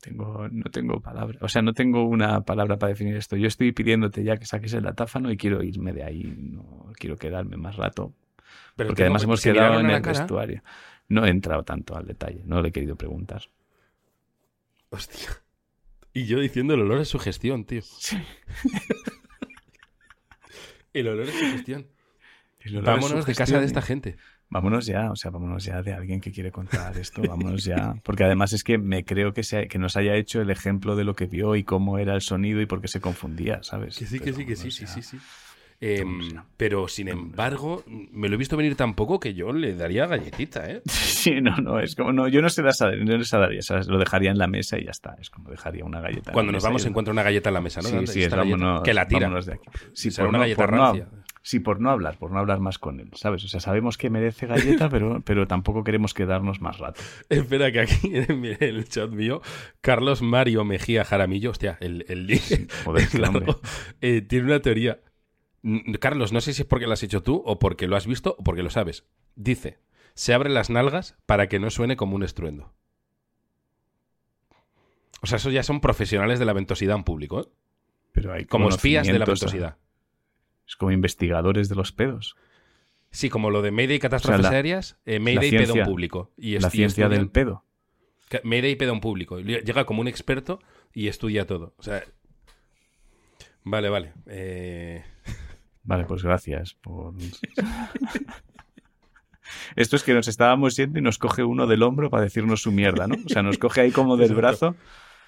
Tengo, 0.00 0.48
no 0.50 0.70
tengo 0.70 1.00
palabra, 1.00 1.38
o 1.40 1.48
sea, 1.48 1.62
no 1.62 1.72
tengo 1.72 2.04
una 2.04 2.42
palabra 2.42 2.76
para 2.78 2.90
definir 2.90 3.16
esto. 3.16 3.36
Yo 3.36 3.46
estoy 3.48 3.72
pidiéndote 3.72 4.22
ya 4.22 4.36
que 4.36 4.44
saques 4.44 4.74
el 4.74 4.82
datáfano 4.82 5.30
y 5.32 5.38
quiero 5.38 5.62
irme 5.62 5.94
de 5.94 6.04
ahí, 6.04 6.24
no 6.36 6.92
quiero 6.98 7.16
quedarme 7.16 7.56
más 7.56 7.76
rato. 7.76 8.12
Pero 8.76 8.88
Porque 8.88 9.02
además 9.02 9.22
hemos 9.24 9.40
¿se 9.40 9.52
quedado 9.52 9.80
en 9.80 9.86
el 9.90 10.02
cara? 10.02 10.18
vestuario. 10.20 10.62
No 11.08 11.24
he 11.24 11.30
entrado 11.30 11.62
tanto 11.64 11.96
al 11.96 12.06
detalle, 12.06 12.42
no 12.44 12.60
le 12.60 12.68
he 12.68 12.72
querido 12.72 12.96
preguntar. 12.96 13.42
Hostia. 14.90 15.43
Y 16.14 16.26
yo 16.26 16.38
diciendo 16.38 16.74
el 16.74 16.80
olor 16.80 17.00
es 17.00 17.08
sugestión, 17.08 17.64
tío. 17.64 17.82
el 20.92 21.08
olor 21.08 21.28
es 21.28 21.34
olor 22.76 22.84
es 22.84 22.84
Vámonos 22.84 23.26
de 23.26 23.34
casa 23.34 23.58
de 23.58 23.66
esta 23.66 23.82
gente. 23.82 24.16
Vámonos 24.48 24.86
ya, 24.86 25.10
o 25.10 25.16
sea, 25.16 25.32
vámonos 25.32 25.64
ya 25.64 25.82
de 25.82 25.92
alguien 25.92 26.20
que 26.20 26.30
quiere 26.30 26.52
contar 26.52 26.96
esto, 26.96 27.20
vámonos 27.22 27.64
ya. 27.64 27.96
Porque 28.04 28.22
además 28.22 28.52
es 28.52 28.62
que 28.62 28.78
me 28.78 29.04
creo 29.04 29.32
que, 29.32 29.42
se, 29.42 29.66
que 29.66 29.78
nos 29.78 29.96
haya 29.96 30.14
hecho 30.14 30.40
el 30.40 30.50
ejemplo 30.50 30.94
de 30.94 31.02
lo 31.02 31.16
que 31.16 31.26
vio 31.26 31.56
y 31.56 31.64
cómo 31.64 31.98
era 31.98 32.14
el 32.14 32.20
sonido 32.20 32.60
y 32.60 32.66
por 32.66 32.80
qué 32.80 32.86
se 32.86 33.00
confundía, 33.00 33.64
¿sabes? 33.64 33.98
Que 33.98 34.06
sí, 34.06 34.20
que 34.20 34.26
Pero 34.26 34.36
sí, 34.36 34.46
que 34.46 34.54
sí, 34.54 34.70
sí, 34.70 34.82
ya. 34.82 34.86
sí, 34.86 35.02
sí. 35.02 35.18
Ya. 36.32 36.44
pero 36.56 36.88
sin 36.88 37.08
embargo, 37.08 37.82
me 37.86 38.28
lo 38.28 38.34
he 38.34 38.38
visto 38.38 38.56
venir 38.56 38.74
tan 38.76 38.94
poco 38.94 39.20
que 39.20 39.34
yo 39.34 39.52
le 39.52 39.74
daría 39.74 40.06
galletita, 40.06 40.70
¿eh? 40.70 40.82
Sí, 41.24 41.40
no, 41.40 41.56
no, 41.56 41.78
es 41.80 41.94
como, 41.94 42.12
no, 42.12 42.28
yo 42.28 42.42
no 42.42 42.48
se 42.50 42.62
las 42.62 42.80
no 42.80 43.16
les 43.16 43.30
daría, 43.30 43.60
lo 43.88 43.98
dejaría 43.98 44.30
en 44.30 44.38
la 44.38 44.46
mesa 44.46 44.78
y 44.78 44.84
ya 44.84 44.90
está, 44.90 45.16
es 45.20 45.30
como 45.30 45.50
dejaría 45.50 45.84
una 45.84 46.00
galleta. 46.00 46.32
Cuando 46.32 46.52
nos 46.52 46.62
vamos 46.62 46.84
encuentra 46.86 47.12
una 47.12 47.22
galleta 47.22 47.48
en 47.50 47.54
la 47.54 47.60
mesa, 47.60 47.80
¿no? 47.80 47.88
Sí, 47.88 47.94
¿Dónde 47.94 48.12
sí, 48.12 48.22
es, 48.22 48.30
vámonos, 48.34 48.82
que 48.82 48.92
la 48.94 49.06
tira. 49.08 49.28
de 49.30 49.52
aquí. 49.54 49.68
Sí, 49.94 50.10
por 50.10 50.28
una 50.28 50.38
no, 50.38 50.42
galleta 50.42 50.62
por 50.62 50.72
no- 50.74 50.82
rancia. 50.84 51.08
sí, 51.42 51.60
por 51.60 51.80
no 51.80 51.90
hablar, 51.90 52.18
por 52.18 52.30
no 52.30 52.38
hablar 52.38 52.60
más 52.60 52.78
con 52.78 53.00
él, 53.00 53.08
¿sabes? 53.14 53.42
O 53.44 53.48
sea, 53.48 53.60
sabemos 53.60 53.96
que 53.96 54.10
merece 54.10 54.46
galleta, 54.46 54.88
pero, 54.90 55.22
pero 55.24 55.46
tampoco 55.46 55.82
queremos 55.82 56.12
quedarnos 56.14 56.60
más 56.60 56.78
rato. 56.78 57.00
Espera, 57.30 57.72
que 57.72 57.80
aquí 57.80 57.98
en 58.14 58.44
el- 58.60 58.88
chat 58.88 59.10
mío, 59.10 59.40
Carlos 59.80 60.20
Mario 60.22 60.64
Mejía 60.64 61.04
Jaramillo, 61.04 61.50
hostia, 61.50 61.78
el, 61.80 62.04
el, 62.08 62.38
Joder, 62.84 63.14
largo, 63.18 63.60
eh, 64.02 64.20
tiene 64.22 64.44
una 64.46 64.60
teoría. 64.60 64.98
Carlos, 66.00 66.32
no 66.32 66.40
sé 66.40 66.52
si 66.52 66.62
es 66.62 66.68
porque 66.68 66.86
lo 66.86 66.92
has 66.92 67.02
hecho 67.02 67.22
tú, 67.22 67.42
o 67.46 67.58
porque 67.58 67.86
lo 67.88 67.96
has 67.96 68.06
visto, 68.06 68.36
o 68.38 68.44
porque 68.44 68.62
lo 68.62 68.70
sabes. 68.70 69.04
Dice: 69.34 69.78
se 70.14 70.34
abren 70.34 70.54
las 70.54 70.68
nalgas 70.70 71.16
para 71.26 71.48
que 71.48 71.58
no 71.58 71.70
suene 71.70 71.96
como 71.96 72.16
un 72.16 72.22
estruendo. 72.22 72.72
O 75.22 75.26
sea, 75.26 75.36
eso 75.36 75.50
ya 75.50 75.62
son 75.62 75.80
profesionales 75.80 76.38
de 76.38 76.44
la 76.44 76.52
ventosidad 76.52 76.96
en 76.96 77.04
público, 77.04 77.40
¿eh? 77.40 77.48
Pero 78.12 78.32
hay 78.32 78.44
Como 78.44 78.68
espías 78.68 79.06
de 79.06 79.18
la 79.18 79.24
ventosidad. 79.24 79.78
Es 80.68 80.76
como 80.76 80.92
investigadores 80.92 81.68
de 81.68 81.74
los 81.74 81.92
pedos. 81.92 82.36
Sí, 83.10 83.30
como 83.30 83.50
lo 83.50 83.62
de 83.62 83.70
Mayday 83.70 83.96
y 83.96 84.00
catástrofes 84.00 84.40
O 84.40 84.42
sea, 84.42 84.50
la- 84.50 84.56
aéreas, 84.56 84.98
eh, 85.06 85.18
Mayday 85.18 85.50
la 85.50 85.58
pedo 85.58 85.64
ciencia- 85.72 85.82
en 85.84 85.88
público. 85.88 86.32
Y 86.36 86.58
la 86.58 86.68
y 86.68 86.70
ciencia 86.70 87.08
del 87.08 87.30
pedo. 87.30 87.64
Mayday 88.42 88.76
pedo 88.76 88.92
en 88.92 89.00
público. 89.00 89.38
Y 89.40 89.44
Llega 89.44 89.84
como 89.86 90.00
un 90.00 90.08
experto 90.08 90.60
y 90.92 91.08
estudia 91.08 91.46
todo. 91.46 91.74
O 91.78 91.82
sea. 91.82 92.02
Vale, 93.62 93.88
vale. 93.88 94.12
Eh, 94.26 95.04
Vale, 95.84 96.04
pues 96.04 96.22
gracias 96.22 96.74
por... 96.74 97.14
Esto 99.76 99.96
es 99.96 100.02
que 100.02 100.14
nos 100.14 100.26
estábamos 100.28 100.76
yendo 100.76 100.98
y 100.98 101.02
nos 101.02 101.18
coge 101.18 101.44
uno 101.44 101.66
del 101.66 101.82
hombro 101.82 102.08
para 102.10 102.22
decirnos 102.24 102.62
su 102.62 102.72
mierda, 102.72 103.06
¿no? 103.06 103.16
O 103.24 103.28
sea, 103.28 103.42
nos 103.42 103.58
coge 103.58 103.82
ahí 103.82 103.90
como 103.90 104.16
del 104.18 104.34
brazo. 104.34 104.74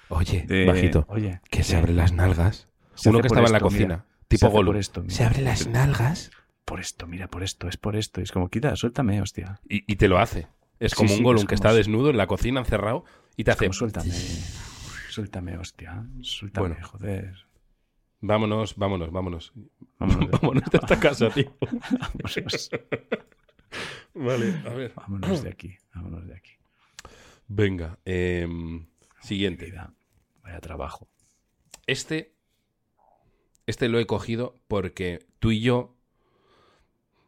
Oye, 0.09 0.43
de- 0.47 0.65
bajito. 0.65 1.05
Oye, 1.09 1.41
Que 1.49 1.63
se 1.63 1.75
abren 1.75 1.97
las 1.97 2.11
nalgas. 2.13 2.67
Se 2.95 3.09
Uno 3.09 3.19
que 3.21 3.27
estaba 3.27 3.45
en 3.47 3.53
la 3.53 3.59
cocina. 3.59 3.85
mira. 3.85 4.05
Tipo 4.27 4.73
esto, 4.75 5.01
mira. 5.03 5.13
Se 5.13 5.23
abren 5.23 5.43
las 5.45 5.67
nalgas. 5.67 6.31
Por 6.65 6.79
esto, 6.79 7.07
mira, 7.07 7.27
por 7.29 7.43
esto, 7.43 7.67
es 7.69 7.77
por 7.77 7.95
esto. 7.95 8.19
Es 8.21 8.31
como, 8.31 8.49
quita, 8.49 8.75
suéltame, 8.75 9.21
hostia. 9.21 9.59
Y, 9.69 9.89
y 9.91 9.95
te 9.97 10.07
lo 10.07 10.17
hace. 10.19 10.47
Es 10.79 10.91
Sí, 10.91 10.97
como 10.97 11.09
sí, 11.09 11.17
un 11.17 11.23
Gollum 11.23 11.41
es 11.43 11.47
que 11.47 11.55
está 11.55 11.73
desnudo 11.73 12.09
en 12.09 12.17
la 12.17 12.27
cocina 12.27 12.59
encerrado 12.59 13.05
y 13.35 13.43
te 13.43 13.51
Es 13.51 13.57
hace. 13.57 13.65
como, 13.67 13.73
suéltame. 13.73 14.11
Suéltame, 15.09 15.57
hostia. 15.57 16.03
Suéltame, 16.21 16.67
Bueno. 16.69 16.87
joder. 16.87 17.33
Vámonos, 18.21 18.75
vámonos, 18.75 19.11
vámonos. 19.11 19.53
Vámonos 19.99 20.31
de, 20.31 20.37
vámonos 20.41 20.63
de 20.69 20.77
esta 20.77 20.99
casa, 20.99 21.29
tío. 21.29 21.53
vámonos, 21.61 22.69
Vale, 24.13 24.61
a 24.65 24.73
ver. 24.73 24.93
vámonos 24.95 25.43
de 25.43 25.49
aquí. 25.49 25.77
Vámonos 25.93 26.27
de 26.27 26.35
aquí. 26.35 26.51
Venga, 27.47 27.99
em, 28.05 28.87
siguiente. 29.21 29.65
Vida, 29.65 29.93
Vaya 30.43 30.59
trabajo. 30.59 31.07
Este, 31.85 32.33
este 33.65 33.89
lo 33.89 33.99
he 33.99 34.07
cogido 34.07 34.55
porque 34.67 35.19
tú 35.39 35.51
y 35.51 35.61
yo 35.61 35.95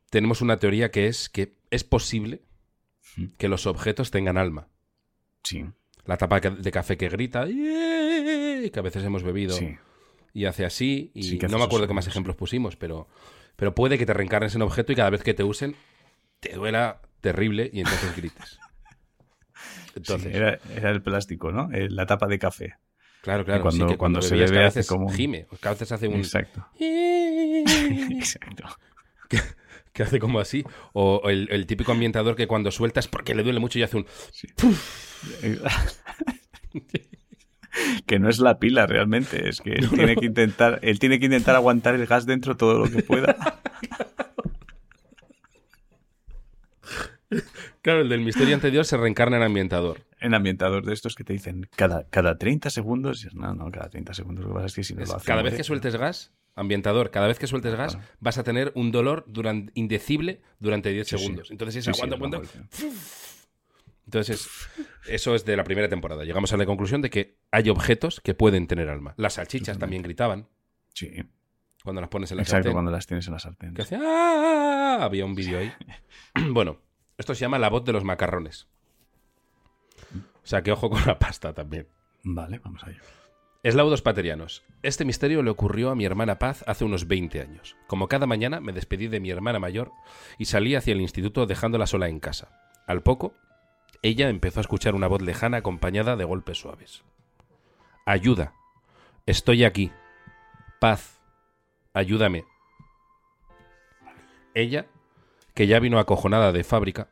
tenemos 0.10 0.42
una 0.42 0.58
teoría 0.58 0.92
que 0.92 1.08
es 1.08 1.30
que 1.30 1.56
es 1.70 1.84
posible 1.84 2.42
que 3.38 3.48
los 3.48 3.68
objetos 3.68 4.12
tengan 4.12 4.38
alma. 4.38 4.68
Sí. 5.44 5.66
La 6.06 6.18
tapa 6.18 6.40
de 6.40 6.72
café 6.72 6.98
que 6.98 7.10
grita, 7.10 7.46
que 7.46 8.72
a 8.76 8.82
veces 8.82 9.04
hemos 9.04 9.24
bebido 9.24 9.56
Sí. 9.56 9.78
Y 10.34 10.46
hace 10.46 10.66
así. 10.66 11.12
Y 11.14 11.24
Sí, 11.24 11.40
no 11.50 11.58
me 11.58 11.64
acuerdo 11.64 11.88
qué 11.88 11.94
más 11.94 12.08
ejemplos 12.08 12.36
pusimos, 12.36 12.76
pero, 12.76 13.08
pero 13.56 13.74
puede 13.76 13.98
que 13.98 14.06
te 14.06 14.14
reencarnes 14.14 14.56
en 14.56 14.62
objeto 14.62 14.92
y 14.92 14.96
cada 14.96 15.10
vez 15.10 15.24
que 15.24 15.34
te 15.34 15.44
usen 15.44 15.76
te 16.40 16.54
duela 16.54 17.02
terrible 17.22 17.70
y 17.74 17.80
entonces 17.80 18.16
grites. 18.16 18.60
Entonces, 19.96 20.32
Sí, 20.32 20.38
era, 20.38 20.58
era 20.74 20.92
el 20.92 21.02
plástico, 21.02 21.52
¿no? 21.52 21.70
Eh, 21.74 21.90
La 21.90 22.06
tapa 22.06 22.28
de 22.28 22.40
café. 22.40 22.76
claro, 23.22 23.44
claro. 23.44 23.64
cuando- 23.64 23.86
sí, 23.88 23.92
que 23.92 23.98
cuando 23.98 24.22
se 24.22 24.36
bebe 24.38 24.64
hace 24.66 24.86
como 24.86 25.10
gime, 25.10 25.48
a 25.64 25.70
veces 25.72 25.92
hace 25.92 26.08
un... 26.08 26.16
Exacto. 26.20 26.66
Exacto. 26.80 28.64
que 29.92 30.04
hace 30.04 30.20
como 30.20 30.40
así. 30.40 30.64
O 30.94 31.20
o 31.24 31.30
el, 31.30 31.50
el 31.52 31.66
típico 31.66 31.92
ambientador 31.92 32.36
que 32.38 32.48
cuando 32.48 32.72
sueltas 32.72 33.08
porque 33.10 33.36
le 33.36 33.44
duele 33.44 33.60
mucho 33.60 33.80
y 33.80 33.84
hace 33.84 33.98
un... 33.98 34.06
que 38.06 38.20
no 38.20 38.30
es 38.30 38.40
la 38.40 38.60
pila 38.60 38.86
realmente, 38.88 39.48
es 39.50 39.62
que 39.62 39.72
él 39.74 39.90
tiene 39.90 40.16
que 40.16 40.26
intentar, 40.26 40.80
él 40.82 41.00
tiene 41.00 41.20
que 41.20 41.26
intentar 41.26 41.56
aguantar 41.56 41.96
el 41.96 42.06
gas 42.08 42.26
dentro 42.26 42.58
todo 42.58 42.80
lo 42.80 42.90
que 42.90 43.04
pueda. 43.04 43.36
Claro, 47.82 48.02
el 48.02 48.10
del 48.10 48.22
misterio 48.22 48.56
anterior 48.56 48.86
se 48.86 48.98
reencarna 48.98 49.38
en 49.38 49.44
ambientador. 49.44 50.02
En 50.20 50.34
ambientador 50.34 50.84
de 50.86 50.94
estos 50.94 51.16
que 51.16 51.24
te 51.24 51.34
dicen 51.34 51.70
cada, 51.76 52.06
cada 52.10 52.38
30 52.38 52.70
segundos, 52.72 53.28
no, 53.34 53.54
no, 53.54 53.72
cada 53.72 53.90
30 53.90 54.14
segundos, 54.14 54.44
lo 54.46 54.50
que 54.52 54.56
pasa 54.56 54.66
es 54.68 54.74
que 54.76 54.84
si 54.84 54.96
no 54.96 55.04
Es 55.04 55.10
lo 55.10 55.16
hace 55.18 55.26
cada 55.28 55.44
vez 55.44 55.54
que 55.54 55.64
sueltes 55.64 55.96
gas, 55.96 56.34
ambientador, 56.56 57.12
cada 57.12 57.28
vez 57.28 57.38
que 57.40 57.48
sueltes 57.48 57.76
gas, 57.76 57.96
Claro. 57.96 58.10
vas 58.20 58.38
a 58.40 58.44
tener 58.44 58.72
un 58.76 58.92
dolor 58.92 59.26
durante, 59.28 59.72
indecible 59.76 60.42
durante 60.60 60.90
10 60.92 61.08
Sí, 61.08 61.18
sí. 61.18 61.22
segundos. 61.24 61.52
Entonces 61.52 61.76
es 61.88 61.96
Sí, 61.96 62.02
aguanta, 62.02 62.16
aguanta. 62.16 62.42
Entonces, 64.06 64.50
eso 65.08 65.36
es 65.36 65.46
de 65.46 65.56
la 65.56 65.64
primera 65.64 65.88
temporada. 65.88 66.24
Llegamos 66.26 66.52
a 66.52 66.58
la 66.58 66.66
conclusión 66.66 67.02
de 67.04 67.12
que 67.12 67.38
hay 67.52 67.70
objetos 67.70 68.22
que 68.22 68.34
pueden 68.34 68.68
tener 68.68 68.90
alma. 68.90 69.14
Las 69.18 69.34
salchichas 69.34 69.76
Totalmente. 69.78 69.80
también 69.86 70.02
gritaban 70.04 70.48
Sí, 70.94 71.12
cuando 71.84 72.02
las 72.02 72.10
pones 72.10 72.30
en 72.32 72.38
la 72.38 72.44
exacto, 72.44 72.64
sartén. 72.64 72.74
cuando 72.74 72.92
las 72.92 73.08
tienes 73.08 73.26
en 73.28 73.34
la 73.34 73.40
sartén. 73.40 73.74
Que 73.74 73.84
hacía 73.84 74.00
¡Ah! 74.02 74.98
Había 75.02 75.26
un 75.26 75.36
vídeo 75.36 75.60
ahí. 75.60 75.72
bueno, 76.52 76.78
esto 77.18 77.34
se 77.34 77.42
llama 77.42 77.58
la 77.60 77.70
voz 77.70 77.86
de 77.86 77.94
los 77.94 78.04
macarrones. 78.04 78.68
O 80.14 80.48
sea, 80.50 80.62
que 80.64 80.72
ojo 80.72 80.90
con 80.90 81.06
la 81.06 81.18
pasta 81.20 81.54
también. 81.54 81.88
Vale, 82.24 82.60
vamos 82.60 82.84
allá. 82.84 83.00
Eslaudos 83.62 84.02
paterianos. 84.02 84.64
Este 84.84 85.04
misterio 85.06 85.44
le 85.44 85.50
ocurrió 85.50 85.90
a 85.92 85.96
mi 85.96 86.06
hermana 86.06 86.40
Paz 86.40 86.64
hace 86.66 86.86
unos 86.86 87.08
20 87.08 87.42
años. 87.42 87.76
Como 87.88 88.08
cada 88.08 88.26
mañana 88.26 88.62
me 88.62 88.72
despedí 88.72 89.08
de 89.08 89.20
mi 89.20 89.30
hermana 89.32 89.60
mayor 89.60 89.92
y 90.38 90.46
salí 90.46 90.76
hacia 90.76 90.94
el 90.94 91.02
instituto 91.02 91.46
dejándola 91.46 91.86
sola 91.86 92.08
en 92.08 92.20
casa. 92.20 92.50
Al 92.88 93.04
poco, 93.04 93.34
ella 94.02 94.30
empezó 94.30 94.60
a 94.60 94.62
escuchar 94.62 94.96
una 94.96 95.08
voz 95.08 95.22
lejana 95.22 95.58
acompañada 95.58 96.16
de 96.16 96.24
golpes 96.24 96.58
suaves. 96.60 97.04
Ayuda. 98.10 98.56
Estoy 99.28 99.64
aquí. 99.64 99.92
Paz. 100.80 101.22
Ayúdame. 101.94 102.44
Ella, 104.56 104.88
que 105.54 105.68
ya 105.68 105.80
vino 105.80 106.00
acojonada 106.00 106.52
de 106.52 106.64
fábrica, 106.64 107.10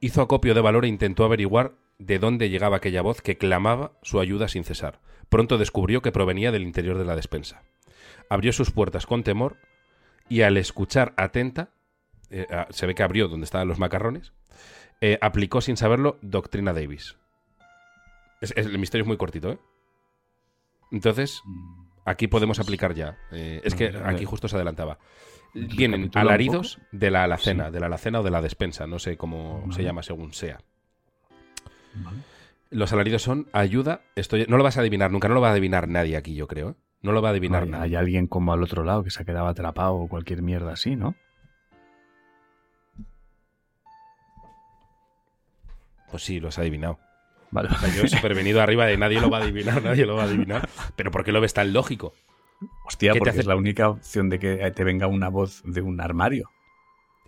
hizo 0.00 0.22
acopio 0.22 0.52
de 0.52 0.60
valor 0.60 0.84
e 0.84 0.88
intentó 0.88 1.24
averiguar 1.24 1.76
de 2.00 2.18
dónde 2.18 2.50
llegaba 2.50 2.78
aquella 2.78 3.02
voz 3.02 3.22
que 3.22 3.38
clamaba 3.38 3.92
su 4.02 4.18
ayuda 4.18 4.48
sin 4.48 4.64
cesar. 4.64 5.00
Pronto 5.28 5.58
descubrió 5.58 6.02
que 6.02 6.10
provenía 6.10 6.50
del 6.50 6.64
interior 6.64 6.98
de 6.98 7.04
la 7.04 7.14
despensa. 7.14 7.62
Abrió 8.28 8.52
sus 8.52 8.72
puertas 8.72 9.06
con 9.06 9.22
temor 9.22 9.58
y 10.28 10.42
al 10.42 10.56
escuchar 10.56 11.14
atenta, 11.16 11.70
eh, 12.30 12.48
se 12.70 12.86
ve 12.86 12.96
que 12.96 13.04
abrió 13.04 13.28
donde 13.28 13.44
estaban 13.44 13.68
los 13.68 13.78
macarrones, 13.78 14.32
eh, 15.00 15.18
aplicó 15.20 15.60
sin 15.60 15.76
saberlo 15.76 16.18
doctrina 16.20 16.72
Davis. 16.72 17.16
El 18.40 18.76
misterio 18.80 19.04
es 19.04 19.08
muy 19.08 19.18
cortito, 19.18 19.52
¿eh? 19.52 19.58
Entonces, 20.90 21.42
Mm, 21.44 21.86
aquí 22.04 22.28
podemos 22.28 22.58
aplicar 22.60 22.94
ya. 22.94 23.18
Eh, 23.32 23.60
es 23.64 23.74
que 23.74 23.92
aquí 24.04 24.24
justo 24.24 24.48
se 24.48 24.56
adelantaba. 24.56 24.98
Vienen 25.54 26.10
alaridos 26.14 26.78
de 26.92 27.10
la 27.10 27.24
alacena, 27.24 27.66
Sí. 27.68 27.72
de 27.72 27.80
la 27.80 27.86
alacena 27.86 28.20
o 28.20 28.22
de 28.22 28.30
la 28.30 28.42
despensa, 28.42 28.86
no 28.86 28.98
sé 28.98 29.16
cómo 29.16 29.64
se 29.72 29.82
llama 29.82 30.02
según 30.02 30.32
sea. 30.34 30.58
Vale. 31.94 32.18
Los 32.70 32.92
alaridos 32.92 33.22
son 33.22 33.48
ayuda, 33.52 34.02
estoy... 34.16 34.44
No 34.48 34.56
lo 34.58 34.64
vas 34.64 34.76
a 34.76 34.80
adivinar 34.80 35.10
nunca, 35.10 35.28
no 35.28 35.34
lo 35.34 35.40
va 35.40 35.48
a 35.48 35.52
adivinar 35.52 35.88
nadie 35.88 36.16
aquí, 36.16 36.34
yo 36.34 36.46
creo. 36.46 36.70
¿eh? 36.70 36.74
No 37.00 37.12
lo 37.12 37.22
va 37.22 37.28
a 37.28 37.30
adivinar 37.30 37.62
Hay, 37.62 37.68
nadie. 37.70 37.84
hay 37.84 37.94
alguien 37.96 38.26
como 38.26 38.52
al 38.52 38.62
otro 38.62 38.84
lado 38.84 39.02
que 39.04 39.10
se 39.10 39.22
ha 39.22 39.24
quedado 39.24 39.46
atrapado 39.46 39.94
o 39.94 40.08
cualquier 40.08 40.42
mierda 40.42 40.72
así, 40.72 40.94
¿no? 40.96 41.14
Pues 46.10 46.22
sí, 46.24 46.40
lo 46.40 46.48
has 46.48 46.58
adivinado. 46.58 46.98
Vale. 47.50 47.68
O 47.70 47.78
sea, 47.78 47.88
yo 47.94 48.02
he 48.02 48.08
supervenido 48.08 48.60
arriba 48.60 48.86
de 48.86 48.96
nadie 48.96 49.20
lo 49.20 49.30
va 49.30 49.38
a 49.38 49.42
adivinar, 49.42 49.82
nadie 49.82 50.04
lo 50.06 50.16
va 50.16 50.22
a 50.22 50.26
adivinar. 50.26 50.68
Pero 50.96 51.10
¿por 51.10 51.24
qué 51.24 51.32
lo 51.32 51.40
ves 51.40 51.54
tan 51.54 51.72
lógico? 51.72 52.12
Hostia, 52.86 53.12
¿Qué 53.12 53.14
te 53.14 53.18
porque 53.20 53.30
hace- 53.30 53.40
es 53.40 53.46
la 53.46 53.56
única 53.56 53.88
opción 53.88 54.28
de 54.28 54.38
que 54.38 54.70
te 54.74 54.84
venga 54.84 55.06
una 55.06 55.28
voz 55.28 55.62
de 55.64 55.80
un 55.82 56.00
armario. 56.00 56.50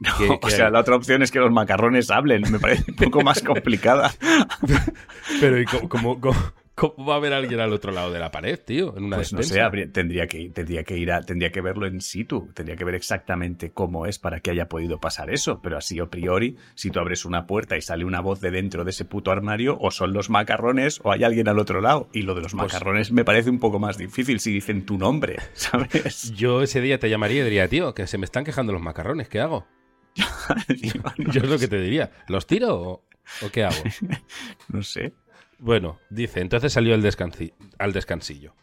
O 0.43 0.49
sea, 0.51 0.71
la 0.71 0.81
otra 0.81 0.95
opción 0.97 1.23
es 1.23 1.31
que 1.31 1.39
los 1.41 1.51
macarrones 1.51 2.11
hablen. 2.11 2.43
Me 2.51 2.59
parece 2.59 2.85
un 2.91 2.97
poco 2.97 3.23
más 3.23 3.43
complicada. 3.43 4.12
Pero 5.41 5.61
¿y 5.61 5.64
cómo, 5.64 5.89
cómo- 5.89 6.21
cómo- 6.21 6.53
cómo 6.79 7.07
va 7.07 7.14
a 7.14 7.16
haber 7.16 7.33
alguien 7.33 7.61
al 7.61 7.72
otro 7.72 7.93
lado 7.93 8.12
de 8.12 8.18
la 8.20 8.31
pared, 8.31 8.59
tío? 8.59 8.97
En 8.97 9.05
una 9.05 9.16
Pues 9.16 9.33
no 9.33 9.43
sé, 9.43 9.61
habría- 9.61 9.91
tendría 9.93 10.26
que, 10.26 10.49
tendría 10.51 10.85
que 10.85 10.97
ir 10.97 11.11
a, 11.12 11.20
tendría 11.22 11.51
que 11.51 11.61
verlo 11.61 11.87
en 11.87 12.01
situ, 12.01 12.51
tendría 12.55 12.76
que 12.76 12.85
ver 12.85 12.95
exactamente 12.95 13.70
cómo 13.72 14.07
es 14.07 14.18
para 14.18 14.41
que 14.41 14.51
haya 14.51 14.68
podido 14.68 15.01
pasar 15.01 15.31
eso. 15.31 15.61
Pero 15.62 15.76
así 15.76 15.99
a 16.01 16.07
priori, 16.07 16.57
si 16.74 16.91
tú 16.91 17.01
abres 17.01 17.24
una 17.24 17.47
puerta 17.47 17.76
y 17.76 17.83
sale 17.83 18.05
una 18.05 18.20
voz 18.20 18.41
de 18.41 18.51
dentro 18.51 18.85
de 18.85 18.91
ese 18.91 19.05
puto 19.05 19.31
armario, 19.31 19.76
o 19.81 19.91
son 19.91 20.12
los 20.12 20.31
macarrones 20.31 21.01
o 21.03 21.12
hay 21.12 21.24
alguien 21.24 21.49
al 21.49 21.59
otro 21.59 21.81
lado. 21.81 22.09
Y 22.12 22.22
lo 22.22 22.35
de 22.35 22.43
los 22.43 22.53
Pues- 22.53 22.72
macarrones 22.72 23.11
me 23.12 23.24
parece 23.24 23.51
un 23.51 23.59
poco 23.59 23.79
más 23.79 23.99
difícil 23.99 24.41
si 24.41 24.53
dicen 24.53 24.87
tu 24.87 24.97
nombre, 24.99 25.37
¿sabes? 25.55 26.33
Yo 26.35 26.62
ese 26.62 26.81
día 26.81 26.99
te 26.99 27.11
llamaría 27.11 27.43
y 27.43 27.45
diría, 27.45 27.68
tío, 27.68 27.95
que 27.95 28.07
se 28.07 28.18
me 28.18 28.24
están 28.24 28.45
quejando 28.45 28.72
los 28.72 28.81
macarrones, 28.83 29.29
¿qué 29.29 29.41
hago? 29.41 29.66
Yo 31.33 31.43
es 31.43 31.49
lo 31.49 31.59
que 31.59 31.68
te 31.68 31.81
diría. 31.81 32.11
¿Los 32.29 32.47
tiro 32.47 32.74
o, 32.81 33.05
o 33.43 33.51
qué 33.53 33.64
hago? 33.64 33.76
no 34.68 34.83
sé. 34.83 35.12
Bueno, 35.59 35.99
dice, 36.09 36.41
entonces 36.41 36.73
salió 36.73 36.95
el 36.95 37.09
al 37.79 37.93
descansillo. 37.93 38.55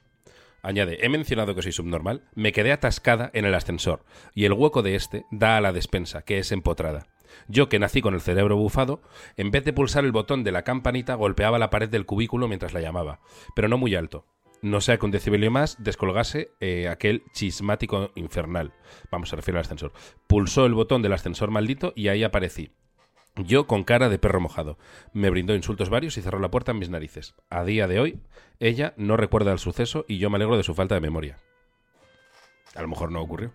Añade, 0.61 1.05
he 1.05 1.09
mencionado 1.09 1.53
que 1.53 1.61
soy 1.61 1.73
subnormal, 1.73 2.23
me 2.33 2.51
quedé 2.51 2.71
atascada 2.71 3.29
en 3.33 3.45
el 3.45 3.53
ascensor, 3.53 4.03
y 4.33 4.45
el 4.45 4.53
hueco 4.53 4.81
de 4.81 4.95
este 4.95 5.25
da 5.29 5.57
a 5.57 5.61
la 5.61 5.73
despensa, 5.73 6.23
que 6.23 6.39
es 6.39 6.51
empotrada. 6.51 7.05
Yo, 7.47 7.69
que 7.69 7.79
nací 7.79 8.01
con 8.01 8.13
el 8.13 8.21
cerebro 8.21 8.55
bufado, 8.55 9.01
en 9.35 9.51
vez 9.51 9.65
de 9.65 9.73
pulsar 9.73 10.05
el 10.05 10.13
botón 10.13 10.43
de 10.43 10.53
la 10.53 10.63
campanita, 10.63 11.15
golpeaba 11.15 11.59
la 11.59 11.69
pared 11.69 11.89
del 11.89 12.05
cubículo 12.05 12.47
mientras 12.47 12.73
la 12.73 12.81
llamaba, 12.81 13.19
pero 13.55 13.67
no 13.67 13.77
muy 13.77 13.93
alto. 13.93 14.25
No 14.61 14.81
sea 14.81 14.97
que 14.97 15.05
un 15.05 15.11
decibelio 15.11 15.51
más 15.51 15.83
descolgase 15.83 16.51
eh, 16.61 16.87
aquel 16.87 17.23
chismático 17.33 18.11
infernal. 18.15 18.73
Vamos, 19.11 19.29
se 19.29 19.35
refiere 19.35 19.59
al 19.59 19.65
ascensor. 19.65 19.91
Pulsó 20.27 20.65
el 20.65 20.73
botón 20.73 21.01
del 21.01 21.13
ascensor 21.13 21.51
maldito 21.51 21.93
y 21.95 22.07
ahí 22.07 22.23
aparecí. 22.23 22.71
Yo 23.37 23.67
con 23.67 23.83
cara 23.83 24.07
de 24.07 24.17
perro 24.17 24.39
mojado. 24.39 24.77
Me 25.11 25.29
brindó 25.29 25.55
insultos 25.55 25.89
varios 25.89 26.17
y 26.17 26.21
cerró 26.21 26.39
la 26.39 26.51
puerta 26.51 26.71
en 26.71 26.79
mis 26.79 26.89
narices. 26.89 27.35
A 27.49 27.65
día 27.65 27.87
de 27.87 27.99
hoy, 27.99 28.19
ella 28.59 28.93
no 28.95 29.17
recuerda 29.17 29.51
el 29.51 29.59
suceso 29.59 30.05
y 30.07 30.19
yo 30.19 30.29
me 30.29 30.37
alegro 30.37 30.55
de 30.55 30.63
su 30.63 30.73
falta 30.73 30.95
de 30.95 31.01
memoria. 31.01 31.39
A 32.75 32.81
lo 32.81 32.87
mejor 32.87 33.11
no 33.11 33.21
ocurrió. 33.21 33.53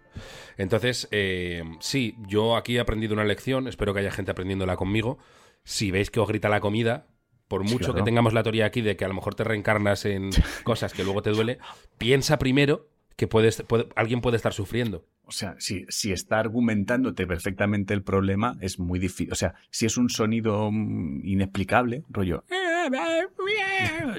Entonces, 0.59 1.09
eh, 1.11 1.63
sí, 1.81 2.15
yo 2.27 2.57
aquí 2.57 2.77
he 2.77 2.81
aprendido 2.81 3.15
una 3.15 3.25
lección, 3.25 3.69
espero 3.69 3.95
que 3.95 4.01
haya 4.01 4.11
gente 4.11 4.31
aprendiéndola 4.31 4.77
conmigo. 4.77 5.19
Si 5.65 5.91
veis 5.91 6.11
que 6.11 6.21
os 6.21 6.29
grita 6.29 6.49
la 6.49 6.61
comida, 6.61 7.07
por 7.49 7.65
mucho 7.65 7.95
que 7.95 8.03
tengamos 8.03 8.33
la 8.33 8.43
teoría 8.43 8.67
aquí 8.67 8.81
de 8.81 8.97
que 8.97 9.05
a 9.05 9.09
lo 9.09 9.15
mejor 9.15 9.35
te 9.35 9.45
reencarnas 9.45 10.05
en 10.05 10.31
cosas 10.65 10.93
que 10.93 11.05
luego 11.05 11.23
te 11.23 11.31
duele, 11.31 11.59
piensa 11.99 12.39
primero 12.39 12.90
que 13.21 13.27
puedes, 13.27 13.61
puede- 13.69 13.87
alguien 13.97 14.23
puede 14.23 14.39
estar 14.39 14.55
sufriendo. 14.55 15.05
O 15.25 15.31
sea, 15.31 15.55
si, 15.59 15.85
si 15.91 16.11
está 16.11 16.39
argumentándote 16.39 17.27
perfectamente 17.27 17.93
el 17.93 18.03
problema, 18.03 18.57
es 18.63 18.79
muy 18.79 18.99
difícil. 18.99 19.31
O 19.31 19.35
sea, 19.35 19.57
si 19.71 19.85
es 19.85 19.99
un 19.99 20.09
sonido 20.09 20.71
mm, 20.73 21.21
inexplicable, 21.27 22.03
rollo. 22.09 22.45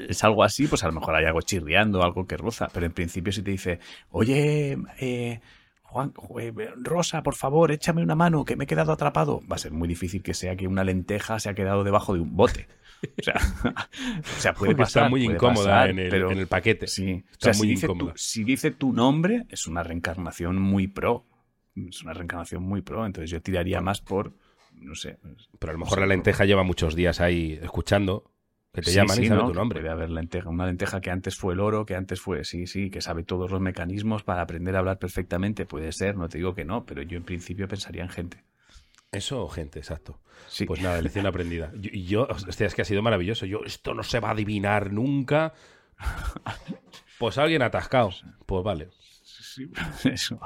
Es 0.08 0.24
algo 0.24 0.43
así, 0.43 0.68
pues 0.68 0.84
a 0.84 0.88
lo 0.88 0.93
mejor 0.93 1.16
hay 1.16 1.26
algo 1.26 1.41
chirriando, 1.41 2.04
algo 2.04 2.28
que 2.28 2.38
roza. 2.38 2.68
Pero 2.72 2.86
en 2.86 2.91
principio, 2.91 3.34
si 3.34 3.41
te 3.41 3.49
dice, 3.49 3.80
oye, 4.12 4.78
eh, 4.99 5.41
Juan, 5.82 6.14
eh, 6.39 6.54
Rosa, 6.78 7.24
por 7.24 7.34
favor, 7.34 7.72
échame 7.72 8.04
una 8.04 8.14
mano, 8.16 8.45
que 8.45 8.56
me 8.56 8.66
he 8.66 8.68
quedado 8.68 8.91
atrapado, 8.91 9.41
va 9.52 9.56
a 9.56 9.60
ser 9.60 9.72
muy 9.72 9.88
difícil 9.88 10.22
que 10.22 10.36
sea 10.36 10.56
que 10.56 10.68
una 10.68 10.84
lenteja 10.84 11.39
se 11.39 11.49
ha 11.49 11.56
quedado 11.56 11.84
debajo 11.84 12.14
de 12.14 12.20
un 12.20 12.36
bote. 12.38 12.68
O 13.20 13.24
sea, 13.24 13.36
o 14.20 14.39
sea 14.39 14.54
puede 14.54 14.72
Porque 14.72 14.84
pasar. 14.84 15.04
está 15.04 15.10
muy 15.10 15.26
incómoda 15.26 15.66
pasar, 15.66 15.89
en, 15.91 15.99
el, 15.99 16.10
pero- 16.10 16.32
en 16.32 16.38
el 16.39 16.47
paquete. 16.47 16.88
Sí, 16.88 17.24
o 17.28 17.32
Está 17.32 17.54
sea, 17.54 17.60
muy 17.60 17.68
si, 17.68 17.74
dice 17.74 17.88
tu, 17.88 18.12
si 18.16 18.43
dice 18.43 18.72
tu 18.72 18.93
nombre, 18.93 19.45
es 19.49 19.68
una 19.68 19.84
reencarnación 19.84 20.60
muy 20.62 20.88
pro. 20.88 21.26
Es 21.76 22.02
una 22.04 22.14
reencarnación 22.14 22.64
muy 22.64 22.82
pro. 22.82 23.06
Entonces 23.06 23.30
yo 23.30 23.41
tiraría 23.41 23.82
más 23.82 24.02
por, 24.02 24.34
no 24.76 24.93
sé. 24.95 25.18
Pero 25.60 25.72
a 25.72 25.74
lo 25.74 25.80
no 25.80 25.86
mejor 25.86 25.95
sé, 25.95 26.02
la 26.02 26.06
por- 26.08 26.16
lenteja 26.16 26.45
lleva 26.45 26.64
muchos 26.64 26.95
días 26.95 27.22
ahí 27.22 27.58
escuchando 27.62 28.26
que 28.74 28.82
te 28.82 28.91
Sí, 28.91 28.95
llaman 28.95 29.18
sí, 29.18 29.24
y 29.24 29.28
sabe 29.28 29.41
¿no? 29.41 29.47
tu 29.49 29.54
nombre. 29.54 29.80
Puede 29.82 29.91
haber 29.91 30.10
lenteja, 30.10 30.47
una 30.49 30.66
lenteja 30.66 31.02
que 31.02 31.12
antes 31.12 31.36
fue 31.36 31.54
el 31.56 31.60
oro, 31.60 31.86
que 31.86 31.95
antes 31.95 32.22
fue, 32.22 32.45
sí, 32.45 32.68
sí, 32.68 32.89
que 32.89 33.02
sabe 33.02 33.24
todos 33.24 33.52
los 33.52 33.60
mecanismos 33.60 34.24
para 34.24 34.41
aprender 34.41 34.76
a 34.76 34.80
hablar 34.80 34.97
perfectamente. 34.97 35.66
Puede 35.66 35.91
ser, 35.91 36.16
no 36.16 36.30
te 36.30 36.38
digo 36.38 36.56
que 36.56 36.64
no, 36.64 36.86
pero 36.86 37.02
yo 37.02 37.18
en 37.18 37.24
principio 37.24 37.68
pensaría 37.68 38.04
en 38.04 38.10
gente. 38.10 38.43
Eso, 39.12 39.47
gente, 39.49 39.80
exacto. 39.80 40.20
Sí. 40.47 40.66
Pues 40.66 40.82
nada, 40.82 41.01
lección 41.01 41.26
aprendida. 41.26 41.72
Yo- 41.76 41.89
Y 41.93 42.05
yo, 42.05 42.28
hostia, 42.30 42.66
es 42.68 42.76
que 42.76 42.82
ha 42.82 42.86
sido 42.86 43.01
maravilloso. 43.01 43.45
Yo, 43.45 43.59
esto 43.66 43.93
no 43.93 44.03
se 44.03 44.20
va 44.22 44.30
a 44.30 44.32
adivinar 44.32 44.91
nunca. 44.93 45.53
Pues 47.20 47.38
alguien 47.38 47.62
atascado. 47.62 48.12
Pues 48.45 48.64
vale. 48.64 48.89
Sí, 49.22 49.70
eso. 50.05 50.39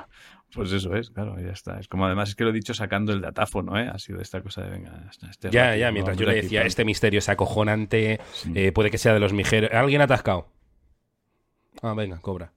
Pues 0.53 0.71
eso 0.71 0.95
es, 0.95 1.11
claro, 1.11 1.39
ya 1.39 1.51
está. 1.51 1.79
Es 1.79 1.87
como 1.87 2.05
además 2.05 2.29
es 2.29 2.35
que 2.35 2.43
lo 2.43 2.49
he 2.49 2.53
dicho 2.53 2.73
sacando 2.73 3.13
el 3.13 3.21
datáfono, 3.21 3.77
¿eh? 3.77 3.87
Ha 3.87 3.99
sido 3.99 4.19
esta 4.19 4.41
cosa 4.41 4.61
de 4.63 4.69
venga. 4.71 5.09
este- 5.29 5.51
Ya, 5.51 5.75
ya, 5.75 5.91
mientras 5.91 6.17
yo 6.17 6.25
le 6.25 6.35
decía, 6.35 6.63
este 6.63 6.85
misterio 6.85 7.19
es 7.19 7.29
acojonante, 7.29 8.19
Sí. 8.33 8.51
eh, 8.55 8.71
puede 8.71 8.89
que 8.89 8.97
sea 8.97 9.13
de 9.13 9.19
los 9.19 9.31
mijeros. 9.33 9.69
¿Alguien 9.73 10.01
atascado? 10.01 10.47
Ah, 11.83 11.93
venga, 11.93 12.19
cobra. 12.19 12.51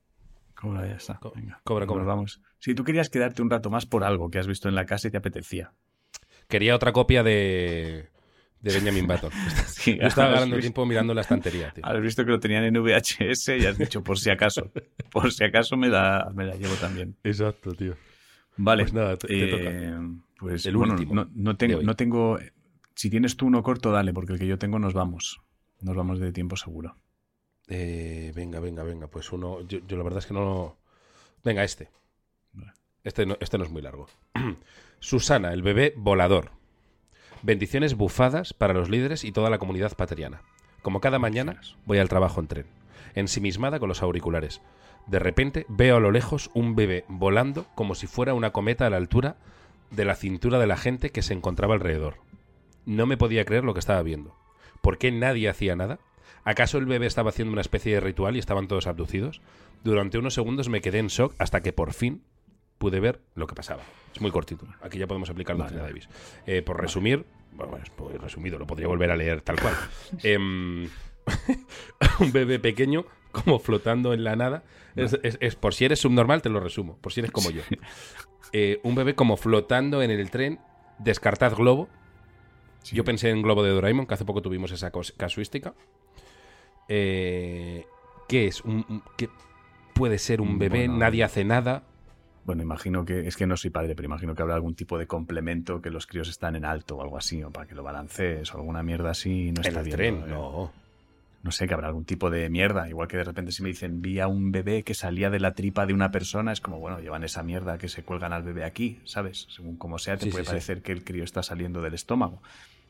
Cobra, 0.55 0.87
ya 0.87 0.95
está. 0.95 1.19
Co- 1.19 1.33
Venga, 1.37 1.61
cobra, 1.65 1.85
nos 1.87 1.93
cobra. 1.93 2.05
vamos. 2.05 2.41
Si 2.61 2.75
tú 2.75 2.83
querías 2.85 3.11
quedarte 3.11 3.43
un 3.43 3.51
rato 3.51 3.69
más 3.71 3.85
por 3.87 4.05
algo 4.05 4.31
que 4.31 4.39
has 4.39 4.47
visto 4.47 4.69
en 4.69 4.75
la 4.75 4.87
casa 4.87 5.09
y 5.09 5.11
te 5.11 5.17
apetecía. 5.19 5.73
Quería 6.49 6.75
otra 6.75 6.93
copia 6.93 7.23
de, 7.23 8.09
de 8.61 8.73
Benjamin 8.73 9.07
Button. 9.07 9.31
Sí, 9.67 9.97
Yo 9.99 10.07
estaba 10.07 10.31
ganando 10.31 10.57
visto- 10.57 10.67
tiempo 10.67 10.87
mirando 10.87 11.15
la 11.15 11.21
estantería, 11.21 11.71
tío. 11.73 11.85
Has 11.87 12.01
visto 12.01 12.25
que 12.25 12.31
lo 12.31 12.41
tenían 12.41 12.65
en 12.65 12.75
VHS 12.83 13.49
y 13.61 13.67
has 13.67 13.79
dicho, 13.79 14.03
por 14.03 14.19
si 14.19 14.31
acaso. 14.31 14.71
Por 15.11 15.33
si 15.33 15.45
acaso 15.45 15.77
me 15.77 15.89
la, 15.89 16.31
me 16.35 16.45
la 16.47 16.57
llevo 16.57 16.75
también. 16.75 17.17
Exacto, 17.23 17.73
tío. 17.75 17.95
Vale. 18.57 18.83
Pues 18.85 18.93
nada, 18.95 19.17
te, 19.17 19.29
te 19.29 19.45
eh, 19.45 19.49
toca. 19.51 20.03
Pues 20.39 20.67
El 20.67 20.77
bueno, 20.77 20.95
último 20.95 21.15
no, 21.35 21.57
tengo, 21.57 21.83
no 21.83 21.95
tengo. 21.97 22.39
Si 22.95 23.09
tienes 23.11 23.37
tú 23.37 23.47
uno 23.47 23.63
corto, 23.63 23.93
dale, 23.93 24.13
porque 24.13 24.33
el 24.33 24.39
que 24.39 24.47
yo 24.47 24.59
tengo 24.59 24.79
nos 24.79 24.95
vamos. 24.95 25.41
Nos 25.81 25.95
vamos 25.97 26.19
de 26.19 26.33
tiempo 26.33 26.57
seguro. 26.57 26.97
Eh, 27.69 28.33
venga, 28.35 28.59
venga, 28.59 28.83
venga. 28.83 29.07
Pues 29.09 29.31
uno. 29.33 29.61
Yo, 29.69 29.79
yo 29.87 29.97
la 29.97 30.03
verdad 30.03 30.19
es 30.21 30.27
que 30.27 30.35
no. 30.35 30.77
Venga, 31.45 31.63
este. 31.63 31.89
Este 33.05 33.27
no, 33.27 33.37
este 33.41 33.59
no 33.59 33.65
es 33.65 33.71
muy 33.71 33.83
largo. 33.83 34.09
Susana, 35.01 35.53
el 35.53 35.63
bebé 35.63 35.95
volador. 35.97 36.51
Bendiciones 37.43 37.95
bufadas 37.95 38.53
para 38.53 38.75
los 38.75 38.91
líderes 38.91 39.23
y 39.23 39.31
toda 39.31 39.49
la 39.49 39.59
comunidad 39.59 39.97
pateriana. 39.97 40.43
Como 40.83 41.01
cada 41.01 41.21
mañana, 41.21 41.61
voy 41.87 41.99
al 41.99 42.09
trabajo 42.09 42.41
en 42.41 42.49
tren, 42.49 42.67
ensimismada 43.15 43.79
con 43.79 43.89
los 43.89 44.03
auriculares. 44.03 44.61
De 45.07 45.21
repente 45.21 45.67
veo 45.69 45.99
a 45.99 46.01
lo 46.01 46.11
lejos 46.11 46.51
un 46.53 46.75
bebé 46.75 47.05
volando 47.07 47.67
como 47.77 47.95
si 47.95 48.09
fuera 48.09 48.35
una 48.35 48.51
cometa 48.51 48.87
a 48.87 48.91
la 48.91 48.97
altura 48.97 49.37
de 49.93 50.05
la 50.05 50.17
cintura 50.17 50.59
de 50.59 50.67
la 50.67 50.77
gente 50.77 51.11
que 51.11 51.23
se 51.23 51.33
encontraba 51.33 51.75
alrededor. 51.75 52.17
No 52.85 53.07
me 53.07 53.17
podía 53.17 53.45
creer 53.45 53.63
lo 53.63 53.75
que 53.75 53.81
estaba 53.81 54.03
viendo. 54.03 54.35
¿Por 54.83 54.99
qué 54.99 55.13
nadie 55.13 55.49
hacía 55.49 55.77
nada? 55.77 56.01
¿Acaso 56.43 56.77
el 56.77 56.87
bebé 56.87 57.07
estaba 57.07 57.31
haciendo 57.31 57.53
una 57.53 57.61
especie 57.61 57.95
de 57.95 58.01
ritual 58.01 58.35
y 58.35 58.41
estaban 58.41 58.67
todos 58.67 58.89
abducidos? 58.89 59.43
Durante 59.85 60.19
unos 60.19 60.35
segundos 60.35 60.69
me 60.69 60.81
quedé 60.81 60.99
en 60.99 61.07
shock 61.07 61.35
hasta 61.39 61.63
que 61.63 61.73
por 61.73 61.93
fin 61.93 62.23
pude 62.79 63.01
ver 63.01 63.21
lo 63.35 63.47
que 63.47 63.55
pasaba. 63.55 63.83
Es 64.15 64.21
muy 64.21 64.31
cortito. 64.31 64.67
Aquí 64.83 64.99
ya 64.99 65.07
podemos 65.07 65.29
aplicar 65.31 65.57
la 65.57 65.65
Vale. 65.65 65.77
Davis. 65.77 66.09
Eh, 66.47 66.63
por 66.63 66.81
resumir, 66.81 67.25
bueno, 67.53 67.73
bueno, 67.73 67.85
es 68.15 68.21
resumido, 68.21 68.59
lo 68.59 68.67
podría 68.67 68.89
volver 68.89 69.11
a 69.11 69.17
leer 69.17 69.43
tal 69.43 69.61
cual. 69.61 69.75
Em, 70.23 70.89
un 72.21 72.33
bebé 72.33 72.59
pequeño 72.59 73.05
como 73.33 73.59
flotando 73.59 74.13
en 74.15 74.25
la 74.25 74.37
nada. 74.37 74.63
Es, 74.97 75.19
es- 75.23 75.39
es- 75.41 75.57
por 75.57 75.75
si 75.75 75.85
eres 75.85 76.01
subnormal, 76.01 76.41
te 76.43 76.49
lo 76.49 76.61
resumo. 76.61 76.97
Por 76.99 77.13
si 77.13 77.21
eres 77.21 77.31
como 77.31 77.51
yo. 77.51 77.63
Eh, 78.53 78.81
un 78.83 78.95
bebé 78.95 79.15
como 79.15 79.37
flotando 79.37 80.03
en 80.03 80.11
el 80.11 80.31
tren, 80.31 80.59
descartad 80.99 81.55
globo. 81.55 81.89
Sí. 82.83 82.97
Yo 82.97 83.05
pensé 83.05 83.29
en 83.31 83.43
Globo 83.43 83.63
de 83.63 83.71
Doraemon, 83.71 84.07
que 84.07 84.15
hace 84.15 84.25
poco 84.25 84.41
tuvimos 84.41 84.71
esa 84.73 84.91
casuística. 85.17 85.75
Eh, 86.89 87.85
¿Qué 88.29 88.47
es? 88.47 88.63
Un, 88.63 88.85
un- 88.89 89.03
¿Qué 89.17 89.29
puede 89.95 90.19
ser 90.19 90.41
un 90.41 90.59
bebé? 90.59 90.87
Bueno, 90.87 90.97
Nadie 90.99 91.25
hace 91.25 91.45
nada. 91.45 91.83
Bueno, 92.49 92.63
imagino 92.63 93.05
que. 93.05 93.29
Es 93.29 93.37
que 93.37 93.47
no 93.47 93.59
soy 93.59 93.69
padre, 93.69 93.95
pero 93.95 94.07
imagino 94.07 94.35
que 94.35 94.41
habrá 94.41 94.55
algún 94.55 94.75
tipo 94.75 94.97
de 94.97 95.07
complemento 95.07 95.83
que 95.83 95.91
los 95.91 96.07
críos 96.07 96.31
están 96.31 96.57
en 96.57 96.65
alto 96.65 96.97
o 96.97 97.03
algo 97.03 97.19
así, 97.19 97.43
o 97.43 97.51
para 97.51 97.67
que 97.67 97.75
lo 97.75 97.83
balancees 97.83 98.55
o 98.55 98.57
alguna 98.57 98.83
mierda 98.83 99.11
así. 99.11 99.53
No 99.53 99.61
en 99.61 99.67
está 99.67 99.81
el 99.81 99.85
bien, 99.85 99.97
tren, 99.99 100.21
¿no? 100.21 100.27
no. 100.27 100.73
No 101.43 101.51
sé, 101.53 101.69
que 101.69 101.75
habrá 101.75 101.89
algún 101.89 102.07
tipo 102.07 102.31
de 102.31 102.49
mierda. 102.49 102.89
Igual 102.89 103.07
que 103.07 103.19
de 103.19 103.25
repente 103.25 103.53
si 103.53 103.63
me 103.63 103.69
dicen, 103.69 104.01
vi 104.01 104.19
a 104.21 104.29
un 104.29 104.51
bebé 104.51 104.83
que 104.83 104.95
salía 104.95 105.29
de 105.29 105.41
la 105.41 105.53
tripa 105.53 105.85
de 105.85 105.93
una 105.93 106.11
persona, 106.11 106.51
es 106.53 106.63
como, 106.63 106.81
bueno, 106.81 107.01
llevan 107.01 107.23
esa 107.23 107.43
mierda 107.43 107.77
que 107.77 107.89
se 107.89 108.03
cuelgan 108.03 108.33
al 108.33 108.45
bebé 108.45 108.65
aquí, 108.65 108.99
¿sabes? 109.05 109.47
Según 109.51 109.77
como 109.77 109.99
sea, 109.99 110.17
te 110.17 110.25
Sí, 110.25 110.31
puede 110.31 110.45
sí, 110.45 110.49
sí. 110.49 110.53
parecer 110.53 110.81
que 110.81 110.93
el 110.93 111.05
crío 111.05 111.25
está 111.25 111.43
saliendo 111.43 111.83
del 111.83 111.93
estómago. 111.93 112.43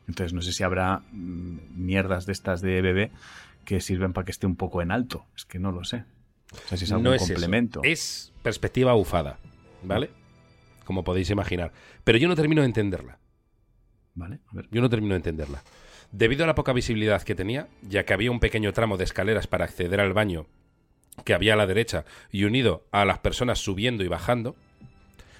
Entonces, 0.07 0.31
no 0.31 0.41
sé 0.41 0.53
si 0.53 0.63
habrá 0.63 1.01
mm, 1.11 1.57
mierdas 1.75 2.25
de 2.25 2.31
estas 2.31 2.61
de 2.61 2.81
bebé 2.81 3.11
que 3.65 3.81
sirven 3.81 4.13
para 4.13 4.23
que 4.23 4.31
esté 4.31 4.47
un 4.47 4.55
poco 4.55 4.81
en 4.81 4.91
alto. 4.91 5.25
Es 5.35 5.43
que 5.43 5.59
no 5.59 5.73
lo 5.73 5.83
sé. 5.83 6.05
O 6.51 6.67
sea, 6.67 6.77
si 6.77 6.85
es 6.85 6.91
algún 6.91 7.03
no 7.05 7.13
es 7.13 7.21
eso. 7.21 7.33
complemento. 7.33 7.81
Es 7.83 8.31
perspectiva 8.41 8.93
bufada, 8.93 9.39
¿vale? 9.83 10.09
Como 10.85 11.03
podéis 11.03 11.29
imaginar. 11.29 11.71
Pero 12.03 12.17
yo 12.17 12.27
no 12.27 12.35
termino 12.35 12.61
de 12.61 12.67
entenderla. 12.67 13.19
Vale, 14.15 14.39
a 14.51 14.55
ver. 14.55 14.67
Yo 14.71 14.81
no 14.81 14.89
termino 14.89 15.13
de 15.13 15.17
entenderla. 15.17 15.63
Debido 16.11 16.43
a 16.43 16.47
la 16.47 16.55
poca 16.55 16.73
visibilidad 16.73 17.21
que 17.21 17.35
tenía, 17.35 17.67
ya 17.83 18.03
que 18.05 18.13
había 18.13 18.31
un 18.31 18.39
pequeño 18.39 18.73
tramo 18.73 18.97
de 18.97 19.03
escaleras 19.03 19.45
para 19.47 19.65
acceder 19.65 19.99
al 20.01 20.13
baño 20.13 20.47
que 21.25 21.33
había 21.33 21.53
a 21.53 21.57
la 21.57 21.67
derecha 21.67 22.05
y 22.31 22.45
unido 22.45 22.87
a 22.91 23.05
las 23.05 23.19
personas 23.19 23.59
subiendo 23.59 24.03
y 24.03 24.07
bajando, 24.07 24.55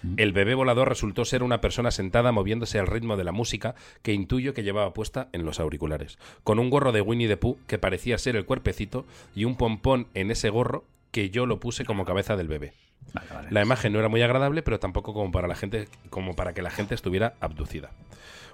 Mm. 0.01 0.14
el 0.18 0.32
bebé 0.32 0.55
volador 0.55 0.88
resultó 0.88 1.26
ser 1.26 1.43
una 1.43 1.60
persona 1.60 1.91
sentada 1.91 2.32
moviéndose 2.32 2.80
al 2.80 2.88
ritmo 2.88 3.18
de 3.18 3.26
la 3.26 3.34
música 3.34 3.76
que 4.01 4.14
intuyo 4.14 4.53
que 4.53 4.64
llevaba 4.64 4.93
puesta 4.93 5.28
en 5.34 5.43
los 5.43 5.60
auriculares, 5.60 6.18
con 6.45 6.57
un 6.60 6.70
gorro 6.70 6.93
de 6.93 7.01
Winnie 7.01 7.28
the 7.28 7.36
Pooh 7.36 7.57
que 7.68 7.80
parecía 7.80 8.18
ser 8.18 8.38
el 8.38 8.45
cuerpecito 8.45 9.05
y 9.36 9.43
un 9.43 9.57
pompón 9.57 10.07
en 10.14 10.32
ese 10.32 10.49
gorro 10.49 10.86
que 11.12 11.30
yo 11.30 11.45
lo 11.45 11.60
puse 11.60 11.86
como 11.86 12.05
cabeza 12.05 12.36
del 12.36 12.47
bebé. 12.47 12.74
Vale, 13.14 13.28
vale. 13.34 13.47
La 13.51 13.62
imagen 13.62 13.93
no 13.93 13.99
era 13.99 14.10
muy 14.10 14.22
agradable, 14.22 14.62
pero 14.62 14.80
tampoco 14.80 15.14
como 15.14 15.32
para 15.32 15.47
la 15.47 15.55
gente, 15.55 15.88
como 16.10 16.36
para 16.36 16.53
que 16.53 16.62
la 16.62 16.70
gente 16.70 16.95
estuviera 16.95 17.36
abducida. 17.39 17.91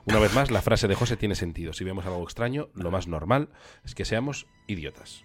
Una 0.05 0.19
vez 0.19 0.33
más, 0.35 0.51
la 0.51 0.61
frase 0.61 0.87
de 0.87 0.95
José 0.95 1.17
tiene 1.17 1.35
sentido. 1.35 1.73
Si 1.73 1.83
vemos 1.83 2.05
algo 2.05 2.23
extraño, 2.23 2.69
lo 2.75 2.91
más 2.91 3.07
normal 3.07 3.49
es 3.83 3.95
que 3.95 4.05
seamos 4.05 4.45
idiotas. 4.67 5.23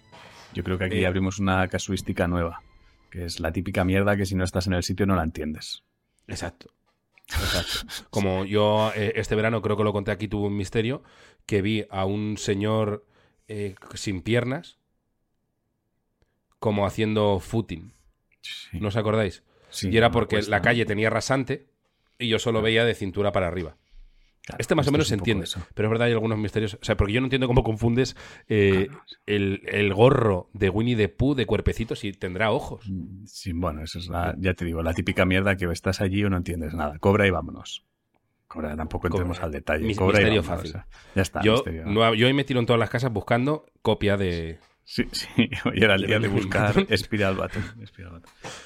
Yo 0.53 0.63
creo 0.63 0.77
que 0.77 0.85
aquí 0.85 0.97
Eh, 0.97 1.07
abrimos 1.07 1.39
una 1.39 1.67
casuística 1.67 2.27
nueva, 2.27 2.63
que 3.11 3.25
es 3.25 3.39
la 3.39 3.51
típica 3.51 3.85
mierda 3.85 4.17
que 4.17 4.25
si 4.25 4.35
no 4.35 4.43
estás 4.43 4.67
en 4.67 4.73
el 4.73 4.83
sitio 4.83 5.05
no 5.05 5.15
la 5.15 5.23
entiendes. 5.23 5.83
Exacto. 6.27 6.71
Exacto. 7.27 8.07
Como 8.09 8.43
yo 8.43 8.91
eh, 8.95 9.13
este 9.15 9.35
verano 9.35 9.61
creo 9.61 9.77
que 9.77 9.83
lo 9.83 9.93
conté 9.93 10.11
aquí, 10.11 10.27
tuve 10.27 10.47
un 10.47 10.57
misterio, 10.57 11.03
que 11.45 11.61
vi 11.61 11.85
a 11.89 12.03
un 12.05 12.37
señor 12.37 13.05
eh, 13.47 13.75
sin 13.93 14.21
piernas 14.21 14.79
como 16.61 16.85
haciendo 16.85 17.39
footing. 17.41 17.91
Sí, 18.41 18.79
¿No 18.79 18.87
os 18.87 18.95
acordáis? 18.95 19.43
sí, 19.69 19.89
y 19.89 19.97
era 19.97 20.11
porque 20.11 20.41
la 20.43 20.61
calle 20.61 20.85
tenía 20.85 21.09
rasante 21.09 21.67
y 22.19 22.27
yo 22.29 22.39
solo 22.39 22.61
veía 22.61 22.85
de 22.85 22.93
cintura 22.95 23.31
para 23.33 23.47
arriba. 23.47 23.75
Claro, 24.43 24.57
Este 24.59 24.73
más 24.75 24.87
o 24.87 24.91
menos 24.91 25.07
se 25.07 25.15
entiende, 25.15 25.45
pero 25.75 25.87
es 25.87 25.91
verdad 25.91 26.07
hay 26.07 26.13
algunos 26.13 26.37
misterios. 26.37 26.75
O 26.75 26.83
sea, 26.85 26.95
porque 26.97 27.13
yo 27.13 27.19
no 27.21 27.25
entiendo 27.27 27.47
cómo 27.47 27.63
confundes 27.63 28.15
eh, 28.47 28.87
Claro. 28.89 29.03
el, 29.27 29.61
el 29.67 29.93
gorro 29.93 30.49
de 30.53 30.69
Winnie 30.69 30.95
the 30.95 31.09
Pooh 31.09 31.35
de 31.35 31.45
cuerpecito 31.45 31.95
si 31.95 32.11
tendrá 32.13 32.51
ojos. 32.51 32.83
Mm, 32.89 33.25
Sí, 33.25 33.53
bueno, 33.53 33.83
eso 33.83 33.97
es 33.99 34.07
la, 34.07 34.35
ya 34.39 34.53
te 34.53 34.65
digo, 34.65 34.81
la 34.83 34.93
típica 34.93 35.25
mierda 35.25 35.55
que 35.57 35.65
estás 35.65 35.99
allí 36.01 36.23
o 36.23 36.29
no 36.29 36.37
entiendes 36.37 36.73
nada. 36.73 36.97
Cobra 36.99 37.25
y 37.27 37.31
vámonos. 37.31 37.85
Cobra, 38.47 38.75
tampoco 38.75 39.07
entremos 39.07 39.37
Cobra. 39.37 39.45
al 39.45 39.51
detalle. 39.51 39.85
Mis- 39.85 39.97
Cobra 39.97 40.21
y 40.21 40.25
misterio 40.25 40.41
vámonos, 40.43 40.71
fácil. 40.71 40.71
o 40.71 40.83
sea, 40.83 40.87
ya 41.15 41.21
está. 41.21 41.41
Yo, 41.43 41.53
misterio. 41.53 41.85
no- 41.85 42.13
yo 42.15 42.33
me 42.33 42.43
tiro 42.43 42.59
en 42.59 42.65
todas 42.65 42.79
las 42.79 42.89
casas 42.89 43.11
buscando 43.13 43.65
copia 43.81 44.17
de... 44.17 44.59
Sí, 44.59 44.70
sí, 44.83 45.03
hoy 45.65 45.77
era 45.81 45.95
el 45.95 46.05
día 46.05 46.19
de 46.19 46.27
buscar. 46.27 46.85
Espiral 46.89 47.35
Button. 47.35 47.63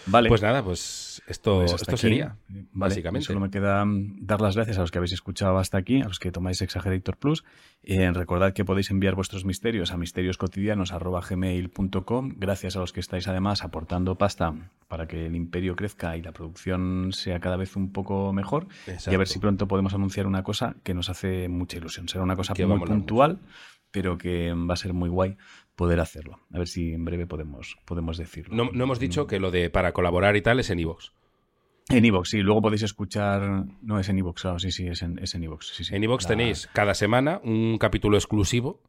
Vale. 0.08 0.30
Pues 0.30 0.42
nada, 0.42 0.64
pues 0.64 1.22
esto, 1.28 1.60
Pues 1.60 1.74
hasta 1.74 1.84
esto 1.84 1.92
aquí. 1.94 2.02
sería. 2.02 2.38
Vale, 2.48 2.68
básicamente. 2.74 3.28
Solo 3.28 3.40
me 3.40 3.50
queda 3.50 3.84
mm, 3.86 4.26
dar 4.26 4.42
las 4.42 4.56
gracias 4.56 4.78
a 4.78 4.82
los 4.82 4.92
que 4.92 4.98
habéis 4.98 5.14
escuchado 5.14 5.58
hasta 5.58 5.78
aquí, 5.78 6.02
a 6.02 6.08
los 6.08 6.20
que 6.20 6.32
tomáis 6.32 6.62
Exagerator 6.62 7.18
Plus. 7.18 7.44
Eh, 7.84 8.12
recordad 8.12 8.54
que 8.54 8.66
podéis 8.66 8.90
enviar 8.92 9.16
vuestros 9.16 9.46
misterios 9.46 9.92
a 9.92 9.98
misterioscotidianos.gmail.com. 9.98 12.34
Gracias 12.38 12.76
a 12.76 12.80
los 12.80 12.94
que 12.94 13.00
estáis 13.00 13.28
además 13.28 13.64
aportando 13.64 14.18
pasta 14.18 14.54
para 14.88 15.08
que 15.08 15.26
el 15.26 15.36
imperio 15.36 15.76
crezca 15.76 16.16
y 16.18 16.22
la 16.22 16.32
producción 16.32 17.10
sea 17.12 17.40
cada 17.40 17.58
vez 17.58 17.76
un 17.76 17.92
poco 17.92 18.34
mejor. 18.34 18.68
Y 18.88 19.14
a 19.14 19.18
ver 19.18 19.28
si 19.28 19.40
pronto 19.40 19.68
podemos 19.68 19.94
anunciar 19.94 20.28
una 20.28 20.44
cosa 20.44 20.76
que 20.84 20.94
nos 20.94 21.10
hace 21.10 21.50
mucha 21.50 21.78
ilusión. 21.78 22.08
Será 22.08 22.24
una 22.24 22.36
cosa 22.36 22.54
Que 22.54 22.66
muy 22.66 22.80
puntual, 22.80 23.40
pero 23.92 24.18
que 24.18 24.54
va 24.54 24.74
a 24.74 24.78
ser 24.78 24.94
muy 24.94 25.10
guay 25.10 25.38
poder 25.76 26.00
hacerlo. 26.00 26.40
A 26.54 26.58
ver 26.58 26.68
si 26.68 26.94
en 26.94 27.06
breve 27.06 27.28
podemos, 27.28 27.78
podemos 27.86 28.18
decirlo. 28.18 28.56
No, 28.56 28.72
no 28.74 28.84
hemos 28.86 29.00
dicho 29.00 29.28
que 29.28 29.40
lo 29.40 29.52
de 29.52 29.70
para 29.70 29.92
colaborar 29.94 30.36
y 30.36 30.42
tal 30.42 30.60
es 30.60 30.70
en 30.70 30.80
iVoox. 30.80 31.10
En 31.90 32.04
Evox, 32.04 32.30
sí. 32.30 32.42
Luego 32.42 32.64
podéis 32.64 32.82
escuchar. 32.82 33.66
No, 33.84 34.00
es 34.00 34.10
en 34.10 34.18
Evox, 34.18 34.42
claro, 34.42 34.58
sí, 34.58 34.72
sí, 34.72 34.88
es 34.88 35.04
en, 35.04 35.20
es 35.20 35.36
en 35.36 35.44
Evox. 35.44 35.68
Sí, 35.76 35.84
sí. 35.84 35.94
La- 36.00 36.18
tenéis 36.28 36.68
cada 36.74 36.96
semana 36.96 37.40
un 37.44 37.78
capítulo 37.78 38.18
exclusivo 38.18 38.82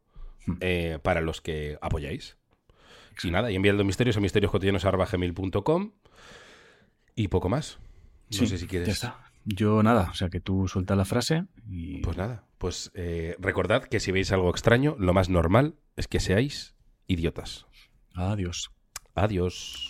Hmm. 0.47 0.53
eh, 0.61 0.97
para 1.03 1.19
los 1.21 1.41
que 1.41 1.77
apoyáis. 1.81 2.37
Y 3.23 3.31
nada, 3.31 3.51
y 3.51 3.55
enviando 3.55 3.83
misterios 3.83 4.15
a 4.17 4.19
misterioscotidianos.gmail.com 4.21 5.91
y 7.15 7.27
poco 7.27 7.49
más. 7.49 7.79
No 8.31 8.37
Sí, 8.37 8.47
sé 8.47 8.57
si 8.57 8.65
quieres... 8.67 8.87
Ya 8.87 8.93
está. 8.93 9.19
Yo 9.45 9.81
nada, 9.83 10.09
o 10.11 10.13
sea 10.13 10.29
que 10.29 10.39
tú 10.39 10.67
suelta 10.67 10.95
la 10.95 11.05
frase 11.05 11.45
y. 11.69 11.99
Pues 12.01 12.17
nada, 12.17 12.43
pues 12.57 12.91
eh, 12.95 13.35
recordad 13.39 13.83
que 13.83 13.99
si 14.01 14.11
veis 14.11 14.31
algo 14.31 14.49
extraño, 14.49 14.95
lo 14.99 15.13
más 15.13 15.29
normal 15.29 15.75
es 15.95 16.07
que 16.07 16.19
seáis 16.19 16.75
idiotas. 17.07 17.65
Adiós. 18.15 18.69
Adiós. 19.15 19.89